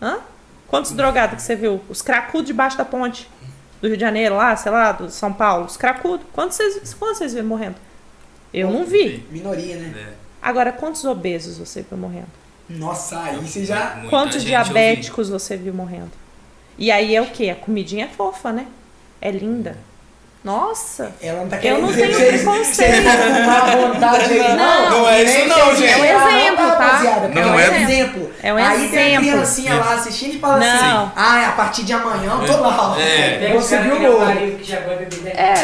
[0.00, 0.18] Hã?
[0.68, 1.80] Quantos drogados que você viu?
[1.88, 3.28] Os cracudos debaixo da ponte
[3.80, 5.66] do Rio de Janeiro, lá, sei lá, do São Paulo.
[5.66, 6.26] Os cracudos.
[6.32, 7.76] Quantos vocês, quantos vocês viram morrendo?
[8.52, 9.24] Eu não vi.
[9.30, 9.94] Minoria, né?
[9.96, 10.12] É.
[10.42, 12.28] Agora, quantos obesos você viu morrendo?
[12.68, 13.94] Nossa, aí você já.
[13.96, 16.10] Muita quantos diabéticos você viu morrendo?
[16.78, 17.50] E aí é o quê?
[17.50, 18.66] A comidinha é fofa, né?
[19.20, 19.76] É linda.
[20.42, 21.10] Nossa!
[21.22, 23.02] Ela não tá Eu não tenho que vocês- preconceito.
[23.02, 24.54] Vocês vontade aí.
[24.56, 25.88] Não, não é isso nem não, gente.
[25.88, 26.66] É um exemplo, tá?
[26.66, 28.30] rapaziada, Não é um é- exemplo.
[28.42, 29.30] É um Aí tem a exemplo.
[29.30, 30.66] criancinha lá assistindo e fala Não.
[30.66, 32.94] assim: ah, a partir de amanhã eu tô lá.
[33.00, 33.38] É.
[33.38, 33.96] Vou o cara subir o
[34.58, 35.28] que é que.
[35.28, 35.54] É.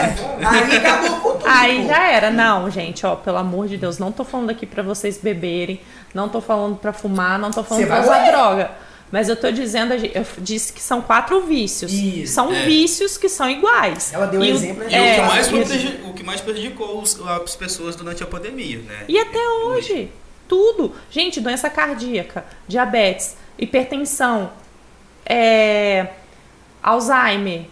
[0.49, 1.45] Aí acabou com tudo.
[1.47, 2.31] Aí já era.
[2.31, 5.79] Não, gente, ó, pelo amor de Deus, não tô falando aqui pra vocês beberem,
[6.15, 8.71] não tô falando pra fumar, não tô falando Você pra vai usar droga.
[9.13, 11.93] Mas eu tô dizendo, eu disse que são quatro vícios.
[11.93, 12.63] Isso, são é.
[12.65, 14.13] vícios que são iguais.
[14.13, 14.85] Ela deu um E o- exemplo?
[14.89, 15.55] E é, o, que mais e
[16.09, 19.05] o- que mais prejudicou os- as pessoas durante a pandemia, né?
[19.09, 20.11] E até hoje,
[20.47, 20.95] tudo.
[21.11, 24.53] Gente, doença cardíaca, diabetes, hipertensão,
[25.27, 26.07] é,
[26.83, 27.65] Alzheimer,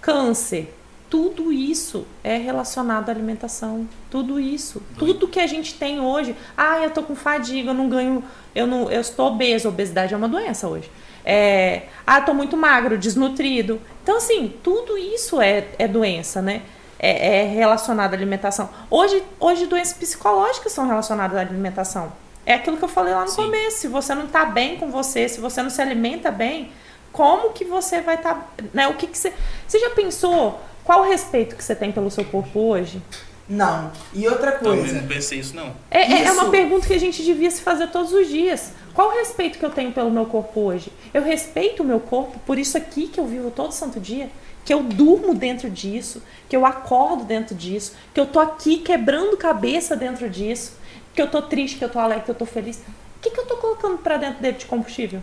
[0.00, 0.72] câncer,
[1.08, 3.88] tudo isso é relacionado à alimentação.
[4.10, 4.82] Tudo isso.
[4.98, 6.34] Tudo que a gente tem hoje.
[6.56, 9.68] Ah, eu tô com fadiga, eu não ganho, eu não, eu estou obeso.
[9.68, 10.90] Obesidade é uma doença hoje.
[11.24, 13.80] É, ah, tô muito magro, desnutrido.
[14.02, 16.62] Então, assim, tudo isso é, é doença, né?
[16.98, 18.70] É, é relacionado à alimentação.
[18.90, 22.12] Hoje, hoje, doenças psicológicas são relacionadas à alimentação.
[22.44, 23.44] É aquilo que eu falei lá no Sim.
[23.44, 23.78] começo.
[23.78, 26.70] Se você não tá bem com você, se você não se alimenta bem,
[27.12, 28.52] como que você vai estar.
[28.72, 28.86] né?
[28.88, 29.32] O que, que você.
[29.66, 33.02] Você já pensou qual o respeito que você tem pelo seu corpo hoje?
[33.48, 33.92] Não.
[34.14, 35.00] E outra Também coisa.
[35.00, 35.72] não pensei isso, não.
[35.90, 36.50] É, é- é uma Isso.
[36.50, 38.72] pergunta que a gente devia se fazer todos os dias.
[38.92, 40.90] Qual o respeito que eu tenho pelo meu corpo hoje?
[41.14, 44.30] Eu respeito o meu corpo por isso aqui que eu vivo todo santo dia?
[44.64, 49.36] Que eu durmo dentro disso, que eu acordo dentro disso, que eu tô aqui quebrando
[49.36, 50.72] cabeça dentro disso,
[51.14, 52.78] que eu tô triste, que eu tô alegre, que eu tô feliz.
[52.78, 55.20] O que, que eu tô colocando pra dentro dele de combustível?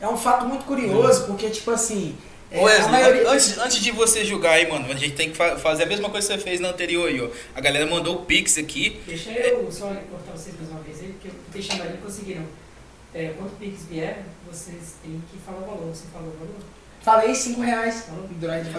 [0.00, 2.16] É um fato muito curioso, porque, tipo assim.
[2.50, 5.56] É, Wesley, maioria- antes, antes de você julgar aí, mano, a gente tem que fa-
[5.56, 7.28] fazer a mesma coisa que você fez na anterior aí, ó.
[7.54, 9.00] A galera mandou o Pix aqui.
[9.06, 12.42] Deixa eu só cortar vocês mais uma vez aí, porque eu deixando ali conseguiram.
[13.14, 15.88] É, quando o Pix vier, vocês têm que falar o valor.
[15.94, 16.54] Você falou o valor?
[17.02, 18.04] Falei 5 reais.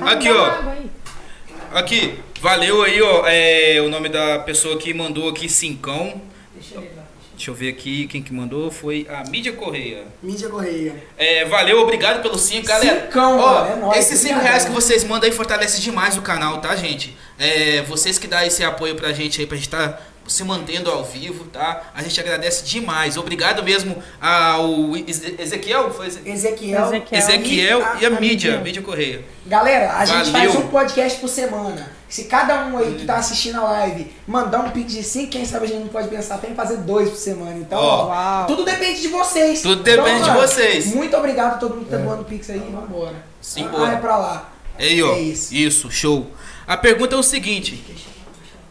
[0.02, 1.78] Aqui, ó.
[1.78, 3.24] Aqui, valeu aí, ó.
[3.28, 6.22] É, o nome da pessoa que mandou aqui, cincão.
[6.54, 7.01] Deixa ele lá.
[7.42, 10.04] Deixa eu ver aqui, quem que mandou foi a Mídia Correia.
[10.22, 10.94] Mídia Correia.
[11.18, 13.06] É, valeu, obrigado pelo 5, galera.
[13.06, 14.44] Cincão, Ó, é nóis, esses 5 obrigadão.
[14.48, 17.18] reais que vocês mandam aí fortalece demais o canal, tá, gente?
[17.40, 21.04] É, vocês que dão esse apoio pra gente aí, pra gente tá se mantendo ao
[21.04, 21.92] vivo, tá?
[21.96, 23.18] A gente agradece demais.
[23.18, 26.86] Obrigado mesmo ao Eze- Ezequiel, foi Eze- Ezequiel.
[26.86, 27.20] Ezequiel.
[27.20, 28.20] Ezequiel e a, mídia,
[28.52, 28.58] mídia.
[28.60, 29.26] mídia Correia.
[29.48, 30.52] Galera, a gente Valeu.
[30.54, 31.92] faz um podcast por semana.
[32.12, 35.46] Se cada um aí que tá assistindo a live mandar um pix de 5, quem
[35.46, 37.58] sabe a gente não pode pensar até em fazer dois por semana.
[37.58, 38.48] Então, Uau.
[38.48, 39.62] tudo depende de vocês.
[39.62, 40.88] Tudo depende de mano, vocês.
[40.88, 42.60] Muito obrigado a todo mundo que tá doando pix aí.
[42.60, 43.16] Vambora.
[43.40, 43.92] Simbora.
[43.92, 44.54] Ah, é pra lá.
[44.78, 45.14] Aí, ó.
[45.14, 45.56] É isso.
[45.56, 46.30] isso, show.
[46.68, 47.82] A pergunta é o seguinte: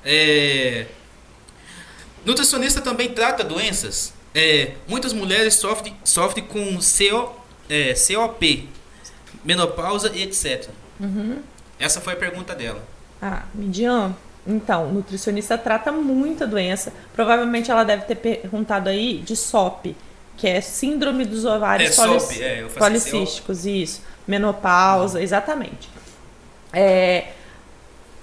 [0.05, 0.84] é,
[2.22, 4.12] nutricionista também trata doenças?
[4.34, 7.32] É, muitas mulheres sofrem, sofrem com CO,
[7.70, 8.68] é, COP,
[9.43, 10.68] menopausa e etc.
[11.78, 12.99] Essa foi a pergunta dela.
[13.21, 14.14] Ah, Midian,
[14.47, 16.93] então, nutricionista trata muita doença.
[17.14, 19.95] Provavelmente ela deve ter perguntado aí de SOP,
[20.37, 24.03] que é síndrome dos ovários É, polic- SOP, é, esse policísticos, isso.
[24.27, 25.89] Menopausa, exatamente.
[26.73, 27.29] É,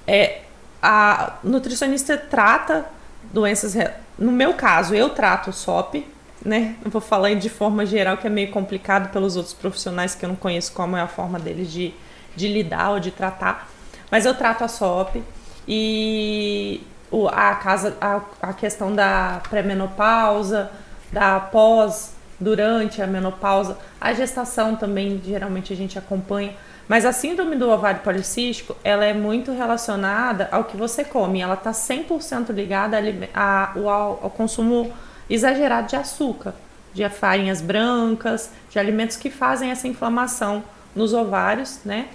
[0.08, 0.41] é,
[0.82, 2.86] a nutricionista trata
[3.32, 3.76] doenças.
[4.18, 6.06] No meu caso, eu trato SOP,
[6.43, 6.76] né?
[6.84, 10.30] Eu vou falar de forma geral que é meio complicado pelos outros profissionais que eu
[10.30, 11.93] não conheço como é a forma deles de,
[12.36, 13.70] de lidar ou de tratar.
[14.12, 15.22] Mas eu trato a SOP
[15.68, 16.82] e
[17.12, 20.72] o, a, casa, a, a questão da pré-menopausa,
[21.12, 26.53] da pós, durante a menopausa, a gestação também geralmente a gente acompanha.
[26.88, 31.41] Mas a síndrome do ovário policístico, ela é muito relacionada ao que você come.
[31.41, 33.01] Ela está 100% ligada a
[33.34, 34.93] a- ao, ao consumo
[35.30, 36.53] exagerado de açúcar,
[36.93, 40.64] de farinhas brancas, de alimentos que fazem essa inflamação
[40.95, 42.08] nos ovários, né?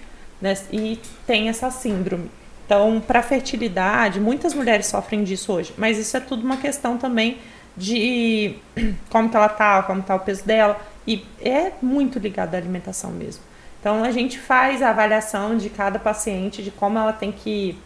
[0.42, 0.54] Né?
[0.72, 2.28] E tem essa síndrome.
[2.66, 7.38] Então, para fertilidade, muitas mulheres sofrem disso hoje, mas isso é tudo uma questão também
[7.76, 8.56] de
[9.08, 13.10] como que ela tá, como tá o peso dela, e é muito ligado à alimentação
[13.10, 13.42] mesmo.
[13.80, 17.78] Então, a gente faz a avaliação de cada paciente, de como ela tem que,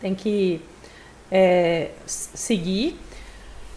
[0.00, 0.60] tem que
[1.30, 2.98] é, seguir,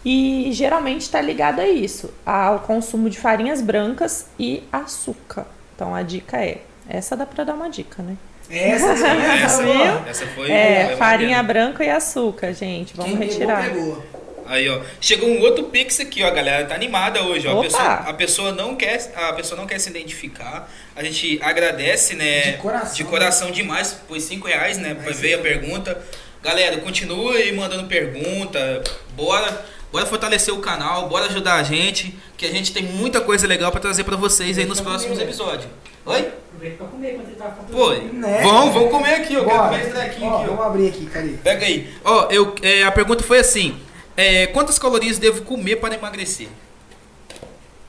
[0.04, 5.46] e geralmente está ligado a isso, ao consumo de farinhas brancas e açúcar.
[5.74, 8.16] Então, a dica é, essa dá para dar uma dica, né?
[8.50, 8.92] Essa,
[9.44, 10.04] essa, boa.
[10.08, 10.50] Essa foi.
[10.50, 12.94] É, foi farinha branca e açúcar, gente.
[12.94, 13.64] Vamos Quem retirar.
[13.64, 14.24] Pegou, pegou.
[14.46, 14.80] Aí, ó.
[15.00, 16.26] Chegou um outro pix aqui, ó.
[16.26, 17.58] A galera tá animada hoje, ó.
[17.58, 20.70] A pessoa, a pessoa não quer, a pessoa não quer se identificar.
[20.94, 22.52] A gente agradece, né?
[22.52, 22.94] De coração.
[22.94, 24.94] De coração demais, por 5 reais, né?
[24.94, 26.00] Pra ver a pergunta.
[26.42, 28.82] Galera, continue mandando pergunta.
[29.16, 29.72] Bora.
[29.90, 33.70] Bora fortalecer o canal, bora ajudar a gente, que a gente tem muita coisa legal
[33.70, 35.68] pra trazer pra vocês aí nos próximos episódios.
[36.06, 36.20] Oi?
[36.48, 37.70] Aproveita pra comer quando ele tá falando.
[37.70, 38.40] Pô, Né?
[38.42, 39.68] vamos, vamos comer aqui, eu quero Bora.
[39.70, 40.54] comer esse trequinho Ó, aqui, ó.
[40.54, 41.28] Vamos abrir aqui, cadê?
[41.42, 41.94] Pega aí.
[42.04, 43.80] Ó, eu, é, a pergunta foi assim:
[44.16, 46.48] é, quantas calorias devo comer para emagrecer?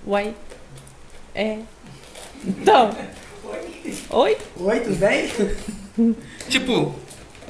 [0.07, 0.34] Uai.
[1.34, 1.57] É.
[2.45, 2.95] Então.
[4.09, 4.38] Oi?
[4.59, 5.30] Oi, tudo bem?
[6.49, 6.95] Tipo,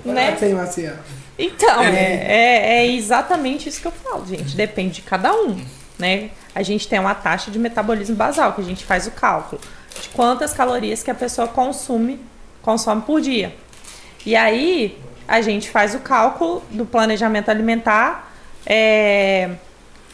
[0.03, 0.38] Né?
[1.38, 1.89] Então, É.
[1.89, 4.55] é, é, é exatamente isso que eu falo, gente.
[4.55, 5.59] Depende de cada um,
[5.99, 6.30] né?
[6.53, 9.59] A gente tem uma taxa de metabolismo basal, que a gente faz o cálculo
[10.02, 12.20] de quantas calorias que a pessoa consome,
[12.62, 13.56] consome por dia.
[14.26, 18.32] E aí, a gente faz o cálculo do planejamento alimentar,
[18.66, 19.52] é,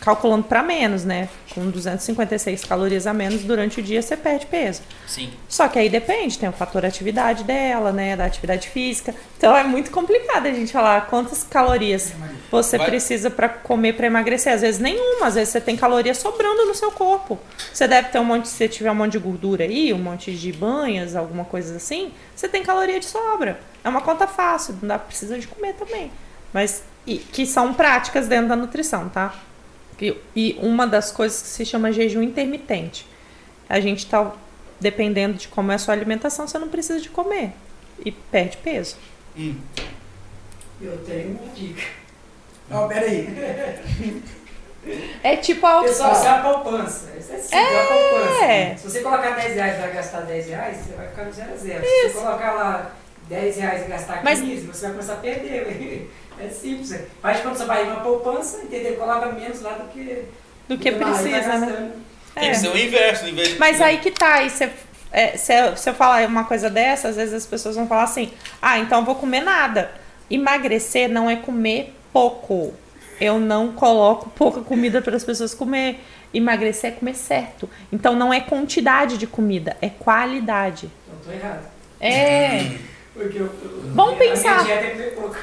[0.02, 1.30] calculando para menos, né?
[1.54, 4.82] Com 256 calorias a menos durante o dia, você perde peso.
[5.08, 5.32] sim.
[5.48, 8.16] Só que aí depende, tem o fator atividade dela, né?
[8.16, 9.14] Da atividade física.
[9.38, 12.14] Então é muito complicado a gente falar quantas calorias
[12.50, 14.52] você Vai- precisa para comer para emagrecer.
[14.54, 17.38] Às vezes nenhuma, às vezes você tem caloria sobrando no seu corpo.
[17.72, 20.34] Você deve ter um monte, se você tiver um monte de gordura aí, um monte
[20.36, 23.60] de banhas, alguma coisa assim, você tem caloria de sobra.
[23.84, 26.12] É uma conta fácil, não dá, precisa de comer também.
[26.52, 29.34] Mas e, que são práticas dentro da nutrição, tá?
[30.02, 33.08] E, e uma das coisas que se chama jejum intermitente.
[33.70, 34.34] A gente tá
[34.80, 37.54] dependendo de como é a sua alimentação, você não precisa de comer
[38.04, 38.98] e perde peso.
[39.38, 39.56] Hum.
[40.82, 41.84] Eu tenho uma dica.
[42.72, 44.24] Ó, pera aí.
[45.22, 47.12] É tipo a Pessoal, isso é a poupança.
[47.16, 48.46] Isso é simples, é a poupança.
[48.46, 48.76] É.
[48.78, 51.54] Se você colocar 10 reais e vai gastar 10 reais, você vai ficar no zero
[51.54, 51.86] a zero.
[51.86, 52.92] Se você colocar lá
[53.32, 56.12] 10 reais e gastar 15, Mas- você vai começar a perder.
[56.40, 57.00] É simples.
[57.22, 58.96] Faz quando você vai uma poupança, entendeu?
[58.96, 60.26] Coloca menos lá do que,
[60.68, 61.92] do que mais vai precisa, né?
[62.34, 62.54] Tem que É.
[62.56, 63.60] ser o inverso, em vez de.
[63.60, 64.70] Mas aí que tá, aí você,
[65.12, 68.04] é, se, eu, se eu falar uma coisa dessa, às vezes as pessoas vão falar
[68.04, 68.32] assim:
[68.62, 69.92] ah, então eu vou comer nada.
[70.30, 72.74] Emagrecer não é comer pouco.
[73.20, 76.00] Eu não coloco pouca comida para as pessoas comer.
[76.34, 77.70] Emagrecer é comer certo.
[77.92, 80.90] Então não é quantidade de comida, é qualidade.
[81.08, 81.66] Eu tô errado.
[82.00, 82.72] É.
[83.22, 84.70] Porque eu, eu, Vamos pensar.
[84.70, 85.36] é pouco.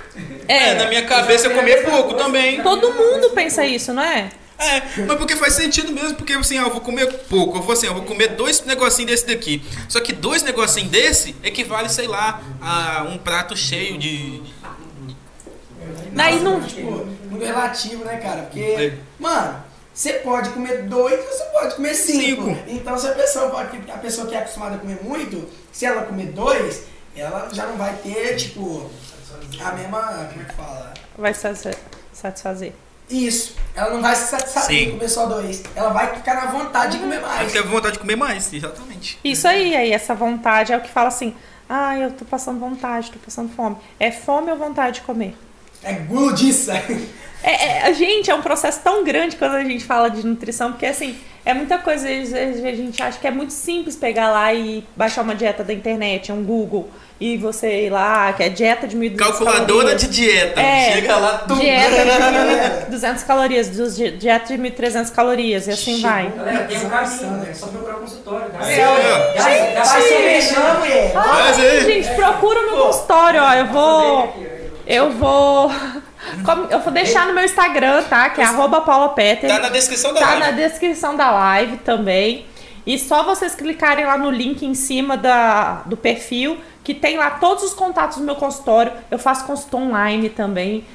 [0.47, 2.63] É, na minha cabeça eu comer pouco também.
[2.63, 4.31] Todo mundo pensa isso, não é?
[4.59, 7.59] É, mas porque faz sentido mesmo, porque assim, ah, eu vou comer pouco.
[7.59, 9.63] Eu vou assim, eu vou comer dois negocinhos desse daqui.
[9.89, 14.43] Só que dois negocinhos desse equivale, sei lá, a um prato cheio de.
[16.13, 16.61] Daí não.
[16.63, 18.43] Tipo, muito relativo, né, cara?
[18.43, 18.93] Porque, É.
[19.19, 19.63] mano,
[19.95, 22.45] você pode comer dois, você pode comer cinco.
[22.47, 22.59] Cinco.
[22.67, 26.03] Então, se a pessoa, pode- a pessoa que é acostumada a comer muito, se ela
[26.03, 26.83] comer dois,
[27.21, 28.91] ela já não vai ter, tipo,
[29.65, 30.29] a mesma.
[30.33, 30.95] Como é que fala?
[31.17, 31.79] Vai satisfa-
[32.13, 32.73] satisfazer.
[33.11, 33.57] Isso.
[33.75, 34.83] Ela não vai se satisfazer Sim.
[34.85, 35.63] em comer só dois.
[35.75, 37.53] Ela vai ficar na vontade de comer mais.
[37.53, 39.19] tem vontade de comer mais, exatamente.
[39.25, 41.35] Isso aí, aí essa vontade é o que fala assim:
[41.69, 43.77] ah, eu tô passando vontade, tô passando fome.
[43.99, 45.35] É fome ou vontade de comer?
[45.83, 46.75] É guludiça.
[47.43, 50.87] É, é, gente, é um processo tão grande quando a gente fala de nutrição, porque
[50.87, 54.53] assim, é muita coisa, às vezes a gente acha que é muito simples pegar lá
[54.53, 56.91] e baixar uma dieta da internet, um Google,
[57.21, 60.01] e você ir lá, que é dieta de 1.200 Calculadora calorias.
[60.03, 60.61] de dieta.
[60.61, 61.61] É, Chega lá, tudo.
[61.61, 62.05] Dieta
[62.91, 63.71] de 1.200 calorias,
[64.19, 66.29] dieta de 1.300 calorias, e assim vai.
[66.31, 68.51] Galera, tem um caminho, é só procurar um consultório.
[68.51, 68.71] Tá?
[68.71, 69.43] É, ó.
[69.43, 71.13] Vai, vai ser mexendo, mulher.
[71.15, 74.35] Mas aí- Gente, procura no consultório, ó, eu vou...
[74.87, 75.71] Eu vou...
[76.47, 78.31] como- Eu vou deixar no meu Instagram, tá?
[78.31, 79.51] Que é arroba Paula Peter.
[79.51, 80.41] Tá na descrição da Tá live.
[80.41, 82.47] na descrição da live também.
[82.87, 86.57] E só vocês clicarem lá no link em cima da, do perfil,
[86.89, 88.91] que tem lá todos os contatos do meu consultório.
[89.11, 90.87] Eu faço consulta online também,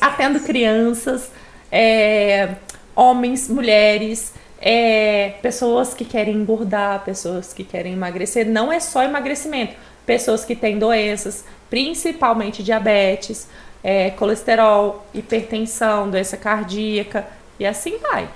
[0.00, 1.28] atendo crianças,
[1.72, 2.54] é,
[2.94, 8.48] homens, mulheres, é, pessoas que querem engordar, pessoas que querem emagrecer.
[8.48, 9.74] Não é só emagrecimento,
[10.06, 13.48] pessoas que têm doenças, principalmente diabetes,
[13.82, 17.26] é, colesterol, hipertensão, doença cardíaca
[17.58, 18.28] e assim vai.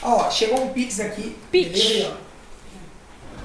[0.00, 1.34] Ó, chegou um Pix aqui.
[1.50, 2.06] Pix.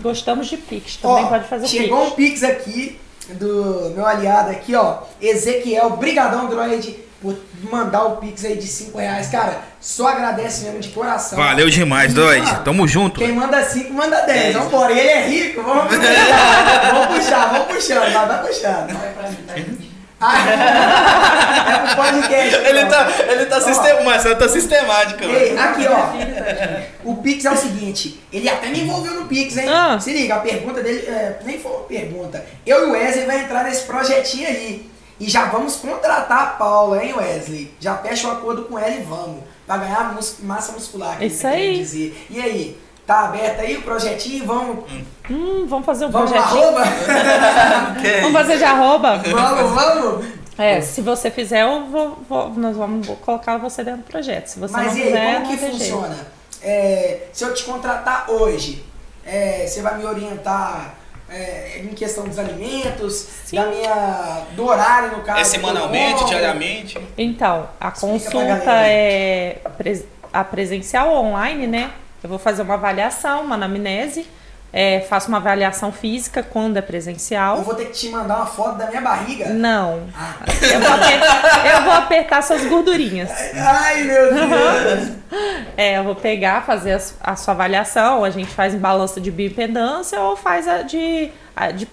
[0.02, 2.42] Gostamos de Pix, também Ó, pode fazer chegou um Pix.
[2.42, 3.00] Pix aqui
[3.34, 5.00] do meu aliado aqui, ó.
[5.22, 7.36] Ezequiel, brigadão, Droid, por
[7.70, 9.28] mandar o Pix aí de 5 reais.
[9.28, 11.38] Cara, só agradece mesmo de coração.
[11.38, 12.44] Valeu demais, dois.
[12.44, 13.20] mano, Tamo junto.
[13.20, 14.56] Quem manda 5, manda 10.
[14.56, 16.92] Vambora, ele é rico, vamos puxar.
[16.94, 18.90] vamos puxar, vamos puxando, vai, vai puxando.
[18.94, 19.89] Não é pra mim, tá, gente?
[19.89, 19.89] Ah,
[20.22, 22.56] é pro podcast.
[22.68, 22.88] Ele ó.
[22.88, 23.62] tá, ele tá, Ó.
[23.62, 25.24] sistema, Marcelo tá sistemático.
[25.24, 27.10] Ei, aqui, ó.
[27.10, 29.68] O Pix é o seguinte, ele até me envolveu no Pix, hein?
[29.70, 30.00] Ah.
[30.00, 32.46] Se liga, a pergunta dele é, nem foi uma pergunta.
[32.66, 34.90] Eu e o Wesley vai entrar nesse projetinho aí.
[35.20, 37.74] E já vamos contratar a Paula, hein, Wesley?
[37.80, 39.44] Já fecha o acordo com ela e vamos.
[39.68, 41.18] Pra ganhar mus- massa muscular.
[41.18, 41.78] que Isso ele quer aí.
[41.78, 42.28] Dizer.
[42.30, 42.78] E aí,
[43.10, 44.46] tá aberto aí o projetinho?
[44.46, 44.86] Vamos,
[45.32, 46.64] Hum, vamos fazer um vamos projetinho.
[46.64, 46.84] arroba?
[48.22, 49.18] Vamos fazer de arroba?
[49.18, 50.26] vamos, vamos.
[50.58, 54.48] É, se você fizer, eu vou, vou- nós vamos colocar você dentro do projeto.
[54.48, 56.18] Se você Mas não e aí, fizer, como que funciona?
[56.62, 58.84] É, se eu te contratar hoje,
[59.26, 60.94] é, você vai me orientar
[61.32, 63.56] é, em questão dos alimentos, Sim.
[63.56, 65.40] da minha, do horário, no caso.
[65.40, 67.00] É semanalmente, diariamente.
[67.18, 69.58] Então, a Explica consulta é
[70.34, 71.90] a presencial ou online, né?
[72.24, 74.28] Eu vou fazer uma avaliação, uma anamnese,
[74.72, 77.64] é, faço uma avaliação física quando é Eu presencial.
[77.64, 79.50] vou ter que te mandar uma foto da minha barriga.
[79.50, 80.34] Não, Ah.
[80.62, 83.30] eu vou, apertar, eu vou apertar suas gordurinhas.
[83.56, 85.10] Ai, meu Deus.
[85.78, 89.20] É, eu vou pegar, fazer a, su- a sua avaliação, a gente faz em balança
[89.22, 91.86] de bioimpedância ou faz a de a de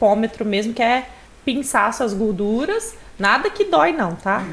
[0.44, 1.04] mesmo, que é
[1.44, 2.94] pinçar suas gorduras.
[3.18, 4.44] Nada que dói não, tá?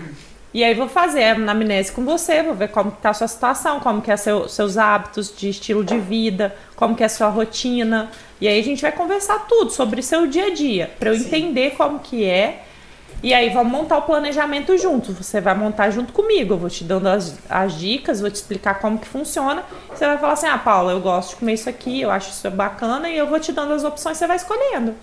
[0.54, 3.28] E aí vou fazer a anamnese com você, vou ver como que tá a sua
[3.28, 7.10] situação, como que é seu, seus hábitos de estilo de vida, como que é a
[7.10, 8.12] sua rotina.
[8.40, 11.26] E aí a gente vai conversar tudo sobre seu dia a dia, para eu Sim.
[11.26, 12.64] entender como que é
[13.24, 15.14] e aí vamos montar o planejamento junto.
[15.14, 16.56] Você vai montar junto comigo.
[16.56, 19.64] Eu vou te dando as, as dicas, vou te explicar como que funciona.
[19.90, 22.52] Você vai falar assim, ah, Paula, eu gosto de comer isso aqui, eu acho isso
[22.52, 24.94] bacana, e eu vou te dando as opções, você vai escolhendo.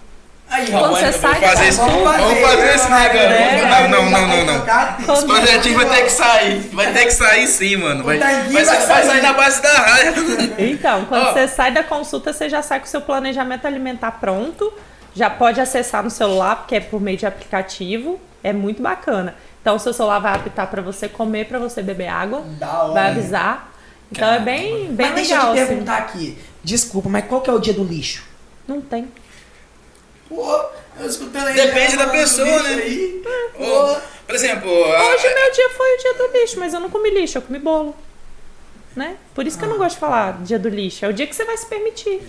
[0.50, 1.80] Aí, Quando você Vamos sai fazer isso.
[1.80, 3.20] consulta- Vamos fazer esse né, negócio.
[3.22, 3.88] galera?
[3.88, 4.60] Não, não, não, não, não.
[5.06, 6.58] Quando- Esse projetinho vai ter que sair.
[6.72, 8.02] Vai ter que sair sim, mano.
[8.02, 10.20] Vai, tanguinho vai, vai sair, na base da raiva.
[10.58, 14.72] Então, quando você sai da consulta, você já sai com o seu planejamento alimentar pronto.
[15.14, 18.20] Já pode acessar no celular, porque é por meio de aplicativo.
[18.42, 19.34] É muito bacana.
[19.60, 22.42] Então, o seu celular vai apitar para você comer, para você beber água.
[22.58, 22.92] Da hora.
[22.94, 23.70] Vai avisar.
[24.10, 25.54] Então, é bem, bem Mas deixa eu legal.
[25.54, 25.68] te assim.
[25.68, 26.38] perguntar aqui.
[26.64, 28.24] Desculpa, mas qual que é o dia do lixo?
[28.66, 29.08] Não tem.
[30.30, 30.64] Pô,
[30.98, 31.54] eu escutando aí.
[31.54, 32.74] Depende da pessoa, né?
[32.74, 33.22] Aí.
[34.26, 37.10] Por exemplo, a- Hoje meu dia foi o dia do lixo, mas eu não comi
[37.10, 37.94] lixo, eu comi bolo.
[38.96, 39.16] Né?
[39.34, 41.04] Por isso que eu não gosto de falar dia do lixo.
[41.04, 42.22] É o dia que você vai se permitir.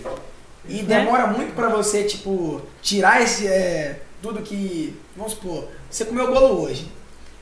[0.68, 0.98] E Né?
[1.00, 3.46] demora muito pra você, tipo, tirar esse.
[3.48, 4.96] é, tudo que.
[5.16, 6.86] Vamos supor, você comeu bolo hoje.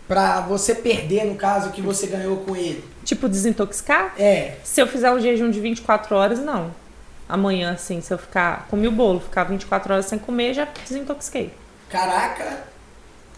[0.08, 2.82] Pra você perder, no caso, o que você ganhou com ele.
[3.04, 4.14] Tipo, desintoxicar.
[4.18, 4.56] É.
[4.64, 6.74] Se eu fizer um jejum de 24 horas, não.
[7.30, 8.66] Amanhã, assim, se eu ficar.
[8.68, 11.52] Comi o bolo, ficar 24 horas sem comer, já desintoxiquei.
[11.88, 12.64] Caraca,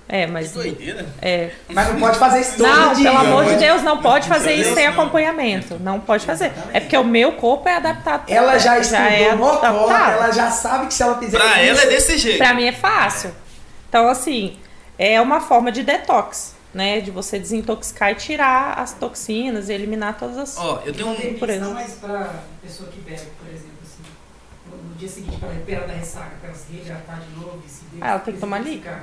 [0.09, 0.53] É, Que mas.
[0.53, 1.07] doideira.
[1.23, 1.51] É.
[1.71, 3.11] Mas não pode fazer isso todo Não, dia.
[3.11, 3.57] pelo amor de né?
[3.59, 5.79] Deus, não pode fazer isso sem acompanhamento.
[5.81, 6.53] Não pode fazer.
[6.73, 8.25] É porque o meu corpo é adaptado.
[8.29, 10.13] Ela já estudou é motora, adaptado.
[10.13, 11.71] ela já sabe que se ela fizer Pra isso...
[11.71, 12.39] ela é desse jeito.
[12.39, 13.31] Pra mim é fácil.
[13.89, 14.59] Então, assim,
[14.99, 17.01] é uma forma de detox, né?
[17.01, 20.59] De você desintoxicar e tirar as toxinas e eliminar todas as.
[20.59, 21.13] Ó, eu tenho um.
[21.13, 21.75] não, exemplo.
[21.75, 22.31] mas pra
[22.63, 23.72] pessoa que bebe, por exemplo,
[25.03, 28.11] dia seguinte, para recuperar da ressaca, para ela se reidratar de novo e se Ah,
[28.11, 28.97] ela tem que tomar líquido.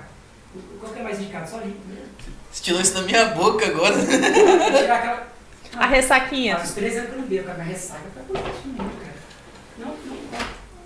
[0.80, 1.50] Qual que é mais indicado?
[1.50, 2.06] Só líquido, né?
[2.52, 3.96] Você tirou isso da minha boca agora.
[3.98, 5.28] Tirar aquela...
[5.76, 6.58] A ressaquinha.
[6.58, 7.58] Faz três anos que eu não bebo, cara.
[7.60, 9.14] Minha ressaca tá por baixo mesmo, cara.
[9.78, 10.18] Não, não,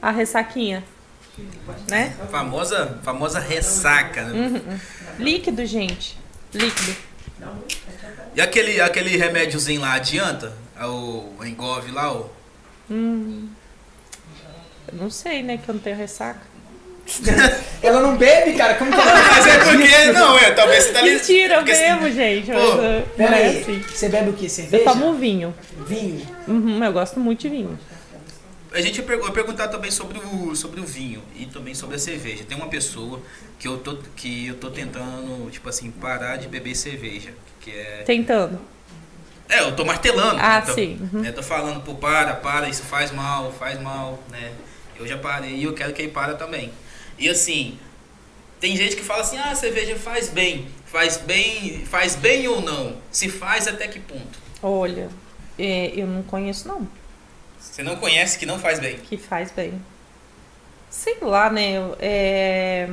[0.02, 0.84] A ressaquinha,
[1.90, 2.14] né?
[2.30, 4.48] Famosa, famosa ressaca, né?
[4.48, 4.80] Uhum.
[5.20, 6.18] Líquido, gente.
[6.54, 6.96] Líquido.
[7.40, 7.64] Não,
[8.36, 10.54] E aquele, aquele remédiozinho lá adianta?
[10.82, 12.30] O Engove lá, o.
[12.92, 13.50] Hum.
[14.94, 15.58] Eu não sei, né?
[15.58, 16.42] Que eu não tenho ressaca.
[17.82, 18.76] Ela não bebe, cara?
[18.76, 20.12] Como que ela Mas é porque.
[20.14, 21.16] Não, é, talvez você tá ali.
[21.16, 22.50] Mentira, eu porque- bebo, gente.
[22.50, 23.80] Mas, Pô, uh, Pera não é aí, assim.
[23.82, 24.46] você bebe o quê?
[24.46, 24.84] Eu Cerveja?
[24.86, 25.54] tomo vinho.
[25.86, 26.26] Vinho.
[26.48, 27.78] Uhum, eu gosto muito de vinho.
[28.72, 32.00] A gente eu ia perguntar também sobre o, sobre o vinho e também sobre a
[32.00, 32.46] cerveja.
[32.48, 33.22] Tem uma pessoa
[33.60, 37.32] que eu tô, que eu tô tentando, tipo assim, parar de beber cerveja.
[37.60, 38.04] Que é.
[38.06, 38.60] Tentando.
[39.50, 40.38] É, eu tô martelando.
[40.40, 41.20] Ah, então, sim, uhum.
[41.22, 44.52] né, tô falando, pô, para, para, isso faz mal, faz mal, né?
[45.04, 46.72] Eu já parei e eu quero que ele para também.
[47.20, 47.78] E assim,
[48.60, 50.68] tem gente que fala assim, ah, a cerveja faz bem.
[50.86, 52.96] Faz bem, faz bem ou não?
[53.12, 54.40] Se faz até que ponto?
[54.62, 55.10] Olha,
[55.60, 56.88] é, eu não conheço, não.
[57.60, 58.98] Você não conhece que não faz bem.
[58.98, 59.74] Que faz bem.
[60.90, 61.74] Sei lá, né?
[62.00, 62.90] É...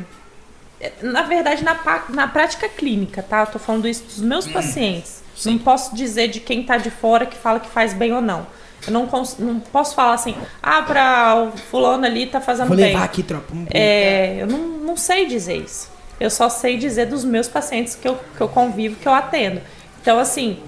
[0.80, 1.74] é, Na verdade, na,
[2.08, 3.40] na prática clínica, tá?
[3.42, 5.22] Eu tô falando isso dos meus Hum, pacientes.
[5.36, 5.52] sim.
[5.52, 8.46] Não posso dizer de quem tá de fora que fala que faz bem ou não.
[8.86, 9.08] Eu não,
[9.38, 12.86] não posso falar assim, ah, pra o fulano ali tá fazendo Vou bem.
[12.86, 13.52] levar aqui, tropa.
[13.54, 15.90] Um- É, eu não, não sei dizer isso.
[16.18, 19.60] Eu só sei dizer dos meus pacientes que eu, que eu convivo, que eu atendo.
[20.00, 20.58] Então, assim,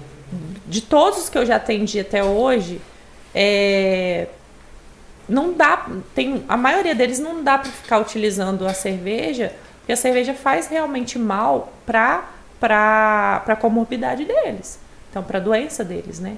[0.67, 2.79] de todos os que eu já atendi até hoje,
[3.33, 4.27] é,
[5.27, 5.87] não dá.
[6.13, 10.67] Tem, a maioria deles não dá para ficar utilizando a cerveja, porque a cerveja faz
[10.67, 12.23] realmente mal para
[12.61, 14.79] a comorbidade deles.
[15.09, 16.37] Então, para a doença deles, né?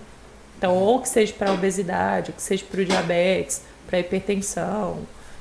[0.57, 4.99] Então, ou que seja para obesidade, ou que seja para o diabetes, para hipertensão,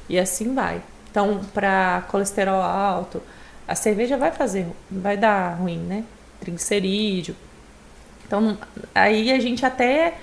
[0.08, 0.82] e assim vai.
[1.10, 3.22] Então, para colesterol alto,
[3.66, 6.04] a cerveja vai fazer, vai dar ruim, né?
[6.40, 7.36] Triglicerídeo.
[8.26, 8.58] Então,
[8.94, 10.14] aí a gente até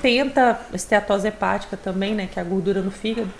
[0.00, 2.28] tenta, esteatose hepática também, né?
[2.32, 3.30] Que é a gordura no fígado.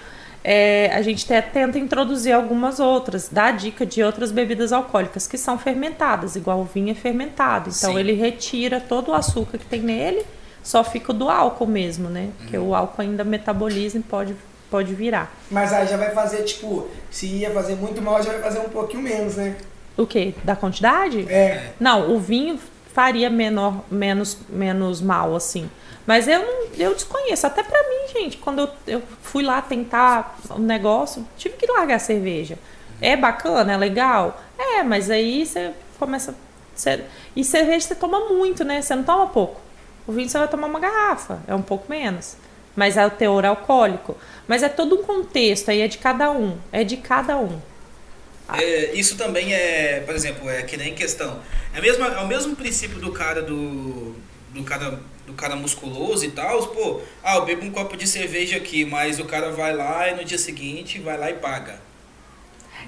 [0.45, 5.37] É, a gente até tenta introduzir algumas outras, dá dica de outras bebidas alcoólicas que
[5.37, 7.71] são fermentadas, igual o vinho é fermentado.
[7.71, 7.99] Então Sim.
[7.99, 10.25] ele retira todo o açúcar que tem nele,
[10.67, 12.31] só fica do álcool mesmo, né?
[12.39, 14.35] Porque o álcool ainda metaboliza e pode,
[14.69, 15.33] pode virar.
[15.49, 18.69] Mas aí já vai fazer, tipo, se ia fazer muito mal, já vai fazer um
[18.69, 19.55] pouquinho menos, né?
[19.97, 20.35] O quê?
[20.43, 21.25] Da quantidade?
[21.31, 21.71] É.
[21.79, 22.59] Não, o vinho
[22.93, 25.71] faria menor, menos, menos mal, assim.
[26.05, 27.47] Mas eu não, eu desconheço.
[27.47, 31.95] Até pra mim, gente, quando eu, eu fui lá tentar um negócio, tive que largar
[31.95, 32.59] a cerveja.
[33.01, 34.43] É bacana, é legal?
[34.59, 36.35] É, mas aí você começa.
[36.75, 37.05] Você,
[37.37, 38.83] e cerveja você toma muito, né?
[38.83, 39.66] Você não toma pouco.
[40.07, 42.37] O vinho você vai tomar uma garrafa, é um pouco menos.
[42.75, 44.17] Mas é o teor alcoólico.
[44.47, 46.59] Mas é todo um contexto, aí é de cada um.
[46.71, 47.61] É de cada um.
[48.53, 51.41] É, isso também é, por exemplo, é que nem questão.
[51.75, 54.15] É, mesmo, é o mesmo princípio do cara do.
[54.53, 58.59] do cara do cara musculoso e tal, pô, ah, eu bebo um copo de cerveja
[58.59, 61.81] aqui, mas o cara vai lá e no dia seguinte vai lá e paga.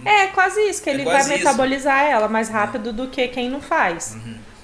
[0.05, 1.29] É quase isso, que É ele vai isso.
[1.29, 4.17] metabolizar ela mais rápido do que quem não faz.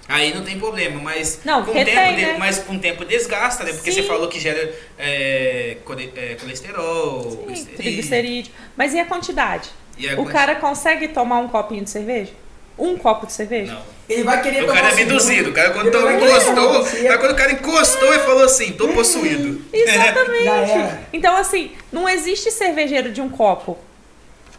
[0.07, 2.37] Aí não tem problema, mas Não, com tempo, tem, né?
[2.39, 3.73] mas com o tempo desgasta, né?
[3.73, 4.03] Porque Sim.
[4.03, 5.79] você falou que gera é,
[6.17, 8.53] é, colesterol, Sim, triglicerídeo.
[8.77, 9.71] Mas e a quantidade?
[9.97, 12.33] E a o quanti- cara consegue tomar um copinho de cerveja?
[12.79, 13.73] Um copo de cerveja?
[13.73, 13.83] Não.
[14.07, 15.51] Ele vai querer O tomar cara é abduzido.
[15.51, 18.89] O cara quando querer tomar encostou, mas quando o cara encostou e falou assim, tô
[18.89, 19.63] possuído.
[19.73, 21.07] Exatamente.
[21.13, 23.79] Então, assim, não existe cervejeiro de um copo.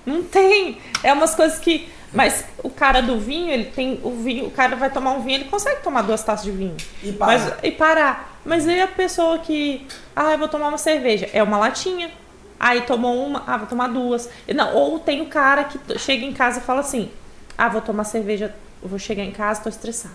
[0.05, 0.79] Não tem.
[1.03, 1.87] É umas coisas que.
[2.13, 3.99] Mas o cara do vinho, ele tem.
[4.03, 6.75] O vinho, o cara vai tomar um vinho, ele consegue tomar duas taças de vinho.
[7.03, 7.27] E para.
[7.27, 8.39] Mas, e parar.
[8.45, 9.85] Mas aí a pessoa que.
[10.15, 11.29] Ah, eu vou tomar uma cerveja.
[11.33, 12.09] É uma latinha.
[12.59, 14.29] Aí tomou uma, ah, vou tomar duas.
[14.53, 17.09] Não, ou tem o cara que chega em casa e fala assim:
[17.57, 18.53] Ah, vou tomar cerveja.
[18.81, 20.13] Vou chegar em casa, tô estressado.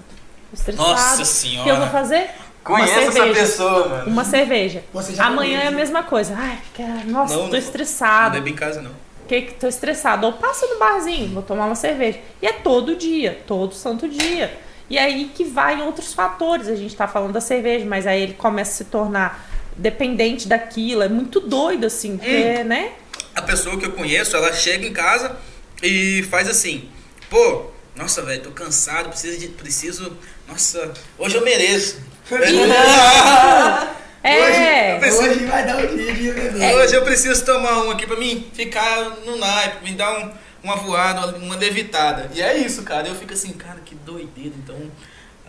[0.51, 0.89] Tô estressado.
[0.89, 1.65] Nossa O senhora.
[1.65, 2.31] que eu vou fazer?
[2.63, 3.41] Conheço uma essa cerveja.
[3.41, 4.07] pessoa, mano.
[4.11, 4.85] Uma cerveja.
[5.19, 6.35] Amanhã é a mesma coisa.
[6.39, 8.37] Ai, cara, nossa, Não, tô não- estressado.
[8.37, 8.91] Não bebe em casa, não.
[9.31, 10.27] Que que tô estressado.
[10.27, 12.19] Ou passa no barzinho, vou tomar uma cerveja.
[12.43, 14.59] E é todo dia, todo santo dia.
[14.89, 16.67] E aí que vai em outros fatores.
[16.67, 21.05] A gente tá falando da cerveja, mas aí ele começa a se tornar dependente daquilo.
[21.05, 22.91] É muito doido, assim, porque, né?
[23.33, 25.37] A pessoa que eu conheço, ela chega em casa
[25.81, 26.89] e faz assim,
[27.31, 29.47] pô, Nossa, velho, tô cansado, preciso de.
[29.47, 30.13] Preciso.
[30.49, 32.01] Nossa, hoje eu mereço.
[34.23, 34.99] É.
[34.99, 36.75] Hoje, eu Hoje vai dar um dia de beber.
[36.75, 40.31] Hoje eu preciso tomar um aqui pra mim ficar no naipe, me dar um,
[40.63, 42.31] uma voada, uma, levitada.
[42.35, 43.09] E é isso, cara.
[43.09, 44.53] Eu fico assim, cara, que doideira.
[44.63, 44.77] Então,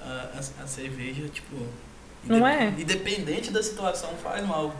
[0.01, 1.55] a, a- a cerveja, tipo.
[2.23, 2.67] Não é?
[2.77, 4.73] Independente da situação, faz mal.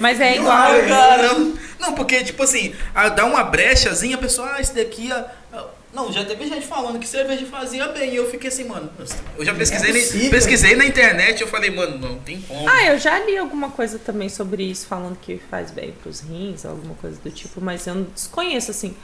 [0.00, 0.56] Mas é Não igual.
[0.72, 4.74] vai, Cara, não, não, porque, tipo assim, a, dá uma brechazinha, a pessoa, ah, esse
[4.74, 5.12] daqui.
[5.12, 8.12] ah, ah, não, já teve gente falando que cerveja fazia bem.
[8.12, 8.90] E eu fiquei assim, mano.
[9.38, 10.24] Eu já pesquisei, é possível.
[10.24, 12.68] na, pesquisei na internet eu falei, mano, não tem como.
[12.68, 16.64] Ah, eu já li alguma coisa também sobre isso, falando que faz bem pros rins,
[16.66, 18.96] alguma coisa do tipo, mas eu não desconheço, assim,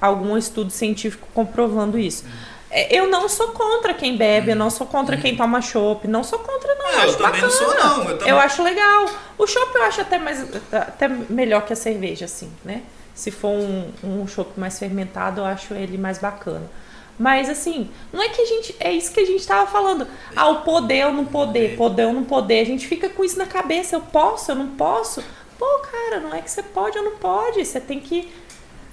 [0.00, 2.24] algum estudo científico comprovando isso.
[2.70, 6.24] É, Eu não sou contra quem bebe, eu não sou contra quem toma chopp, não
[6.24, 6.86] sou contra, não.
[6.86, 7.50] Ah, eu eu acho também não bacana.
[7.50, 9.10] sou, não, eu também- Eu acho legal.
[9.38, 12.82] O chopp eu acho até, mais, até melhor que a cerveja, assim, né?
[13.16, 16.70] Se for um, um chopp mais fermentado, eu acho ele mais bacana.
[17.18, 18.76] Mas assim, não é que a gente.
[18.78, 20.06] É isso que a gente tava falando.
[20.36, 22.60] Ah, o poder ou não poder, poder ou não poder.
[22.60, 23.96] A gente fica com isso na cabeça.
[23.96, 25.24] Eu posso, eu não posso.
[25.58, 27.64] Pô, cara, não é que você pode ou não pode.
[27.64, 28.30] Você tem que.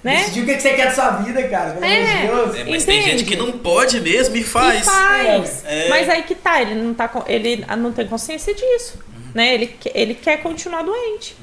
[0.02, 0.16] Né?
[0.16, 1.72] Decidir o que que você quer da sua vida, cara.
[1.74, 2.04] Pelo É.
[2.22, 2.56] de Deus.
[2.56, 3.18] É, mas tem Entende?
[3.18, 4.86] gente que não pode mesmo e E faz.
[4.86, 5.62] faz.
[5.66, 5.88] É.
[5.90, 8.98] Mas aí que tá, ele não, tá, com- ele não tem consciência disso.
[9.34, 9.52] Né?
[9.54, 11.36] Ele, ele quer continuar doente.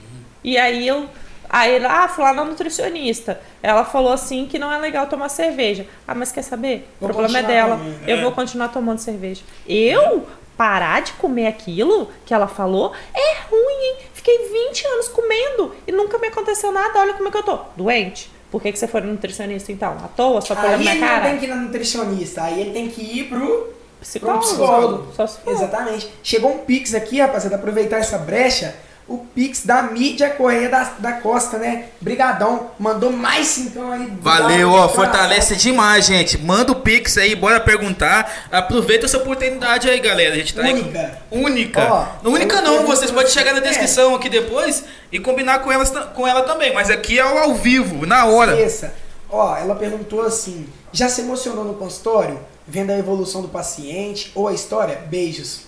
[0.44, 1.08] E aí eu.
[1.54, 3.42] Aí ele, ah, fui lá na nutricionista.
[3.62, 5.86] Ela falou assim que não é legal tomar cerveja.
[6.08, 6.88] Ah, mas quer saber?
[7.00, 7.80] O Vou problema é dela.
[8.08, 8.22] Eu É.
[8.22, 9.42] vou continuar tomando cerveja.
[9.68, 10.26] Eu
[10.56, 13.96] parar de comer aquilo que ela falou é ruim, hein?
[14.14, 14.38] Fiquei
[14.70, 17.00] 20 anos comendo e nunca me aconteceu nada.
[17.00, 17.60] Olha como é que eu tô.
[17.76, 18.32] Doente.
[18.50, 19.92] Por que, que você foi no nutricionista então?
[19.94, 20.40] À toa?
[20.42, 21.22] Só pra olhar Aí na ele cara?
[21.26, 24.40] tem que ir na nutricionista, aí ele tem que ir pro Psicólogo.
[24.40, 25.08] Pro psicólogo.
[25.16, 25.52] Só se for.
[25.54, 26.10] Exatamente.
[26.24, 28.76] Chegou um Pix aqui, rapaziada, aproveitar essa brecha.
[29.14, 31.88] O Pix da mídia Correia da, da Costa, né?
[32.00, 32.72] Brigadão.
[32.80, 34.08] Mandou mais cincão aí.
[34.22, 36.38] Valeu, ó, de fortalece demais, gente.
[36.38, 38.48] Manda o Pix aí, bora perguntar.
[38.50, 40.34] Aproveita essa oportunidade aí, galera.
[40.34, 41.18] A gente tá aí- Única.
[41.30, 41.94] Única.
[42.24, 43.62] Ó, Única não, vocês podem chegar na É.
[43.62, 46.74] descrição aqui depois e combinar com, elas, com ela também.
[46.74, 48.54] Mas aqui é o ao vivo, na hora.
[48.54, 48.94] Esqueça.
[49.30, 52.40] Ó, ela perguntou assim: já se emocionou no consultório?
[52.66, 55.02] Vendo a evolução do paciente ou a história?
[55.10, 55.64] Beijos.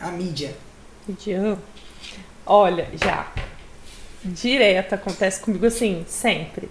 [0.00, 0.54] A mídia.
[1.08, 1.58] Idiota.
[2.46, 3.26] Olha, já.
[4.22, 6.70] Direto acontece comigo assim, sempre.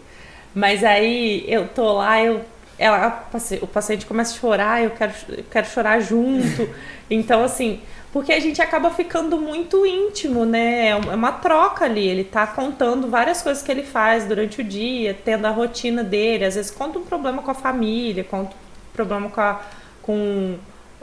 [0.54, 2.42] Mas aí eu tô lá, eu.
[2.78, 3.30] Ela,
[3.62, 6.70] o paciente começa a chorar, eu quero, eu quero chorar junto.
[7.10, 7.82] Então, assim,
[8.14, 10.88] porque a gente acaba ficando muito íntimo, né?
[10.88, 12.08] É é uma troca ali.
[12.08, 16.46] Ele tá contando várias coisas que ele faz durante o dia, tendo a rotina dele.
[16.46, 19.62] Às vezes conta um problema com a família, conta um problema com a,
[20.02, 20.56] com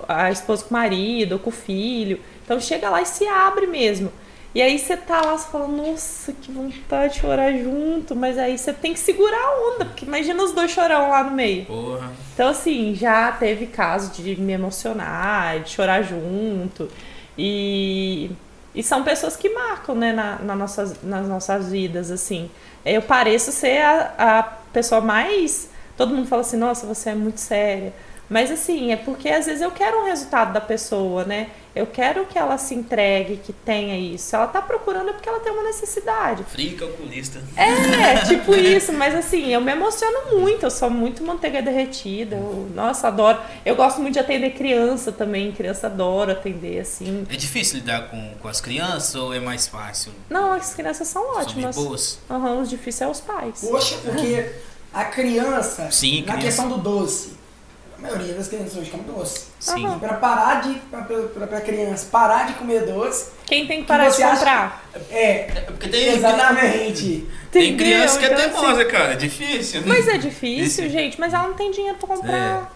[0.09, 2.21] a esposa com o marido, com o filho.
[2.45, 4.13] Então chega lá e se abre mesmo.
[4.53, 8.59] E aí você tá lá, você fala, nossa, que vontade de chorar junto, mas aí
[8.59, 11.67] você tem que segurar a onda, porque imagina os dois chorão lá no meio.
[11.67, 12.11] Porra.
[12.35, 16.89] Então, assim, já teve caso de me emocionar, de chorar junto.
[17.39, 18.33] E,
[18.75, 22.51] e são pessoas que marcam, né, na, na nossas, nas nossas vidas, assim.
[22.85, 25.71] Eu pareço ser a, a pessoa mais.
[25.97, 27.93] Todo mundo fala assim, nossa, você é muito séria.
[28.31, 31.48] Mas assim, é porque às vezes eu quero um resultado da pessoa, né?
[31.74, 34.35] Eu quero que ela se entregue, que tenha isso.
[34.35, 36.44] Ela tá procurando é porque ela tem uma necessidade.
[36.44, 37.40] Frio calculista.
[37.57, 42.36] É, tipo isso, mas assim, eu me emociono muito, eu sou muito manteiga derretida.
[42.36, 43.39] Eu, nossa, adoro.
[43.65, 47.27] Eu gosto muito de atender criança também, criança adora atender, assim.
[47.31, 50.12] É difícil lidar com, com as crianças ou é mais fácil?
[50.28, 51.74] Não, as crianças são São ótimas.
[51.77, 52.19] boas?
[52.31, 53.61] Aham, os difíceis é os pais.
[53.61, 54.51] Poxa, porque
[54.93, 56.40] a criança, Sim, na criança.
[56.47, 57.40] questão do doce,
[58.03, 59.47] a maioria das crianças hoje come doce.
[59.59, 59.95] Sim.
[59.95, 60.75] E pra parar de.
[60.91, 64.37] Pra, pra, pra criança parar de comer doce, Quem tem que parar de você acha-
[64.37, 64.85] comprar?
[65.11, 65.31] é.
[65.55, 67.29] É porque tem, Exatamente.
[67.53, 67.77] tem Entendeu?
[67.87, 69.13] criança que é Então, assim, teimosa, cara.
[69.13, 69.83] É difícil.
[69.87, 72.73] Mas é difícil, Esse- gente, mas ela não tem dinheiro pra comprar.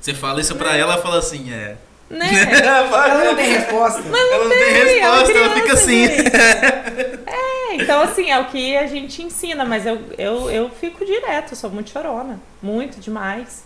[0.00, 1.76] Você fala isso pra ela, ela fala assim, é.
[2.10, 2.28] Né?
[2.62, 4.00] Ela não tem resposta.
[4.06, 6.04] Ela não tem Tem, resposta, é ela fica assim.
[7.26, 11.52] É, então assim, é o que a gente ensina, mas eu, eu, eu fico direto,
[11.52, 12.38] eu sou muito chorona.
[12.62, 13.64] Muito demais.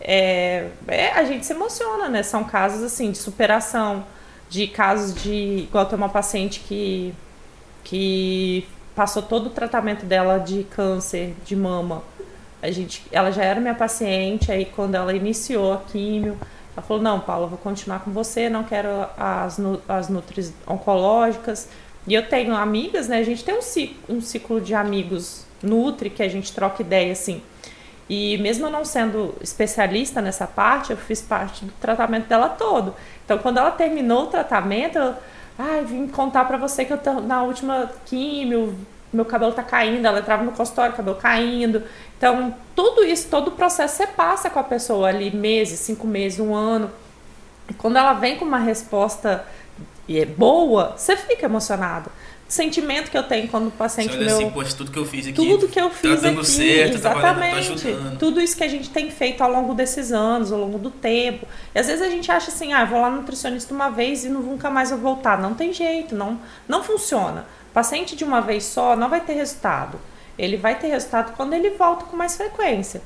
[0.00, 2.22] É, é, a gente se emociona, né?
[2.22, 4.04] São casos assim de superação,
[4.48, 5.64] de casos de.
[5.68, 7.14] Igual tem uma paciente que,
[7.82, 12.02] que passou todo o tratamento dela de câncer de mama.
[12.62, 16.38] A gente, ela já era minha paciente, aí quando ela iniciou a químio,
[16.74, 18.88] ela falou, não, Paula, vou continuar com você, não quero
[19.18, 19.58] as,
[19.88, 21.68] as nutris oncológicas.
[22.06, 23.18] E eu tenho amigas, né?
[23.18, 27.12] A gente tem um ciclo, um ciclo de amigos nutri que a gente troca ideia,
[27.12, 27.42] assim.
[28.08, 32.94] E mesmo eu não sendo especialista nessa parte, eu fiz parte do tratamento dela todo.
[33.24, 35.14] Então, quando ela terminou o tratamento, eu
[35.58, 38.76] ai, vim contar pra você que eu tô na última químio,
[39.12, 41.82] meu cabelo tá caindo, ela entrava no consultório, cabelo caindo.
[42.18, 46.40] Então, tudo isso, todo o processo você passa com a pessoa ali, meses, cinco meses,
[46.40, 46.90] um ano.
[47.68, 49.44] E quando ela vem com uma resposta
[50.08, 52.10] é boa, você fica emocionado.
[52.54, 54.98] O sentimento que eu tenho quando o paciente Você olha meu assim, poxa, tudo que
[55.00, 55.34] eu fiz aqui.
[55.34, 57.58] tudo que eu fiz tá dando aqui, certo, tá valendo, tá
[57.88, 58.16] exatamente.
[58.16, 61.48] tudo isso que a gente tem feito ao longo desses anos, ao longo do tempo.
[61.74, 64.28] E às vezes a gente acha assim, ah, vou lá no nutricionista uma vez e
[64.28, 65.36] não- nunca mais vou voltar.
[65.36, 67.44] Não tem jeito, não, não funciona.
[67.72, 69.98] Paciente de uma vez só não vai ter resultado.
[70.38, 73.02] Ele vai ter resultado quando ele volta com mais frequência.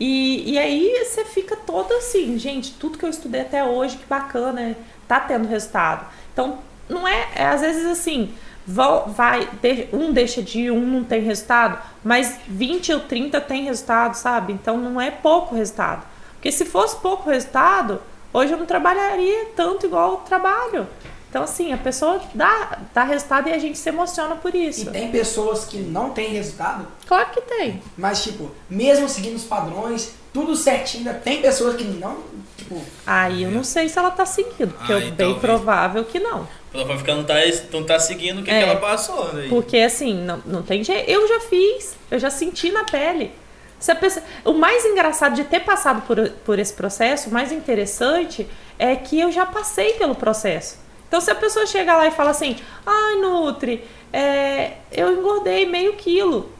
[0.00, 4.06] E, e aí você fica todo assim, gente, tudo que eu estudei até hoje, que
[4.06, 4.74] bacana,
[5.06, 6.06] tá tendo resultado.
[6.32, 8.32] Então, não é, é às vezes assim,
[8.72, 9.48] vai,
[9.92, 14.52] um deixa de ir, um não tem resultado, mas 20 ou 30 tem resultado, sabe?
[14.52, 16.02] Então não é pouco resultado.
[16.34, 18.00] Porque se fosse pouco resultado,
[18.32, 20.86] hoje eu não trabalharia tanto igual eu trabalho.
[21.30, 24.90] Então, assim, a pessoa dá, dá resultado e a gente se emociona por E isso.
[24.90, 27.82] tem pessoas que não têm resultado, Claro que tem.
[27.98, 32.16] mas, tipo, mesmo seguindo os padrões, tudo certinho, ainda tem pessoas que não,
[32.56, 35.38] tipo, Aí eu não sei se ela tá seguindo, porque Aí, é bem talvez.
[35.40, 36.48] provável que não.
[36.70, 37.34] Provavelmente que ela não tá,
[37.72, 38.58] não tá seguindo o que, É.
[38.62, 39.32] que ela passou.
[39.32, 39.46] Né?
[39.48, 41.08] Porque assim, não, não tem jeito.
[41.10, 43.32] Eu já fiz, eu já senti na pele.
[43.80, 48.46] Se pessoa- O mais engraçado de ter passado por, por esse processo, o mais interessante,
[48.78, 50.78] é que eu já passei pelo processo.
[51.06, 53.82] Então, se a pessoa chega lá e fala assim: ai, Nutri,
[54.12, 56.50] é, eu engordei meio quilo.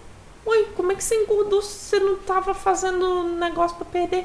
[0.46, 4.24] Ui, como é que você engordou se você não tava fazendo negócio pra perder?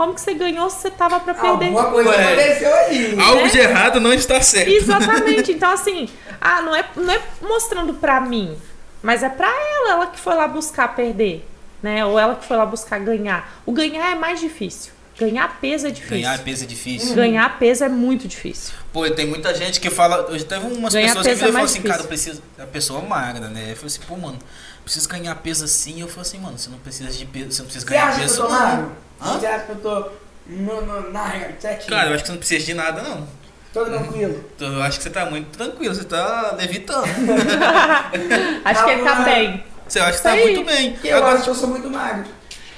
[0.00, 1.66] Como que você ganhou se você tava pra perder?
[1.66, 2.32] alguma coisa Ué.
[2.32, 3.20] aconteceu aí.
[3.20, 3.48] Algo né?
[3.50, 4.70] de errado não está certo.
[4.70, 5.52] Exatamente.
[5.52, 6.08] Então, assim,
[6.40, 8.56] ah, não é, não é mostrando pra mim,
[9.02, 11.46] mas é pra ela, ela que foi lá buscar perder,
[11.82, 12.02] né?
[12.06, 13.60] Ou ela que foi lá buscar ganhar.
[13.66, 14.90] O ganhar é mais difícil.
[15.18, 16.16] Ganhar peso é difícil.
[16.16, 17.14] Ganhar peso é difícil.
[17.14, 18.72] Ganhar peso é muito difícil.
[18.94, 20.30] Pô, tem muita gente que fala.
[20.30, 21.90] Hoje teve umas Ganhar pessoas que peso é e mais assim, difícil.
[21.90, 22.42] cara, eu preciso.
[22.58, 23.72] A pessoa magra, né?
[23.72, 24.38] Eu falei assim, pô, mano,
[24.82, 26.00] preciso ganhar peso assim.
[26.00, 28.16] Eu falei assim, mano, você não precisa de peso, você não precisa Você ganhar acha
[28.16, 28.42] que eu peso.
[28.42, 29.09] tô não.
[29.20, 29.38] Hã?
[29.38, 30.10] Você acha que eu tô
[30.46, 31.90] no, no, na certinho?
[31.90, 33.26] Cara, eu acho que você não precisa de nada, não.
[33.72, 34.44] Tô tranquilo.
[34.58, 37.04] Eu acho que você tá muito tranquilo, você tá levitando.
[38.64, 39.24] Acho que ele tá Calma.
[39.24, 39.64] bem.
[39.86, 40.92] Você acha que tá muito bem.
[40.92, 42.24] Porque eu Agora, acho que eu sou muito magro.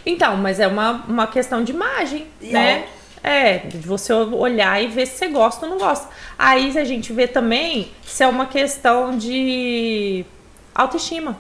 [0.04, 2.86] Então, mas é uma, uma questão de imagem, E né?
[3.24, 6.08] É, de você olhar e ver se você gosta ou não gosta.
[6.38, 10.26] Aí a gente vê também se é uma questão de
[10.74, 11.36] autoestima.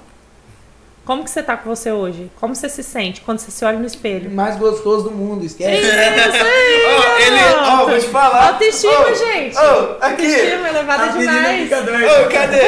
[1.04, 2.30] Como que você tá com você hoje?
[2.40, 4.30] Como você se sente quando você se olha no espelho?
[4.30, 5.82] Mais gostoso do mundo, esquece.
[5.84, 8.48] Ó, ele, ó, vou te falar.
[8.52, 9.56] Autoestima, Ó, gente.
[9.56, 10.26] ó, aqui.
[10.26, 11.70] Autoestima elevada demais.
[11.72, 12.60] Ô, cadê?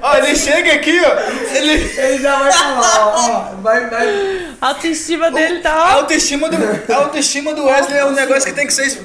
[0.00, 1.56] Ó, ele chega aqui, ó.
[1.56, 1.72] Ele.
[1.72, 4.54] Ele já vai falar, ó, vai, vai.
[4.60, 5.98] A autoestima dele tá ó.
[5.98, 9.02] autoestima do, a autoestima do Wesley é um negócio que tem que ser.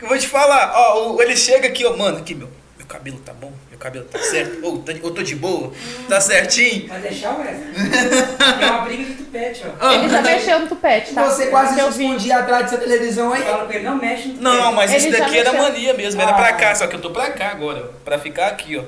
[0.00, 2.48] Eu vou te falar, ó, ele chega aqui, ó, mano, aqui, meu,
[2.78, 5.72] meu cabelo tá bom, cabelo tá certo, ou tá- eu tô de boa,
[6.08, 6.86] tá certinho.
[6.88, 7.70] Vai deixar o Wesley.
[8.60, 9.90] É uma briga de tupete, ó.
[9.92, 11.24] Ele já mexeu no tupete, tá?
[11.24, 13.42] Você quase se escondia atrás dessa televisão aí.
[13.42, 14.42] Fala com ele, não mexe no tupete.
[14.42, 15.68] Não, mas Ele isso já daqui era mexeu.
[15.70, 16.34] mania mesmo, era Ah.
[16.34, 18.82] pra cá, só que eu tô pra cá agora, ó, pra ficar aqui, ó.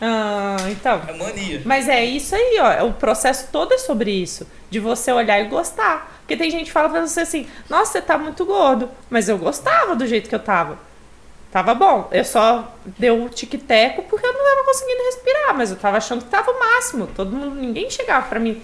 [0.00, 1.00] Ah, então.
[1.08, 1.62] É mania.
[1.64, 2.84] Mas é isso aí, ó.
[2.86, 4.46] O processo todo é sobre isso.
[4.68, 6.14] De você olhar e gostar.
[6.20, 8.90] Porque tem gente que fala pra você assim, nossa, você tá muito gordo.
[9.08, 10.78] Mas eu gostava do jeito que eu tava.
[11.56, 12.06] Tava bom.
[12.12, 15.56] Eu só deu o tic-teco porque eu não tava conseguindo respirar.
[15.56, 17.06] Mas eu tava achando que tava o máximo.
[17.06, 18.62] Todo mundo, ninguém chegava pra mim.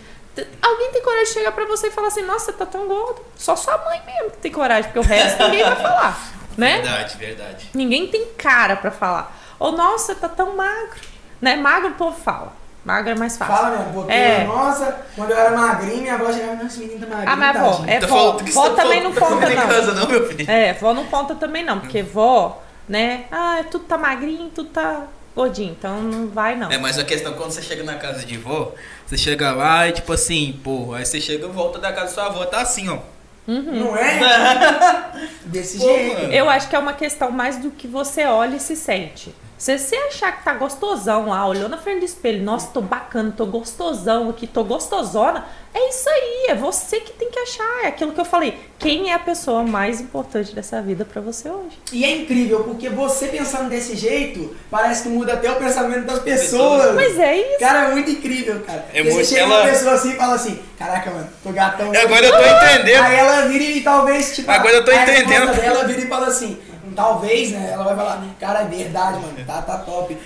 [0.60, 3.22] Alguém tem coragem de chegar pra você e falar assim, nossa, você tá tão gordo.
[3.34, 6.20] Só sua mãe mesmo que tem coragem, porque o resto ninguém vai falar.
[6.54, 6.82] Né?
[6.82, 7.70] Verdade, verdade.
[7.72, 9.34] Ninguém tem cara pra falar.
[9.58, 11.00] Ou, nossa, tá tão magro.
[11.40, 11.56] Né?
[11.56, 12.52] Magro o povo fala.
[12.84, 13.54] Magro é mais fácil.
[13.56, 14.44] Fala mesmo, porque, É.
[14.44, 17.32] nossa, quando eu era magrinho, minha avó chegava, nossa, esse menino tá magrinho.
[17.32, 18.32] Ah, mas vó, tadinho." é Tá vó.
[18.32, 19.66] Vó você tá também não conta, não.
[19.66, 20.50] casa, não, meu filho.
[20.50, 23.24] É, vó não conta também não, porque vó, né?
[23.30, 26.70] Ah, tudo tá magrinho, tudo tá gordinho, então não vai não.
[26.70, 28.72] É, mas a questão, quando você chega na casa de vó,
[29.06, 32.12] você chega lá e tipo assim, pô, aí você chega e volta da casa da
[32.12, 32.98] sua avó, tá assim, ó.
[33.46, 35.10] Não é?
[35.44, 36.20] Desse Pô, jeito.
[36.20, 36.32] mano.
[36.32, 39.34] Eu acho que é uma questão mais do que você olha e se sente.
[39.62, 43.32] Se você achar que tá gostosão lá, olhou na frente do espelho, nossa, tô bacana,
[43.36, 47.84] tô gostosão aqui, tô gostosona, é isso aí, é você que tem que achar.
[47.84, 48.58] É aquilo que eu falei.
[48.76, 51.78] Quem é a pessoa mais importante dessa vida pra você hoje?
[51.92, 56.18] E é incrível, porque você pensando desse jeito, parece que muda até o pensamento das
[56.18, 56.96] pessoas.
[56.96, 57.60] Mas é isso.
[57.60, 58.84] Cara, é muito incrível, cara.
[58.92, 61.86] É muito- você chega ela- uma pessoa assim e fala assim, caraca, mano, tô gatão.
[62.02, 63.04] Agora eu tô entendendo.
[63.04, 65.54] Aí ela vira e talvez, tipo, Agora eu tô entendendo.
[65.54, 66.58] dela vira e fala assim,
[66.94, 67.70] talvez, né?
[67.72, 70.16] Ela vai falar, cara, é verdade, mano, tá, tá top.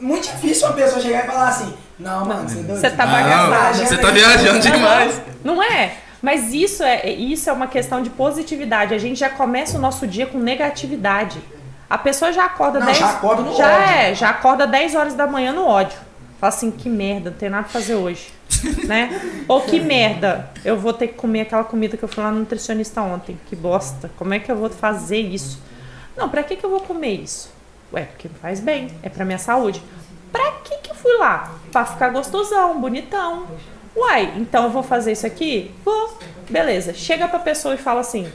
[0.00, 2.80] Muito difícil uma pessoa chegar e falar assim, não, mano, você é doido.
[2.80, 3.86] Você tá Não, bagaçada.
[3.86, 5.20] você tá viajando demais.
[5.44, 5.94] Não é?
[6.22, 8.92] Mas isso é, isso é uma questão de positividade.
[8.94, 11.38] A gente já começa o nosso dia com negatividade.
[11.88, 13.94] A pessoa já acorda Não, 10 já acorda no já ódio.
[13.94, 15.96] é, já acorda 10 horas da manhã no ódio.
[16.40, 18.34] Fala assim, que merda, não tem nada pra fazer hoje.
[18.86, 19.20] né?
[19.48, 22.40] Ou que merda, eu vou ter que comer aquela comida que eu fui lá no
[22.40, 23.38] nutricionista ontem.
[23.48, 24.10] Que bosta.
[24.16, 25.60] Como é que eu vou fazer isso?
[26.16, 27.52] Não, pra que, que eu vou comer isso?
[27.92, 29.82] Ué, porque faz bem, é pra minha saúde.
[30.32, 31.54] Pra que que eu fui lá?
[31.70, 33.46] Pra ficar gostosão, bonitão.
[33.94, 35.74] Uai, então eu vou fazer isso aqui?
[35.84, 36.18] Vou.
[36.50, 36.92] Beleza.
[36.92, 38.30] Chega pra pessoa e fala assim.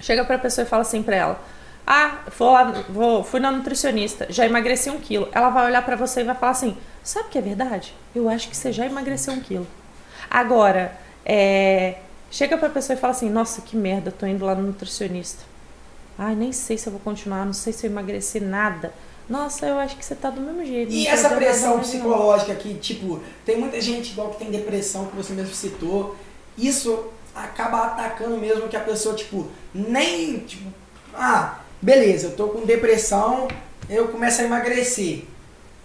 [0.00, 1.40] Chega pra pessoa e fala assim pra ela.
[1.86, 5.28] Ah, vou lá, vou, fui na nutricionista, já emagreci um quilo.
[5.30, 7.94] Ela vai olhar pra você e vai falar assim: Sabe que é verdade?
[8.14, 9.66] Eu acho que você já emagreceu um quilo.
[10.28, 11.98] Agora, é,
[12.30, 15.44] chega pra pessoa e fala assim: Nossa, que merda, tô indo lá no nutricionista.
[16.18, 18.92] Ai, nem sei se eu vou continuar, não sei se eu emagreci nada.
[19.28, 20.92] Nossa, eu acho que você tá do mesmo jeito.
[20.92, 21.80] E essa pressão não.
[21.80, 26.16] psicológica que, tipo, tem muita gente igual que tem depressão, que você mesmo citou.
[26.56, 30.72] Isso acaba atacando mesmo que a pessoa, tipo, nem, tipo,
[31.14, 33.48] ah, beleza, eu tô com depressão,
[33.90, 35.24] eu começo a emagrecer.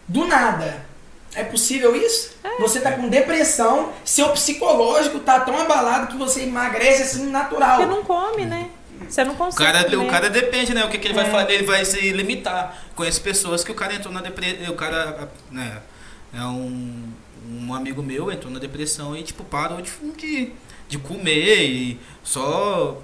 [0.07, 0.85] Do nada.
[1.33, 2.35] É possível isso?
[2.59, 7.77] Você tá com depressão, seu psicológico tá tão abalado que você emagrece assim natural.
[7.77, 8.69] Porque não come, né?
[9.11, 9.71] Você não O consegue.
[9.71, 10.09] cara, o comer.
[10.09, 10.83] cara depende, né?
[10.85, 11.29] O que, que ele vai É.
[11.31, 11.53] fazer?
[11.53, 12.81] Ele vai se limitar.
[12.95, 14.71] Conheço pessoas que o cara entrou na depressão.
[14.71, 15.81] O cara, né?
[16.33, 17.11] É um,
[17.49, 20.51] um amigo meu entrou na depressão e, tipo, parou de, de,
[20.87, 22.97] de comer e só.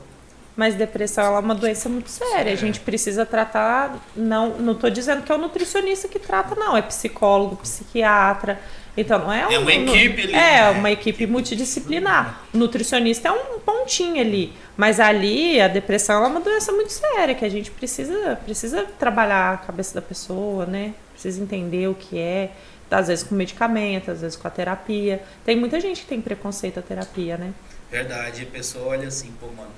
[0.58, 2.52] Mas depressão é uma doença muito séria.
[2.52, 3.96] A gente precisa tratar.
[4.16, 6.76] Não, não tô dizendo que é o nutricionista que trata, não.
[6.76, 8.60] É psicólogo, psiquiatra.
[8.98, 12.42] Então não é um, É uma equipe ali, É, uma equipe multidisciplinar.
[12.52, 14.52] O nutricionista é um pontinho ali.
[14.76, 19.54] Mas ali a depressão é uma doença muito séria que a gente precisa, precisa trabalhar
[19.54, 20.96] a cabeça da pessoa, né?
[21.14, 22.50] Precisa entender o que é.
[22.90, 25.22] Às vezes com medicamento, às vezes com a terapia.
[25.46, 27.54] Tem muita gente que tem preconceito à terapia, né?
[27.92, 29.70] Verdade, a pessoa olha assim, pô, mano.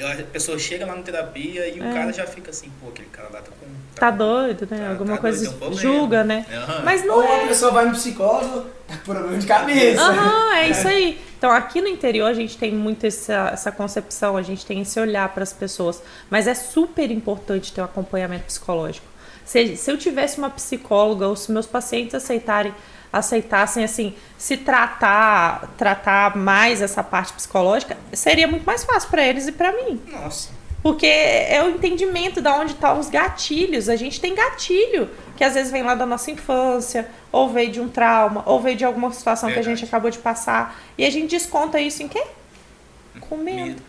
[0.00, 1.92] A pessoa chega lá na terapia e o É.
[1.92, 3.66] cara já fica assim, pô, aquele cara lá tá com.
[3.98, 4.78] Tá com- doido, né?
[4.78, 6.46] tá- Alguma tá coisa doido, um julga, né?
[6.52, 6.82] Aham.
[6.84, 7.44] Mas não Ou é.
[7.44, 10.00] a pessoa vai no psicólogo, tá com problema de cabeça.
[10.00, 11.18] Aham, é isso aí.
[11.36, 14.98] Então, aqui no interior, a gente tem muito essa, essa concepção, a gente tem esse
[15.00, 16.02] olhar para as pessoas.
[16.30, 19.06] Mas é super importante ter um acompanhamento psicológico.
[19.44, 22.72] Se, se eu tivesse uma psicóloga ou se meus pacientes aceitarem,
[23.12, 29.46] aceitassem, assim, se tratar, tratar mais essa parte psicológica, seria muito mais fácil para eles
[29.46, 30.00] e para mim.
[30.10, 30.50] Nossa.
[30.82, 33.88] Porque é o entendimento de onde estão os gatilhos.
[33.88, 37.80] A gente tem gatilho, que às vezes vem lá da nossa infância, ou veio de
[37.80, 40.80] um trauma, ou veio de alguma situação que a gente acabou de passar.
[40.96, 42.22] E a gente desconta isso em quê?
[43.20, 43.82] Comendo.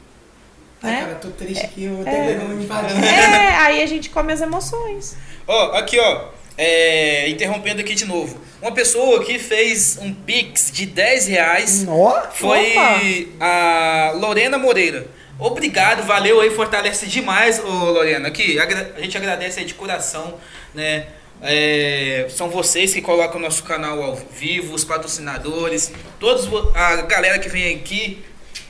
[0.82, 1.00] Ai, né?
[1.02, 3.04] cara, eu tô triste aqui, eu vou ter de invadir.
[3.04, 5.16] É, aí a gente come as emoções.
[5.46, 6.39] Ó, aqui, ó.
[6.60, 8.38] É, interrompendo aqui de novo.
[8.62, 12.22] Uma pessoa que fez um Pix de 10 reais Nó?
[12.34, 15.08] foi a Lorena Moreira.
[15.40, 18.28] Obrigado, valeu aí, fortalece demais, ô Lorena.
[18.28, 20.38] Aqui, a gente agradece aí de coração,
[20.76, 21.08] né?
[21.42, 27.40] É, são vocês que colocam o nosso canal ao vivo, os patrocinadores, todos a galera
[27.40, 28.22] que vem aqui,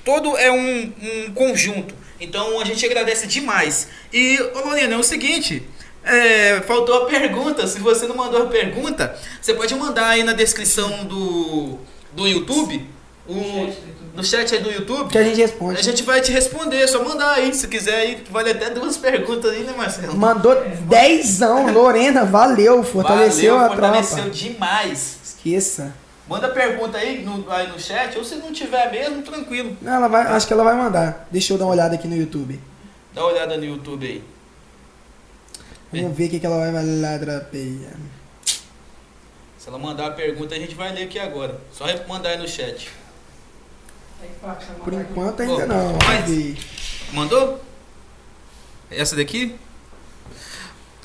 [0.06, 1.96] todo é um, um conjunto.
[2.22, 3.88] Então a gente agradece demais.
[4.14, 5.64] E, ô Lorena, é o seguinte.
[6.04, 7.68] É, faltou a pergunta.
[7.68, 11.78] Se você não mandou a pergunta, você pode mandar aí na descrição do,
[12.14, 12.88] do YouTube.
[13.28, 13.72] O,
[14.16, 15.10] no chat aí do YouTube.
[15.10, 15.80] Que a gente responde.
[15.80, 17.54] A gente vai te responder, é só mandar aí.
[17.54, 20.16] Se quiser aí, vale até duas perguntas aí, né, Marcelo?
[20.18, 20.56] Mandou
[20.88, 24.30] dezão, Lorena, valeu, fortaleceu Valeu, a fortaleceu tropa.
[24.32, 25.18] demais.
[25.24, 25.94] Esqueça.
[26.28, 29.76] Manda pergunta aí no, aí no chat, ou se não tiver mesmo, tranquilo.
[29.82, 31.28] Não, Ela vai, acho que ela vai mandar.
[31.32, 32.60] Deixa eu dar uma olhada aqui no YouTube.
[33.14, 34.24] Dá uma olhada no YouTube aí.
[35.92, 37.94] Vamos ver o que, que ela vai falar, trapeia.
[39.58, 41.60] Se ela mandar a pergunta, a gente vai ler aqui agora.
[41.74, 42.90] Só mandar aí no chat.
[44.42, 45.94] Chama Por enquanto ainda Ô, não.
[46.06, 46.58] mas- Vamos ver.
[47.14, 47.64] Mandou?
[48.92, 49.56] Essa daqui?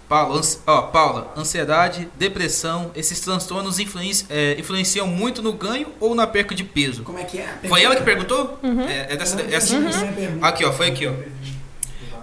[0.09, 6.15] Paula, ansi- ó, Paula, ansiedade, depressão, esses transtornos influenci- é, influenciam muito no ganho ou
[6.15, 7.05] na perca de peso?
[7.05, 7.59] Como é que é?
[7.69, 8.59] Foi ela que perguntou?
[8.89, 10.45] É, é dessa, essa- Uhum.
[10.45, 11.15] Aqui, ó, foi aqui, ó.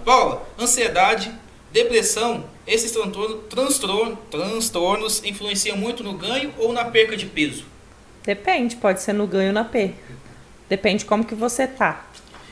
[0.04, 1.32] Paula, ansiedade,
[1.72, 7.64] depressão, esses transtorno- transtorno- transtornos influenciam muito no ganho ou na perca de peso?
[8.24, 9.94] Depende, pode ser no ganho ou na perda.
[10.68, 12.04] Depende como que você tá.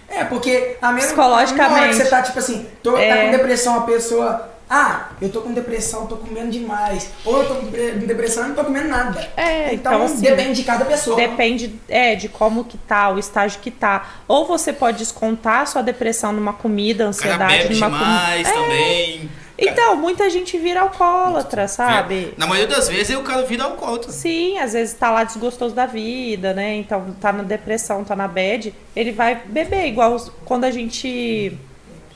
[0.08, 1.60] É, porque a mesma, Psicologicamente.
[1.62, 3.24] a mesma hora que você tá, tipo assim, tô, tá É.
[3.26, 4.50] com depressão, a pessoa.
[4.72, 7.10] Ah, eu tô com depressão, tô comendo demais.
[7.24, 9.28] Ou eu tô com depre- depressão e não tô comendo nada.
[9.36, 11.16] É, então, então, assim, depende de cada pessoa.
[11.16, 14.10] Depende é, de como que tá, o estágio que tá.
[14.28, 18.48] Ou você pode descontar a sua depressão numa comida, O cara ansiedade bebe numa demais
[18.48, 18.62] comida.
[18.64, 19.30] também.
[19.60, 22.32] Então, muita gente vira alcoólatra, sabe?
[22.36, 24.10] Na maioria das vezes o cara vira alcoólatra.
[24.10, 26.76] Sim, às vezes tá lá desgostoso da vida, né?
[26.76, 30.16] Então tá na depressão, tá na bad, ele vai beber, igual
[30.46, 31.50] quando a gente.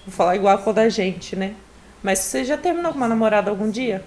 [0.06, 1.52] Vou falar igual quando a gente, né?
[2.02, 4.02] Mas você já terminou com uma namorada algum dia?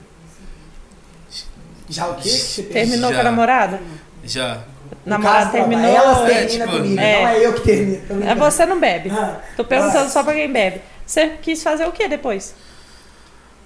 [1.90, 2.30] Já o quê?
[2.72, 3.16] Terminou Já.
[3.16, 3.82] com a namorada?
[4.24, 4.64] Já.
[5.06, 5.86] No Namorada caso, terminou.
[5.86, 7.22] Elas é, terminam tipo, comigo, é.
[7.22, 8.30] não é eu que termino.
[8.30, 9.10] É você não bebe.
[9.10, 10.82] Ah, Tô perguntando só pra quem bebe.
[11.06, 12.54] Você quis fazer o que depois?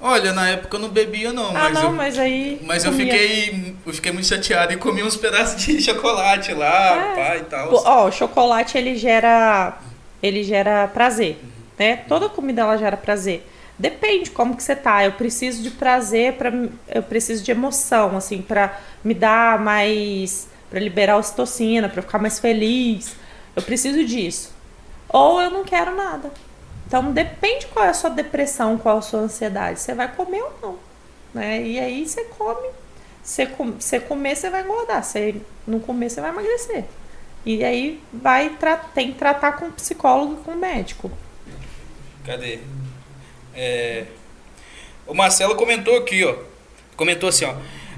[0.01, 2.59] Olha, na época eu não bebia não, ah, mas não, eu mas aí.
[2.63, 3.05] Mas eu comia.
[3.11, 7.15] fiquei, eu fiquei muito chateado e comi uns pedaços de chocolate lá, É.
[7.15, 7.69] pá e tal.
[7.85, 9.77] Ó, o chocolate ele gera
[10.23, 11.37] ele gera prazer,
[11.77, 11.97] né?
[12.07, 13.47] Toda comida ela gera prazer.
[13.77, 15.03] Depende como que você tá.
[15.05, 16.51] Eu preciso de prazer para
[16.93, 22.17] eu preciso de emoção, assim, pra me dar mais para liberar ocitocina, pra eu ficar
[22.19, 23.15] mais feliz.
[23.55, 24.53] Eu preciso disso.
[25.09, 26.31] Ou eu não quero nada.
[26.91, 29.79] Então depende qual é a sua depressão, qual é a sua ansiedade.
[29.79, 30.79] Você vai comer ou não,
[31.33, 31.61] né?
[31.61, 32.67] E aí você come.
[33.23, 35.01] Você, com- você comer, você vai engordar.
[35.01, 35.35] Você
[35.65, 36.83] não comer, você vai emagrecer.
[37.45, 38.57] E aí vai
[38.93, 41.09] tem que tratar com psicólogo e com médico.
[42.25, 42.59] Cadê?
[43.55, 44.03] É,
[45.07, 46.35] O Marcelo comentou aqui, ó.
[46.97, 47.55] Comentou assim, ó.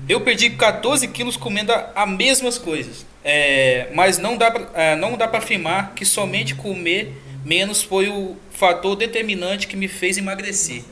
[0.07, 3.07] Eu perdi 14 quilos comendo as mesmas coisas.
[3.23, 8.35] É, mas não dá, é, não dá pra afirmar que somente comer menos foi o
[8.51, 10.83] fator determinante que me fez emagrecer.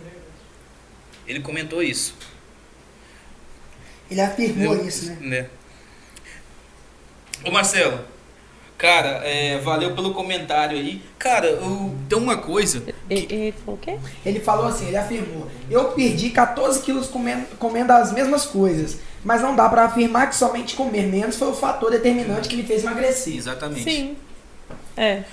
[1.28, 2.16] Ele comentou isso.
[4.10, 5.18] Ele afirmou Eu- isso, né?
[5.22, 5.50] né?
[7.46, 8.00] Ô Marcelo,
[8.78, 11.02] cara, é, valeu pelo comentário aí.
[11.18, 12.84] Cara, eu, tem uma coisa.
[13.10, 13.98] E- Ele falou o quê?
[14.26, 19.42] Ele falou assim, ele afirmou, eu perdi 14 quilos comendo, comendo as mesmas coisas, mas
[19.42, 22.84] não dá pra afirmar que somente comer menos foi o fator determinante que me fez
[22.84, 23.36] emagrecer.
[23.38, 23.84] Exatamente.
[23.84, 24.18] Sim.
[24.98, 25.24] É.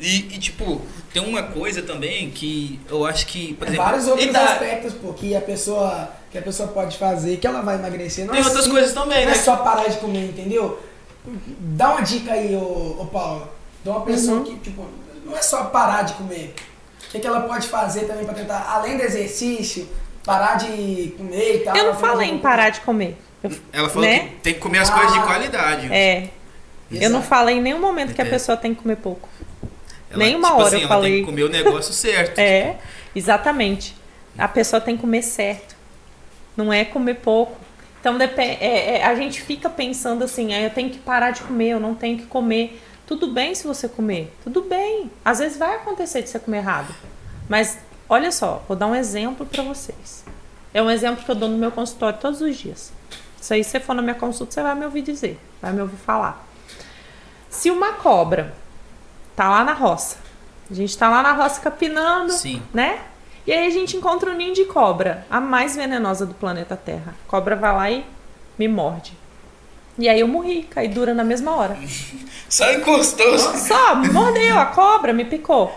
[0.00, 0.80] E, e, tipo,
[1.12, 4.94] tem uma coisa também que eu acho que, por Tem exemplo, vários outros idade- aspectos,
[4.94, 8.26] pô, que a pessoa que a pessoa pode fazer, que ela vai emagrecer.
[8.26, 9.38] Não Tem é outras sim- coisas também, Não né?
[9.38, 10.78] é só parar de comer, entendeu?
[11.24, 13.48] Dá uma dica aí, ô, ô Paulo.
[13.82, 14.44] De uma pessoa Uhum.
[14.44, 14.84] que, tipo,
[15.24, 16.54] não é só parar de comer.
[17.06, 19.88] O que, que ela pode fazer também pra tentar, além do exercício,
[20.22, 21.74] parar de comer e tal?
[21.76, 23.16] Eu não falei em parar de comer.
[23.42, 24.18] Eu- Ela falou né?
[24.20, 25.22] que tem que comer as coisas de Ah.
[25.22, 25.92] qualidade.
[25.92, 26.28] É.
[26.90, 27.22] Eu não Exato.
[27.28, 28.28] falei em nenhum momento que a É.
[28.28, 29.28] pessoa tem que comer pouco.
[30.10, 31.10] Ela, nenhuma tipo hora assim, eu falei.
[31.12, 32.38] tem que comer o negócio certo.
[32.38, 32.76] É,
[33.14, 33.94] exatamente.
[34.36, 35.76] A pessoa tem que comer certo.
[36.56, 37.56] Não é comer pouco.
[38.00, 41.70] Então é- é, a gente fica pensando assim, ah, eu tenho que parar de comer,
[41.70, 42.80] eu não tenho que comer.
[43.06, 45.10] Tudo bem se você comer, tudo bem.
[45.24, 46.94] Às vezes vai acontecer de você comer errado.
[47.48, 47.78] Mas
[48.08, 50.24] olha só, vou dar um exemplo para vocês.
[50.72, 52.92] É um exemplo que eu dou no meu consultório todos os dias.
[53.40, 55.80] Isso aí, se você for na minha consulta, você vai me ouvir dizer, vai me
[55.80, 56.46] ouvir falar.
[57.48, 58.54] Se uma cobra
[59.38, 60.16] tá lá na roça,
[60.68, 62.60] a gente tá lá na roça capinando, Sim.
[62.74, 62.98] né?
[63.46, 67.14] E aí a gente encontra um ninho de cobra, a mais venenosa do planeta Terra.
[67.26, 68.04] A cobra vai lá e
[68.58, 69.16] me morde.
[69.96, 71.76] E aí eu morri, caí dura na mesma hora.
[72.50, 73.38] Só encostou.
[73.38, 75.72] Só, mordeu, a cobra me picou.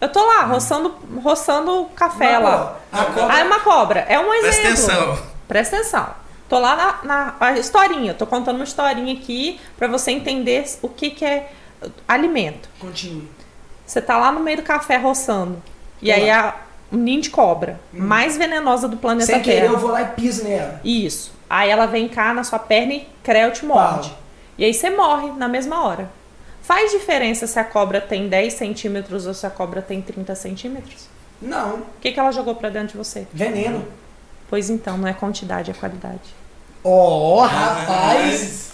[0.00, 2.76] Eu tô lá, roçando, roçando café Mas, lá.
[2.90, 4.00] a cobra- Ah, é uma cobra.
[4.08, 4.60] É um exemplo.
[4.62, 5.18] Presta atenção.
[5.46, 6.14] Presta atenção.
[6.48, 10.88] Tô lá na, na a historinha, tô contando uma historinha aqui pra você entender o
[10.88, 11.50] que, que é
[12.06, 12.68] alimento.
[12.78, 13.28] Continue.
[13.86, 15.62] Você tá lá no meio do café roçando.
[16.00, 16.54] E Tô aí a
[16.92, 19.72] um ninho de cobra, mais venenosa do planeta Sem querer, Terra.
[19.72, 20.80] eu vou lá e piso nela.
[20.84, 21.32] Isso.
[21.48, 24.10] Aí ela vem cá na sua perna e creu te morde.
[24.10, 24.18] Pau.
[24.58, 26.10] E aí você morre na mesma hora.
[26.62, 31.08] Faz diferença se a cobra tem 10 centímetros ou se a cobra tem 30 centímetros?
[31.40, 33.26] Não, O que, que ela jogou pra dentro de você?
[33.32, 33.84] veneno.
[34.48, 36.20] Pois então, não é quantidade, é qualidade.
[36.84, 38.71] Ó, rapaz!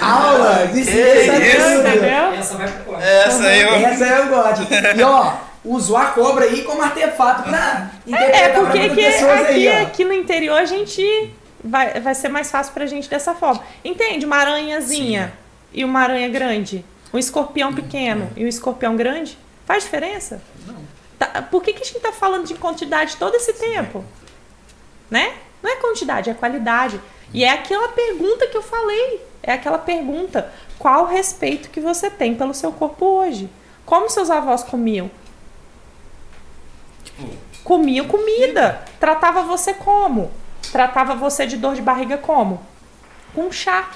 [0.00, 0.70] Aula!
[0.74, 1.88] Isso Que é isso, tudo.
[1.88, 2.32] Entendeu?
[2.38, 3.02] Essa vai pro corte.
[3.06, 3.74] Essa aí eu.
[3.74, 4.66] Essa eu gosto.
[4.98, 5.32] E ó,
[5.64, 9.68] usou a cobra aí como artefato pra interpretar É, pra porque muitas aqui, pessoas aqui,
[9.68, 9.86] aí, ó.
[9.86, 11.30] aqui no interior a gente
[11.62, 13.62] vai, vai ser mais fácil pra gente dessa forma.
[13.84, 14.24] Entende?
[14.26, 15.32] Uma aranhazinha
[15.72, 16.84] e uma aranha grande.
[17.12, 19.38] Um escorpião pequeno e um escorpião grande.
[19.66, 20.42] Faz diferença?
[20.66, 20.76] Não.
[21.18, 24.04] Tá, por que, que a gente tá falando de quantidade todo esse tempo?
[25.10, 25.32] Né?
[25.62, 27.00] Não é quantidade, é qualidade.
[27.32, 29.20] E é aquela pergunta que eu falei.
[29.42, 30.52] É aquela pergunta.
[30.78, 33.48] Qual o respeito que você tem pelo seu corpo hoje?
[33.86, 35.10] Como seus avós comiam?
[37.04, 37.28] Tipo,
[37.64, 38.82] comiam comida.
[39.00, 40.30] Tratava você como?
[40.70, 42.60] Tratava você de dor de barriga como?
[43.34, 43.90] Com chá.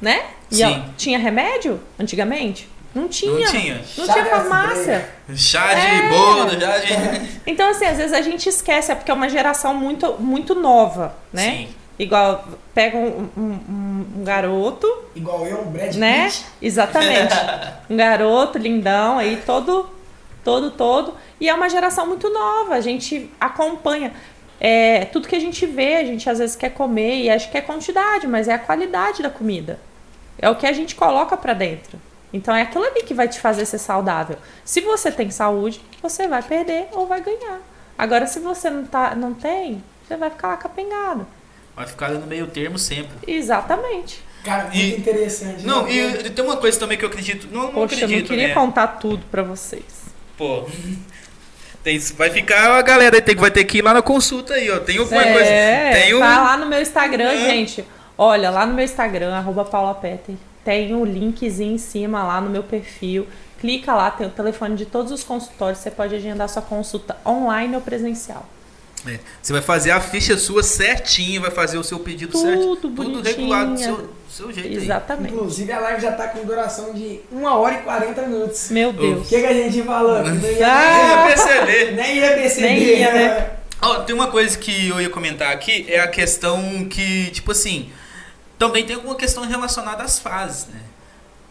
[0.00, 0.26] Né?
[0.50, 0.64] E Sim.
[0.88, 2.68] ó, tinha remédio antigamente?
[2.94, 3.32] Não tinha.
[3.32, 3.74] Não tinha.
[3.98, 5.10] Não Chá tinha farmácia.
[5.36, 6.08] chá de É.
[6.08, 7.40] bolo, chá de.
[7.46, 11.14] Então, assim, às vezes a gente esquece, é porque é uma geração muito, muito nova,
[11.32, 11.42] né?
[11.50, 11.68] Sim.
[11.98, 12.44] Igual,
[12.74, 13.60] pega um, um-
[14.18, 16.26] um- garoto, Igual eu, um Brad né?
[16.26, 16.44] Pitt.
[16.60, 17.34] Exatamente.
[17.88, 19.88] Um garoto lindão aí, todo,
[20.44, 21.14] todo, todo.
[21.40, 22.74] E é uma geração muito nova.
[22.74, 24.12] A gente acompanha.
[24.60, 27.56] É, tudo que a gente vê, a gente às vezes quer comer e acha que
[27.56, 29.78] é quantidade, mas é a qualidade da comida.
[30.38, 31.98] É o que a gente coloca pra dentro.
[32.32, 34.36] Então é aquilo ali que vai te fazer ser saudável.
[34.64, 37.60] Se você tem saúde, você vai perder ou vai ganhar.
[37.96, 41.26] Agora, se você não, tá, não tem, você vai ficar lá capengado.
[41.76, 43.10] Vai ficar ali no meio termo sempre.
[43.26, 44.24] Exatamente.
[44.42, 45.66] Cara, muito E- interessante.
[45.66, 45.92] Não, né?
[46.24, 47.48] e tem uma coisa também que eu acredito.
[47.52, 48.54] Não, não Poxa, eu acredito, não queria né?
[48.54, 49.84] contar tudo pra vocês.
[50.38, 50.64] Pô.
[51.84, 54.80] Tem, vai ficar a galera tem, vai ter que ir lá na consulta aí, ó.
[54.80, 55.38] Tem alguma coisa.
[55.48, 56.18] É, Tem um.
[56.18, 57.50] tá lá no meu Instagram, É.
[57.50, 57.84] gente.
[58.18, 59.64] Olha, lá no meu Instagram, arroba
[60.64, 63.28] tem um linkzinho em cima lá no meu perfil.
[63.60, 65.78] Clica lá, tem o telefone de todos os consultórios.
[65.78, 68.44] Você pode agendar sua consulta online ou presencial.
[69.06, 72.76] É, Você vai fazer a ficha sua certinho, vai fazer o seu pedido Tudo certo.
[72.76, 73.22] Tudo bonitinho.
[73.24, 74.76] regulado do seu, do seu jeito aí.
[74.84, 75.34] Exatamente.
[75.34, 78.70] Inclusive a live já tá com duração de 1 hora e 40 minutos.
[78.70, 79.28] Meu O Deus.
[79.28, 80.22] que, que a gente falou?
[80.28, 81.26] Nem ia, Ah!
[81.28, 81.92] Perceber.
[81.92, 82.66] nem ia perceber.
[82.68, 83.50] Nem ia, né?
[83.82, 87.90] Ó, tem uma coisa que eu ia comentar aqui, é a questão que, tipo assim,
[88.58, 90.80] também tem alguma questão relacionada às fases, né?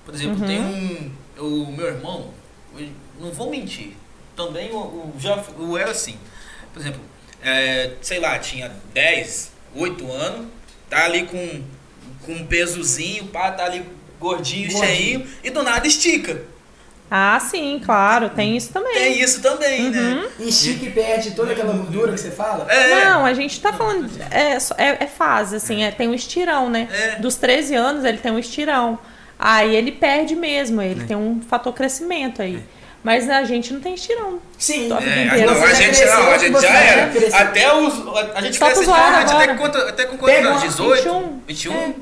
[0.03, 0.47] Por exemplo, Uhum.
[0.47, 1.11] tem um.
[1.37, 2.29] O meu irmão,
[3.19, 3.93] não vou mentir,
[4.35, 6.17] também o, o- já o era assim.
[6.73, 6.99] Por exemplo,
[7.45, 10.47] é, sei lá, tinha 10, 8 anos,
[10.89, 11.61] tá ali com,
[12.25, 13.85] com um pesozinho, pá, tá ali
[14.19, 14.95] gordinho, Gordinho.
[14.95, 16.41] cheinho, e do nada estica.
[17.11, 18.93] Ah, sim, claro, tem isso também.
[18.93, 20.27] Tem isso também, né?
[20.39, 22.65] Estica e perde toda aquela gordura que você fala.
[22.67, 24.09] É, Não, a gente tá falando.
[24.31, 24.53] É,
[24.83, 26.89] é, é fase, assim, é, tem um estirão, né?
[26.91, 27.15] É.
[27.19, 28.97] Dos 13 anos ele tem um estirão.
[29.37, 31.05] Aí ele perde mesmo, ele É.
[31.05, 32.63] tem um fator crescimento aí.
[33.05, 34.39] Mas a gente não tem estirão.
[34.57, 34.89] Sim.
[34.89, 35.03] Top.
[35.07, 37.11] É, não, a gente, já não, a gente você já era.
[37.11, 37.37] cresceu.
[37.39, 37.93] Até os.
[38.07, 40.49] A, a gente cresce realmente até, quanto- até com quantos anos?
[40.63, 41.03] uma 18?
[41.03, 41.39] 21.
[41.47, 41.95] 21?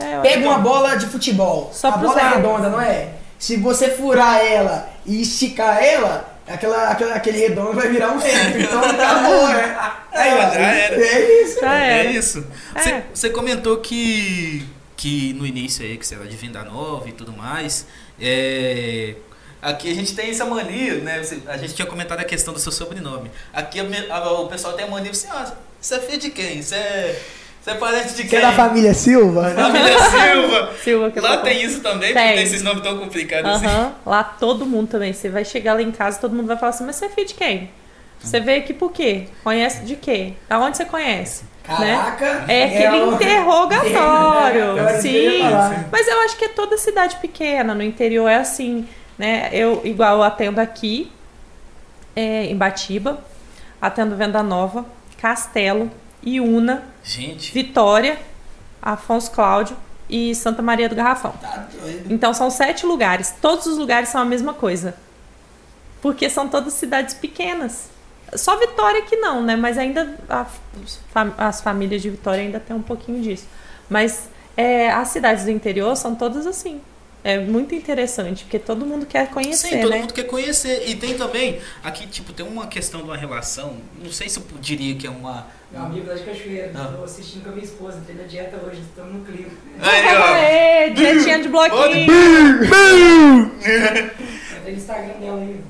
[0.00, 1.70] É, eu Pega uma que- bola de futebol.
[1.72, 3.10] Só a bola é redonda, não é?
[3.38, 8.58] Se você furar ela e esticar ela, aquela, aquela- aquele redondo vai virar um reto.
[8.58, 9.78] Então acabou, né?
[10.12, 10.96] Aí, ó, já era.
[10.96, 11.60] É isso.
[11.60, 12.10] Já É era.
[12.10, 12.44] isso.
[12.74, 12.80] É.
[12.82, 14.66] Você, você comentou que,
[14.96, 17.86] que no início aí, que você era de Venda Nova e tudo mais.
[18.20, 19.14] É,
[19.60, 21.22] aqui a gente tem essa mania, né?
[21.22, 23.30] Você- a gente tinha comentado a questão do seu sobrenome.
[23.52, 26.30] Aqui a me- a- o pessoal tem a mania assim, ah, você é filho de
[26.30, 26.62] quem?
[26.62, 27.20] Você é,
[27.62, 28.38] você é parente de Você quem?
[28.38, 29.50] é da família Silva?
[29.50, 29.62] né?
[29.62, 30.70] Família Silva.
[30.82, 32.22] Silva, que eu Lá tem isso também, Tem.
[32.22, 33.66] porque tem esses nomes tão complicados assim.
[33.66, 35.12] Aham, Lá todo mundo também.
[35.12, 37.26] Você vai chegar lá em casa, todo mundo vai falar assim, mas você é filho
[37.26, 37.70] de quem?
[38.20, 39.26] Você veio aqui por quê?
[39.44, 40.32] Conhece de quê?
[40.48, 41.44] Da onde você conhece?
[41.68, 41.94] Né?
[41.96, 42.44] Caraca.
[42.48, 44.70] É aquele um- interrogatório.
[44.80, 45.40] Agora Sim.
[45.92, 49.50] Mas eu acho que é toda cidade pequena, no interior é assim, né?
[49.52, 51.10] Eu, igual eu atendo aqui,
[52.14, 53.22] é, em Batiba,
[53.80, 54.84] atendo Venda Nova,
[55.20, 55.90] Castelo,
[56.24, 58.18] Iuna, Gente, Vitória,
[58.80, 59.76] Afonso Cláudio
[60.08, 61.32] e Santa Maria do Garrafão.
[61.40, 62.12] Tá doido.
[62.12, 63.34] Então são sete lugares.
[63.40, 64.94] Todos os lugares são a mesma coisa.
[66.00, 67.88] Porque são todas cidades pequenas.
[68.34, 69.56] Só Vitória que não, né?
[69.56, 70.46] Mas ainda a-
[71.38, 73.46] as famílias de Vitória ainda tem um pouquinho disso.
[73.88, 76.80] Mas é, as cidades do interior são todas assim.
[77.28, 79.98] É muito interessante, porque todo mundo quer conhecer, Sim, todo né?
[79.98, 80.84] mundo quer conhecer.
[80.88, 83.74] E tem também, aqui, tipo, tem uma questão de uma relação.
[84.02, 85.46] Não sei se eu diria que é uma.
[85.70, 86.90] Meu amigo lá de Cachoeira, Ah.
[86.96, 89.50] tô assistindo com a minha esposa, entrei na dieta hoje, estamos no clima.
[89.82, 92.14] Aê, dietinha de bloquinho.
[93.60, 95.60] Entrei no Instagram dela aí.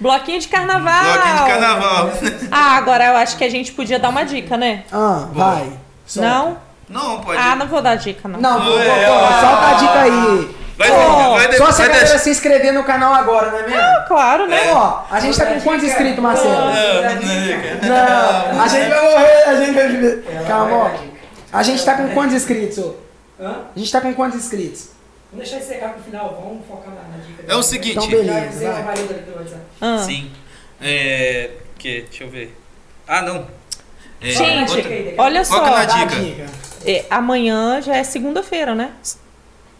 [0.00, 1.04] Bloquinho de carnaval.
[1.12, 2.10] Bloquinho de carnaval.
[2.50, 4.84] Ah, agora eu acho que a gente podia dar uma dica, né?
[4.90, 5.70] Ah, vai.
[6.16, 6.56] Não?
[6.88, 7.38] Não, pode.
[7.38, 8.40] Ah, não vou dar dica, não.
[8.40, 9.40] Não, pô, pô, É, pô, ó.
[9.40, 10.61] solta a dica aí.
[10.88, 13.58] Vai, Pô, vai, de- Só se a vai galera se inscrever no canal agora, não
[13.58, 13.78] é mesmo?
[13.80, 14.72] Ah, claro, né?
[14.72, 16.54] Ó, a gente tá com quantos inscritos, Marcelo?
[16.54, 20.24] Não, não, Não, a gente vai morrer, a gente vai viver.
[20.30, 21.12] Ela Calma, vai ó.
[21.52, 22.78] A gente tá com quantos inscritos?
[23.40, 23.56] Hã?
[23.74, 24.88] A gente tá com quantos inscritos?
[25.30, 27.44] Vamos deixar isso secar pro final, vamos focar na, na dica.
[27.46, 27.96] É o seguinte.
[27.96, 28.84] Então, beleza, vai.
[29.80, 29.98] Ah.
[29.98, 30.30] Sim.
[30.80, 31.50] É.
[31.78, 32.02] Que?
[32.02, 32.56] Deixa eu ver.
[33.06, 33.46] Ah, não.
[34.20, 36.20] É, Gente, Outra- Olha Qual só, que é a Dá a dica?
[36.20, 36.46] dica.
[36.86, 38.90] é, amanhã já é segunda-feira, né?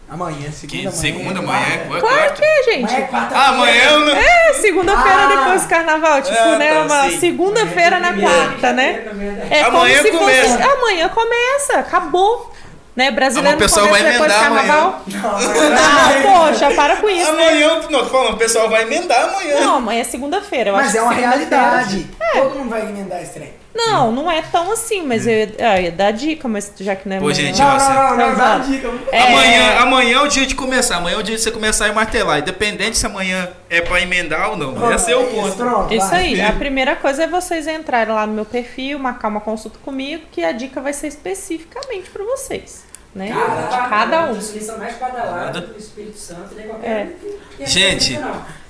[0.08, 2.06] Amanhã, segunda Que, segunda manhã, é quarta.
[2.06, 2.84] Claro que é, gente.
[2.84, 4.14] Amanhã é quarta Ah, amanhã não.
[4.16, 5.26] É, segunda-feira Ah.
[5.38, 6.74] depois do carnaval, tipo, Ah, né?
[6.74, 9.04] tá, Uma segunda-feira na quarta, né?
[9.50, 10.58] É Amanhã como se começa.
[10.58, 10.62] fosse.
[10.70, 12.52] Amanhã começa, acabou.
[12.94, 13.10] Né?
[13.10, 15.02] Brasileiro Ah, pessoal vai depois do emendar carnaval.
[15.06, 17.48] Não, Não, poxa, para com isso, né?
[17.48, 19.60] Amanhã, não, tô falando, o pessoal vai emendar amanhã.
[19.60, 20.68] Não, amanhã é segunda-feira.
[20.68, 22.10] eu Mas acho é uma segunda-feira- realidade.
[22.34, 23.61] Todo mundo vai emendar esse trem.
[23.74, 27.08] Não, não é tão assim, mas eu, ah, eu ia dar dica, mas já que
[27.08, 27.34] não é Pô, amanhã.
[27.46, 28.90] gente, Não, você- não, não, não, dá dica.
[29.10, 29.22] É.
[29.22, 30.96] Amanhã, amanhã é o dia de começar.
[30.96, 32.38] Amanhã é o dia de você começar a martelar.
[32.38, 34.92] Independente se amanhã é pra emendar ou não.
[34.92, 35.56] Esse é o Isso, ponto.
[35.56, 36.40] Pronto, Isso aí.
[36.40, 40.44] A primeira coisa é vocês entrarem lá no meu perfil, marcar uma consulta comigo, que
[40.44, 42.84] a dica vai ser especificamente para vocês.
[43.14, 43.30] Né?
[43.30, 44.78] Caraca, Cada um.
[44.78, 47.02] mais badalada do Espírito Santo, nem qualquer É.
[47.04, 48.18] um que- que Gente.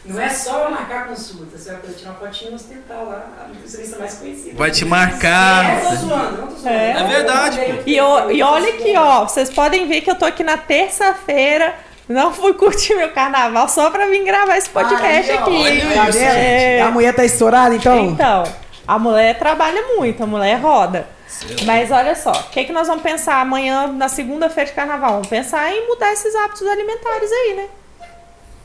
[0.05, 0.21] Não.
[0.21, 3.99] é só marcar consulta, você vai poder tirar uma fotinha no hospital lá, a nutricionista
[3.99, 4.57] mais conhecida.
[4.59, 5.81] Vai te É, marcar.
[5.81, 6.69] tô zoando, não tô zoando.
[6.77, 6.91] É.
[6.91, 7.83] É verdade, pô.
[7.87, 11.75] E, o- e olha aqui, ó, vocês podem ver que eu tô aqui na terça-feira.
[12.09, 15.51] Não fui curtir meu carnaval só pra vir gravar esse podcast ó, aqui.
[15.57, 16.19] olha isso?
[16.19, 16.81] É.
[16.83, 17.97] A mulher tá estourada, então?
[18.07, 18.43] Então,
[18.87, 21.07] a mulher trabalha muito, a mulher roda.
[21.65, 25.13] Mas olha só, o que, que nós vamos pensar amanhã, na segunda-feira de carnaval?
[25.13, 27.67] Vamos pensar em mudar esses hábitos alimentares aí, né?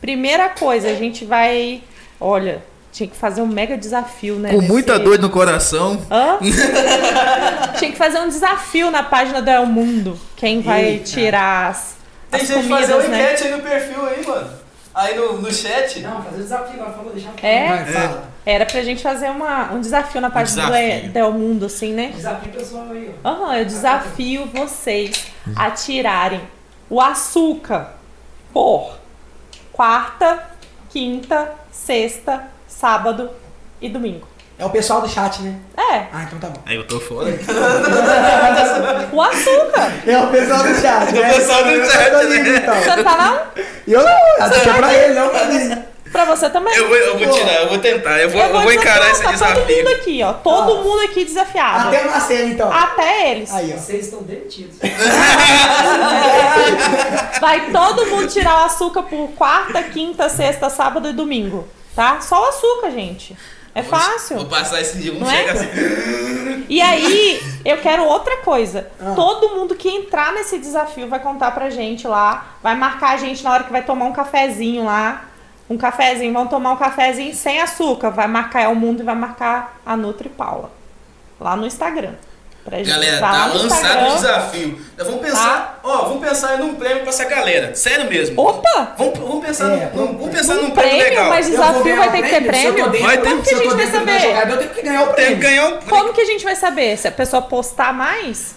[0.01, 1.81] Primeira coisa, a gente vai.
[2.19, 4.49] Olha, tinha que fazer um mega desafio, né?
[4.49, 6.01] Com nesse- muita dor no coração.
[6.09, 6.37] Hã?
[7.77, 10.19] Tinha que fazer um desafio na página do El Mundo.
[10.35, 11.03] Quem vai Eita.
[11.05, 11.95] tirar as,
[12.31, 13.23] Tem as gente comidas, fazendo né?
[13.33, 14.49] enquete aí no perfil aí, mano.
[14.95, 15.99] Aí no, no chat.
[15.99, 17.67] Não, fazer o desafio agora, por favor, deixar um É?
[17.67, 18.23] Vai, fala.
[18.45, 21.11] Era pra gente fazer uma, um desafio na página do, desafio.
[21.11, 22.11] do El Mundo, assim, né?
[22.15, 23.29] Desafio pessoal aí, ó.
[23.29, 26.41] Aham, eu desafio vocês a tirarem
[26.89, 27.93] o açúcar
[28.51, 28.96] por
[29.77, 30.39] quarta,
[30.89, 33.29] quinta, sexta, sábado
[33.79, 34.27] e domingo.
[34.57, 35.55] É o pessoal do chat, né?
[35.77, 36.59] É, Ah, então tá bom.
[36.65, 37.29] Aí eu tô fora.
[39.13, 39.91] o açúcar.
[40.07, 41.31] É o pessoal do chat, né?
[41.31, 42.57] O pessoal do chat, né?
[42.57, 42.75] então.
[42.75, 43.63] Você tá não?
[43.87, 45.83] Eu não, acho que é pra ele, não pra mim.
[46.11, 46.73] Pra você também.
[46.75, 48.19] Eu vou, eu vou tirar, eu vou tentar.
[48.19, 49.95] Eu vou, eu vou encarar esse tá Todo mundo desafio.
[49.95, 50.33] aqui, ó.
[50.33, 50.83] Todo Ó.
[50.83, 51.87] mundo aqui desafiado.
[51.89, 52.71] Até o Marcelo, então.
[52.71, 53.53] Até eles.
[53.53, 53.79] Aí, ó.
[53.79, 54.77] Vocês estão demitidos.
[57.39, 61.67] Vai todo mundo tirar o açúcar por quarta, quinta, sexta, sábado e domingo.
[61.95, 62.19] Tá?
[62.21, 63.35] Só o açúcar, gente.
[63.73, 64.43] É Vou fácil.
[64.45, 65.37] passar esse dia, Não vamos é?
[65.37, 65.67] chegar assim.
[66.69, 68.87] E aí, eu quero outra coisa.
[68.99, 69.13] Ah.
[69.15, 72.57] Todo mundo que entrar nesse desafio vai contar pra gente lá.
[72.61, 75.26] Vai marcar a gente na hora que vai tomar um cafezinho lá.
[75.69, 76.33] Um cafezinho.
[76.33, 78.09] Vão tomar um cafezinho sem açúcar.
[78.09, 80.71] Vai marcar é o mundo e vai marcar a Nutri Paula.
[81.39, 82.13] Lá no Instagram.
[82.65, 82.89] Pra gente.
[82.89, 84.07] Galera, tá lançado Instagram.
[84.11, 84.81] o desafio.
[84.97, 87.73] Nós Vamos pensar, ó, vamos pensar num prêmio pra essa galera.
[87.75, 88.41] Sério mesmo.
[88.41, 88.93] Opa!
[88.97, 91.29] Vamos, vamos pensar, É, num, vamos- pensar num Um prêmio, prêmio, legal.
[91.29, 92.91] mas desafio vai o ter que ter prêmio?
[93.03, 94.19] Vai ter- Como que a gente vai saber?
[94.19, 95.35] jogador, eu tenho que ganhar o Tem prêmio.
[95.37, 96.97] que ganhar um Como que a gente vai saber?
[96.97, 98.55] Se a pessoa postar mais?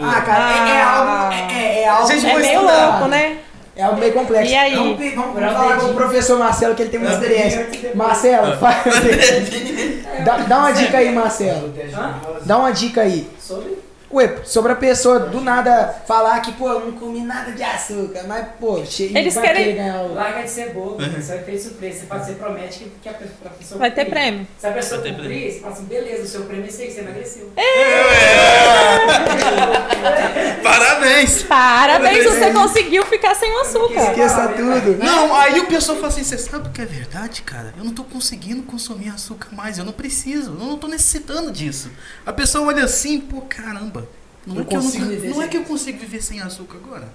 [0.00, 1.32] Ah, cara, é, é algo.
[1.34, 2.06] É, é, é algo.
[2.06, 2.86] Gente, É vou meio estudar.
[2.90, 3.38] louco, né?
[3.78, 4.50] É algo meio complexo.
[4.50, 4.74] E aí?
[4.74, 7.68] Vamos, vamos, vamos falar com o professor Marcelo, que ele tem muita experiência.
[7.72, 7.90] Ah.
[7.94, 8.84] Marcelo, faz.
[10.26, 11.72] dá, dá uma dica aí, Marcelo.
[12.44, 13.30] Dá uma dica aí.
[13.38, 13.78] Sobre?
[14.10, 18.24] Ué, sobre a pessoa do nada falar que, pô, eu não comi nada de açúcar,
[18.26, 19.12] mas, pô, che...
[19.14, 20.14] Eles vai querem- ganhar o.
[20.14, 22.06] Larga de ser bobo, isso é feito surpresa.
[22.08, 24.10] Você, você promete que, que a pessoa, Vai ter cumprir.
[24.22, 24.46] prêmio.
[24.58, 26.80] Se a pessoa Vai ter cumprir, você fala assim, beleza, o seu prêmio é esse
[26.82, 27.52] aí, que você emagreceu.
[30.62, 31.42] Parabéns!
[31.42, 34.10] Parabéns, você conseguiu ficar sem o açúcar.
[34.10, 34.96] Esqueça tudo.
[35.04, 37.74] Não, aí o pessoal fala assim, você sabe o que é verdade, cara?
[37.76, 41.90] Eu não tô conseguindo consumir açúcar mais, eu não preciso, eu não tô necessitando disso.
[42.24, 44.07] A pessoa olha assim, pô, caramba,
[44.46, 45.48] não, Eu é, que eu, não, consigo viver não é sem.
[45.48, 47.08] que eu consigo viver sem açúcar agora.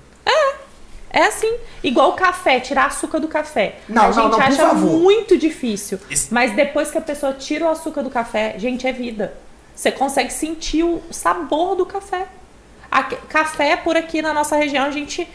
[1.15, 3.75] É assim, igual o café, tirar açúcar do café.
[3.87, 4.99] Não, a gente não, acha favor.
[4.99, 5.99] muito difícil.
[6.09, 9.31] Esse- Mas depois que a pessoa tira o açúcar do café, gente, é vida.
[9.75, 12.25] Você consegue sentir o sabor do café.
[12.89, 15.27] Aqui- café por aqui na nossa região, a gente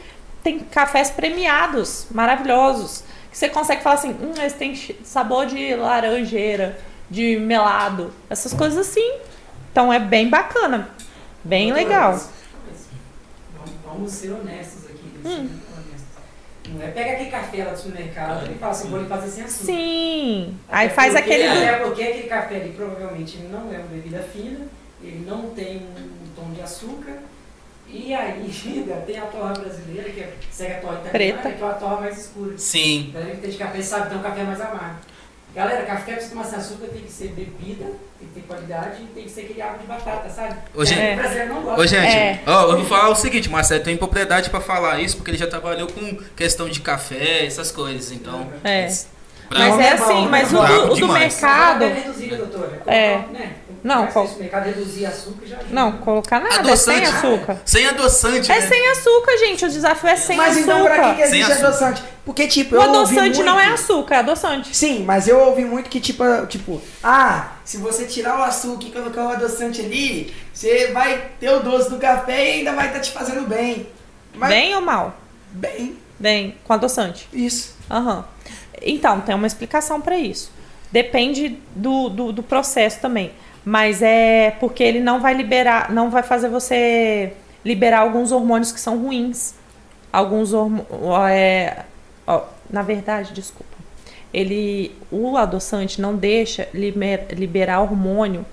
[0.42, 3.04] tem cafés premiados, maravilhosos.
[3.30, 4.74] Que você consegue falar assim, hum, esse tem
[5.04, 6.76] sabor de laranjeira,
[7.08, 9.12] de melado, essas coisas assim.
[9.70, 10.88] Então é bem bacana,
[11.48, 12.12] bem legal.
[12.12, 15.20] Vamos, vamos ser honestos aqui.
[15.24, 15.48] Hum.
[16.70, 19.44] Não é pega aquele café lá do supermercado e fala assim, vou lhe fazer sem
[19.44, 19.64] açúcar.
[19.64, 20.54] Sim.
[20.68, 21.48] Até Aí faz porque- aquele.
[21.48, 24.66] Até porque aquele café ali provavelmente não é uma bebida fina,
[25.02, 27.18] ele não tem um tom de açúcar.
[27.88, 31.10] E ainda tem a torra brasileira, que é, segue a torra italiana,
[31.40, 31.56] Preta.
[31.56, 32.58] que é uma torra mais escura.
[32.58, 33.08] Sim.
[33.14, 34.96] A galera que tem de café sabe, tem um café mais amargo.
[35.54, 37.84] Galera, café pra você tomar sem açúcar tem que ser bebida,
[38.18, 40.54] tem que ter qualidade e tem que ser aquele água de batata, sabe?
[40.74, 41.80] Ô, gente- brasileiro não gosta.
[41.80, 42.40] Ô, gente, É.
[42.46, 45.46] ó, eu vou falar o seguinte, Marcelo, tem propriedade pra falar isso, porque ele já
[45.48, 48.52] trabalhou com questão de café, essas coisas, então...
[48.62, 48.86] É.
[49.48, 51.84] pra- Mas Não, é não, assim, mas o do, o do mercado.
[52.86, 53.24] É
[53.84, 53.94] Né?
[53.94, 55.74] Não, Mas o mercado reduzir açúcar já ajuda.
[55.74, 57.06] Não, colocar nada, é sem Adoçante.
[57.26, 57.56] açúcar.
[57.64, 58.66] Sem adoçante, É né?
[58.66, 59.64] sem açúcar, gente.
[59.64, 61.14] O desafio é sem Mas então pra que, açúcar.
[61.16, 61.66] que existe Sem açúcar.
[61.68, 62.02] adoçante?
[62.24, 64.76] Porque, tipo, O eu ouvi adoçante não é muito- açúcar, é adoçante.
[64.76, 68.90] Sim, mas eu ouvi muito que, tipo, tipo, ah, se você tirar o açúcar e
[68.90, 73.00] colocar o adoçante ali, você vai ter o doce do café e ainda vai estar
[73.00, 73.86] te fazendo bem.
[74.34, 75.16] Mas, Bem ou mal?
[75.52, 77.28] Bem, Bem, com adoçante.
[77.32, 77.74] isso.
[77.90, 78.24] Aham.
[78.82, 80.52] Então, tem uma explicação pra isso.
[80.92, 83.32] Depende do, do, do processo também.
[83.64, 87.32] Mas é porque ele não vai liberar, não vai fazer você
[87.64, 89.54] liberar alguns hormônios que são ruins.
[90.12, 90.88] Alguns hormônios.
[91.30, 91.84] É,
[92.26, 93.68] ó, na verdade, desculpa.
[94.32, 98.44] Ele, o adoçante não deixa liber- liberar hormônio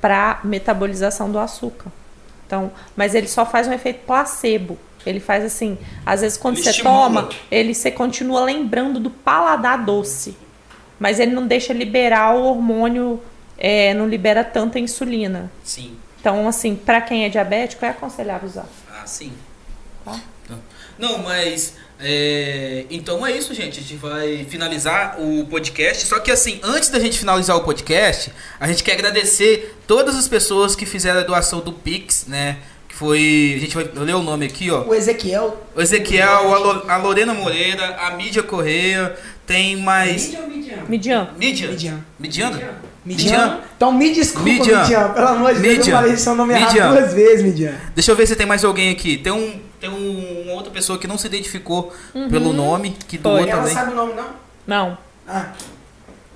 [0.00, 1.90] para metabolização do açúcar.
[2.46, 4.78] Então, mas ele só faz um efeito placebo.
[5.06, 7.02] Ele faz assim, às vezes quando Ele você estimula.
[7.22, 10.36] toma, ele você continua lembrando do paladar doce.
[10.98, 13.20] Mas ele não deixa liberar o hormônio,
[13.58, 15.50] é, não libera tanta insulina.
[15.62, 15.96] Sim.
[16.20, 18.66] Então, assim, para quem é diabético, é aconselhável usar.
[18.90, 19.32] Ah, sim.
[20.04, 20.18] tá?
[20.98, 21.74] Não, mas.
[22.00, 23.78] é, então é isso, gente.
[23.80, 26.06] A gente vai finalizar o podcast.
[26.06, 30.28] Só que assim, antes da gente finalizar o podcast, a gente quer agradecer todas as
[30.28, 32.58] pessoas que fizeram a doação do Pix, né?
[32.88, 33.54] Que foi.
[33.56, 34.82] A gente vai ler o nome aqui, ó.
[34.84, 35.66] O Ezequiel.
[35.74, 39.16] O Ezequiel, a, Lo- a Lorena Moreira, a Mídia Correia,
[39.46, 40.26] tem mais.
[40.28, 40.84] Mídia ou Midian?
[40.88, 41.30] Midian.
[41.36, 41.68] Mídia?
[41.68, 42.04] Midian.
[42.18, 42.52] Midiana?
[42.56, 42.74] Midian.
[43.04, 43.60] Midian.
[43.76, 44.82] Então me desculpa, Midian.
[44.82, 45.08] Midian.
[45.12, 45.96] Pelo amor de Deus, eu Midian.
[45.96, 46.90] falei seu nome errado Midian.
[46.90, 47.74] duas vezes, Midian.
[47.94, 49.18] Deixa eu ver se tem mais alguém aqui.
[49.18, 49.60] Tem um.
[49.80, 51.92] Tem um, uma outra pessoa que não se identificou
[52.30, 53.48] pelo nome, que doou Foi.
[53.50, 53.74] Ela também.
[53.74, 54.28] sabe o nome, não?
[54.66, 54.98] Não.
[55.28, 55.52] Ah,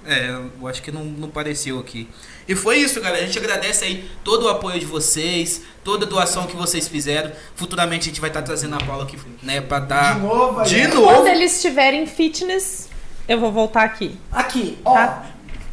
[0.04, 0.28] É,
[0.60, 2.08] eu acho que não, não pareceu aqui.
[2.46, 3.22] E foi isso, galera.
[3.22, 7.30] A gente agradece aí todo o apoio de vocês, toda a doação que vocês fizeram.
[7.54, 10.14] Futuramente a gente vai estar trazendo a Paula aqui, né, pra dar.
[10.16, 10.66] de novo aí.
[10.68, 11.06] De novo.
[11.06, 12.88] Quando eles estiverem fitness,
[13.26, 14.18] eu vou voltar aqui.
[14.32, 14.94] Aqui, ó.
[14.94, 15.26] Tá.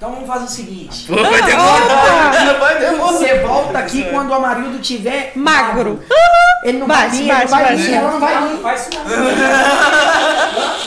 [0.06, 1.08] Então vamos fazer o seguinte.
[1.08, 2.60] Pô, vai demorar.
[2.60, 3.12] Vai demorar.
[3.14, 6.00] Você volta aqui quando o Amarildo tiver Magro.
[6.64, 7.76] Ele não vai vir, ele vai bate.
[7.76, 8.54] vir, ela não vai Não, vir.
[8.54, 9.16] não faz isso não.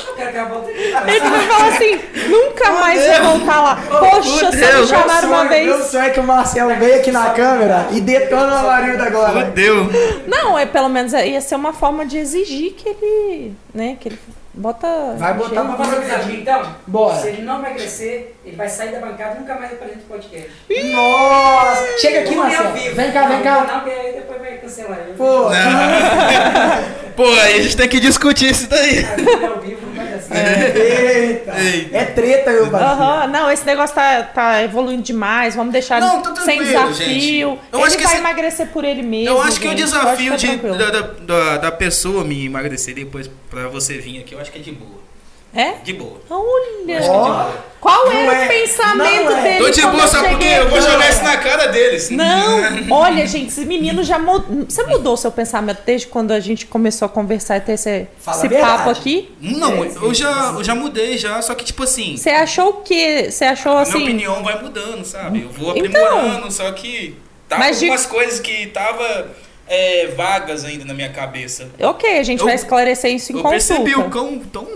[0.09, 0.81] Eu quero que a volta aqui.
[1.11, 3.77] Ele vai falar assim, nunca mais vai voltar lá.
[3.89, 5.87] Poxa, você me chamaram uma Meu vez.
[5.87, 9.47] sonho é que o Marcelo veio aqui na câmera e detona o Amarildo agora.
[9.47, 9.91] Fudeu.
[10.29, 14.19] Não, é pelo menos ia ser uma forma de exigir que ele, né, que ele
[14.59, 16.75] bota Vai botar uma fazer desafio então?
[16.87, 17.17] Bora.
[17.21, 20.09] Se ele não vai crescer, ele vai sair da bancada e nunca mais apresenta o
[20.09, 20.51] podcast.
[20.93, 21.99] Nossa!
[21.99, 22.73] Chega aqui, Marcelo.
[22.73, 22.95] vivo.
[22.97, 23.65] Vem cá, vem cá.
[23.65, 25.15] Não, porque aí depois vai cancelar ele.
[25.17, 25.49] Pô,
[27.17, 28.99] Pô, aí a gente tem que discutir isso daí.
[28.99, 30.77] Aí, ao vivo não vai dar certo.
[30.77, 31.61] eita.
[31.61, 31.89] Ei.
[31.93, 33.03] É treta, meu parceiro.
[33.03, 35.55] Aham, não, esse negócio tá, tá evoluindo demais.
[35.55, 36.95] Vamos deixar Não, tá sem desafio.
[36.95, 37.41] gente.
[37.41, 39.29] Eu ele acho que vai esse- emagrecer por ele mesmo.
[39.35, 39.83] Eu acho que o gente.
[39.85, 44.41] desafio Pode de, da, da- da pessoa me emagrecer depois pra você vir aqui, eu
[44.41, 45.08] acho que é de boa.
[45.55, 45.73] É?
[45.83, 46.21] De boa.
[46.29, 47.01] Olha!
[47.11, 47.51] Ó,
[47.81, 48.45] Qual Não era é.
[48.45, 49.43] o pensamento Não é.
[49.43, 49.59] dele?
[49.65, 50.45] Tô de boa, sabe por quê?
[50.47, 52.11] cheguei Eu vou jogar isso na cara deles.
[52.11, 52.61] Não,
[52.91, 54.67] olha, gente, esse menino já mudou.
[54.69, 58.49] Você mudou seu pensamento desde quando a gente começou a conversar e ter esse, esse
[58.61, 59.33] papo aqui?
[59.41, 63.29] Não, eu já, eu já mudei já, só que tipo assim, Você achou o quê?
[63.31, 64.03] Você achou minha assim?
[64.03, 65.43] opinião vai mudando, sabe?
[65.43, 66.05] Eu vou Então.
[66.05, 67.17] aprimorando, só que
[67.49, 69.29] tava Mas de- algumas coisas que tava
[69.69, 71.69] é, vagas ainda na minha cabeça.
[71.81, 73.83] Ok, a gente Eu- vai esclarecer isso em eu consulta.
[73.83, 74.67] percebi o quão tão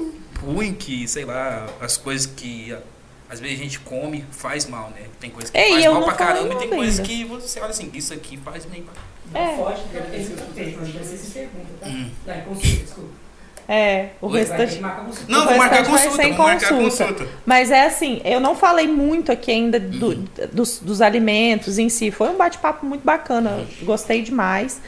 [0.45, 2.77] ruim que, sei lá, as coisas que
[3.29, 5.03] às vezes a gente come faz mal, né?
[5.19, 7.09] Tem coisa que Ei, faz mal pra caramba e tem coisas ainda.
[7.09, 8.93] que você olha assim, isso aqui faz bem pra
[9.33, 9.57] Não É.
[9.57, 11.87] foge, vai sem pergunta, tá?
[11.89, 12.11] Hum.
[12.27, 13.23] Não, é consulta, desculpa.
[13.69, 14.83] É, o Oi, Vai restante.
[14.83, 15.33] marcar consulta.
[15.33, 17.15] Não, o vou marcar vai consulta, ser em vou marcar consulta.
[17.15, 17.29] consulta.
[17.47, 20.25] Mas é assim, eu não falei muito aqui ainda do- Uhum.
[20.53, 22.11] dos, dos alimentos em si.
[22.11, 23.65] Foi um bate-papo muito bacana.
[23.83, 24.81] Gostei demais.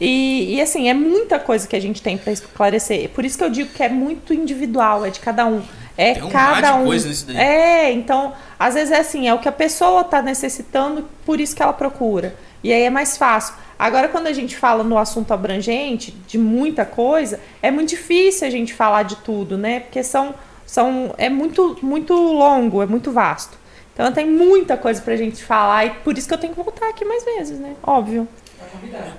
[0.00, 3.08] E, e, assim, é muita coisa que a gente tem para esclarecer.
[3.10, 5.62] Por isso que eu digo que é muito individual, é de cada um.
[5.96, 6.84] É Tem um cada um.
[6.84, 7.36] coisa nisso daí.
[7.36, 11.56] É, então, às vezes é assim, é o que a pessoa tá necessitando, por isso
[11.56, 12.36] que ela procura.
[12.62, 13.54] E aí é mais fácil.
[13.76, 18.50] Agora, quando a gente fala no assunto abrangente, de muita coisa, é muito difícil a
[18.50, 19.80] gente falar de tudo, né?
[19.80, 20.34] Porque são,
[20.66, 23.58] são é muito, muito longo, é muito vasto.
[23.92, 26.88] Então tem muita coisa pra gente falar e por isso que eu tenho que voltar
[26.88, 27.74] aqui mais vezes, né?
[27.82, 28.28] Óbvio,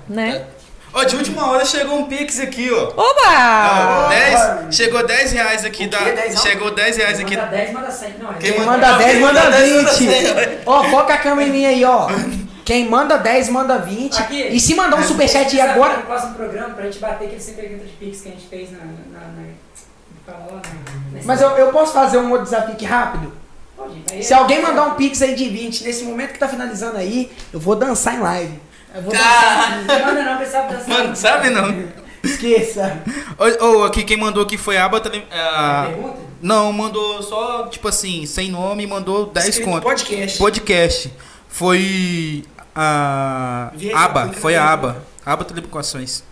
[0.07, 0.45] né?
[0.91, 2.87] Ó, de última hora chegou um Pix aqui, ó.
[2.95, 3.21] Oba!
[3.27, 4.63] Ah, Opa!
[4.65, 5.99] 10, chegou 10 reais aqui da.
[6.41, 7.35] Chegou 10 reais aqui.
[7.37, 8.13] Manda 10, manda 100.
[8.19, 9.73] Não, é Quem Quem manda- manda 10, manda Quem manda 10,
[10.29, 10.59] manda 20.
[10.65, 12.07] Ó, foca a câmera em mim aí, ó.
[12.65, 14.19] Quem manda 10, manda 20.
[14.19, 14.47] Aqui.
[14.47, 15.97] E se mandar um superchat aí Desafio agora.
[15.97, 18.71] No próximo programa, pra gente bater aquele 100 perguntas de Pix que a gente fez
[18.71, 18.79] na.
[18.79, 19.27] na, na,
[21.13, 23.31] nesse- Mas eu, eu posso fazer um outro desafio aqui rápido?
[23.77, 27.31] Pode, Se alguém mandar um pix aí de 20, nesse momento que tá finalizando aí,
[27.53, 28.59] eu vou dançar em live.
[28.93, 29.77] Eu vou Cara.
[29.77, 29.99] dançar.
[29.99, 30.89] Não manda não, pensava dançar.
[30.89, 31.83] Mano, sabe não?
[32.23, 33.01] Esqueça.
[33.61, 34.99] Ô, ô, aqui quem mandou aqui foi a Aba.
[34.99, 35.87] tele- ah,
[36.41, 39.83] não, mandou só, tipo assim, sem nome, mandou 10 Escrito conto.
[39.83, 40.37] Podcast.
[40.37, 41.13] Podcast.
[41.47, 42.43] Foi
[42.75, 44.69] a aí, Aba, foi a aí.
[44.73, 45.03] Aba.
[45.25, 46.23] Aba Telecomunicações.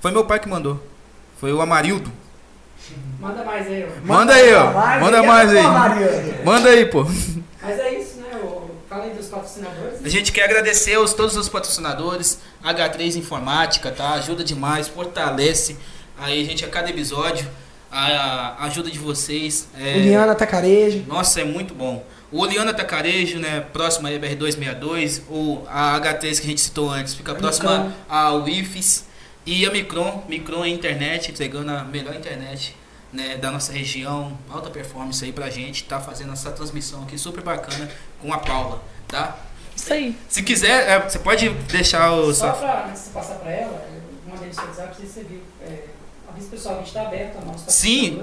[0.00, 0.80] Foi meu pai que mandou.
[1.40, 2.12] Foi o Amarildo.
[3.18, 4.06] Manda mais aí, ó.
[4.06, 5.00] Manda aí, ó.
[5.00, 5.64] Manda mais aí.
[5.64, 6.44] Ó, Mariano.
[6.44, 7.04] Manda aí, pô.
[7.62, 8.23] Mas é isso, né?
[8.94, 10.04] Fala aí dos patrocinadores.
[10.04, 14.12] A gente quer agradecer aos todos os patrocinadores, H3 Informática, tá?
[14.12, 15.76] Ajuda demais, fortalece
[16.16, 17.44] aí, gente, a cada episódio.
[17.90, 19.66] A, a ajuda de vocês.
[19.76, 21.02] É, Juliana Tacarejo.
[21.08, 22.06] Nossa, é muito bom.
[22.30, 23.66] O Oliana Tacarejo, né?
[23.72, 25.22] Próximo aí, BR262.
[25.28, 27.92] O, a H3 que a gente citou antes, fica próxima Micron.
[28.08, 29.06] ao IFES.
[29.44, 30.22] E a Micron.
[30.28, 32.76] Micron é internet, entregando a melhor internet
[33.14, 34.36] né, da nossa região.
[34.50, 35.84] Alta performance aí pra gente.
[35.84, 37.88] Tá fazendo essa transmissão aqui super bacana
[38.20, 39.36] com a Paula, tá?
[39.76, 40.16] Isso aí.
[40.28, 42.32] Se quiser, é, você pode deixar o.
[42.34, 45.22] Só sua- pra, antes de você passar pra ela, eu mandei no seu WhatsApp, você
[45.22, 45.40] viu.
[45.62, 45.84] É,
[46.28, 48.22] avisa o pessoal a gente tá aberto a novos Sim.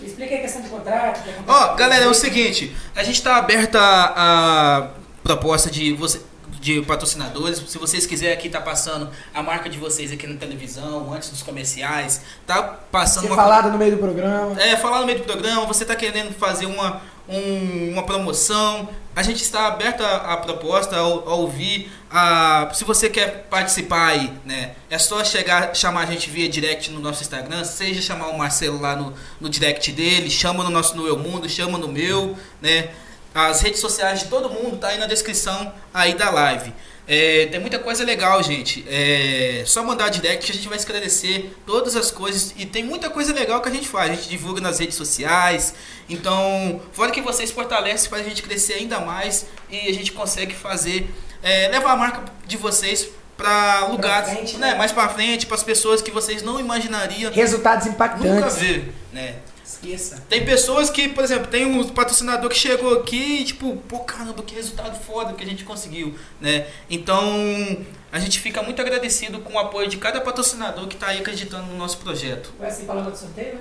[0.00, 1.28] Explica aí a questão de contrato.
[1.46, 4.88] Ó, com galera, é o seguinte, a gente tá aberta a, a
[5.24, 6.20] proposta de você
[6.60, 7.58] de patrocinadores.
[7.68, 11.42] Se vocês quiserem aqui tá passando a marca de vocês aqui na televisão, antes dos
[11.42, 14.60] comerciais, tá passando Ser uma falado no meio do programa.
[14.60, 19.22] é, falar no meio do programa, você está querendo fazer uma, um- uma promoção, a
[19.22, 21.90] gente está aberto à, à proposta, ao, ao ouvir.
[22.10, 24.72] A, se você quer participar aí, né?
[24.88, 28.80] É só chegar, chamar a gente via direct no nosso Instagram, seja chamar o Marcelo
[28.80, 32.88] lá no, no direct dele, chama no nosso no Eu Mundo, chama no meu, né?
[33.34, 36.72] As redes sociais de todo mundo tá aí na descrição aí da live.
[37.10, 38.84] É, tem muita coisa legal, gente.
[38.86, 42.52] É só mandar direct que a gente vai esclarecer todas as coisas.
[42.56, 44.10] E tem muita coisa legal que a gente faz.
[44.10, 45.72] A gente divulga nas redes sociais.
[46.06, 50.54] Então, fora que vocês fortalecem para a gente crescer ainda mais e a gente consegue
[50.54, 51.08] fazer,
[51.42, 54.74] é, levar a marca de vocês para lugares, frente, né, né?
[54.74, 58.56] mais para frente, para as pessoas que vocês não imaginariam Resultados nunca impactantes.
[58.56, 59.36] ver, né?
[59.68, 60.22] Esqueça.
[60.30, 64.42] Tem pessoas que, por exemplo, tem um patrocinador que chegou aqui e, tipo, pô, caramba,
[64.42, 66.66] que resultado foda que a gente conseguiu, né?
[66.88, 67.22] Então,
[68.10, 71.66] a gente fica muito agradecido com o apoio de cada patrocinador que tá aí acreditando
[71.66, 72.50] no nosso projeto.
[72.58, 73.60] Vai assim falando do sorteio, né?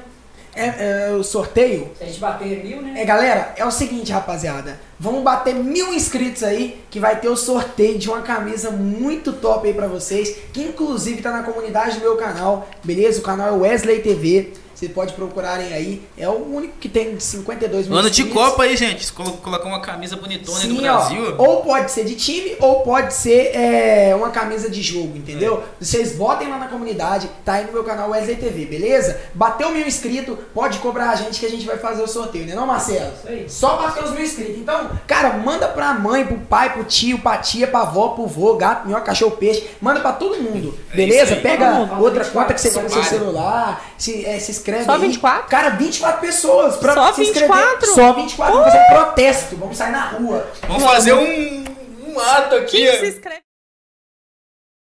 [0.55, 1.91] É, é, o sorteio.
[1.97, 3.01] Se a gente bater mil, né?
[3.01, 4.79] É, galera, é o seguinte, rapaziada.
[4.97, 9.67] Vamos bater mil inscritos aí, que vai ter o sorteio de uma camisa muito top
[9.67, 13.19] aí pra vocês, que inclusive tá na comunidade do meu canal, beleza?
[13.19, 14.53] O canal é Wesley TV.
[14.77, 16.03] Vocês podem procurarem aí.
[16.15, 18.25] É o único que tem 52 mil Ano de.
[18.25, 19.11] Copa aí, gente.
[19.11, 21.35] Colo- Colocar uma camisa bonitona aí do Sim, Brasil.
[21.39, 21.43] ó.
[21.47, 25.63] Ou pode ser de time, ou pode ser é, uma camisa de jogo, entendeu?
[25.81, 25.83] É.
[25.83, 29.19] Vocês botem lá na comunidade, tá aí no meu canal Wesley TV, beleza?
[29.33, 32.53] Bateu mil inscritos, pode cobrar a gente que a gente vai fazer o sorteio, né
[32.53, 33.11] não, Marcelo?
[33.17, 33.49] Isso aí.
[33.49, 34.57] Só bater os mil inscritos.
[34.57, 38.53] Então, cara, manda pra mãe, pro pai, pro tio, pra tia, pra avó, pro vô,
[38.55, 39.67] gato, minhoca, cachorro, peixe.
[39.81, 41.35] Manda pra todo mundo, É beleza?
[41.37, 45.01] Pega outra conta que você tem no seu celular, se, é, se inscreve Só aí.
[45.01, 45.49] 24?
[45.49, 47.55] Cara, 24 pessoas pra Só se inscrever.
[47.55, 47.87] 24?
[47.93, 48.53] Só 24.
[48.55, 50.47] Vamos fazer um protesto, vamos sair na rua.
[50.67, 51.65] Vamos fazer um,
[52.07, 53.46] um ato aqui, Quem se inscreve?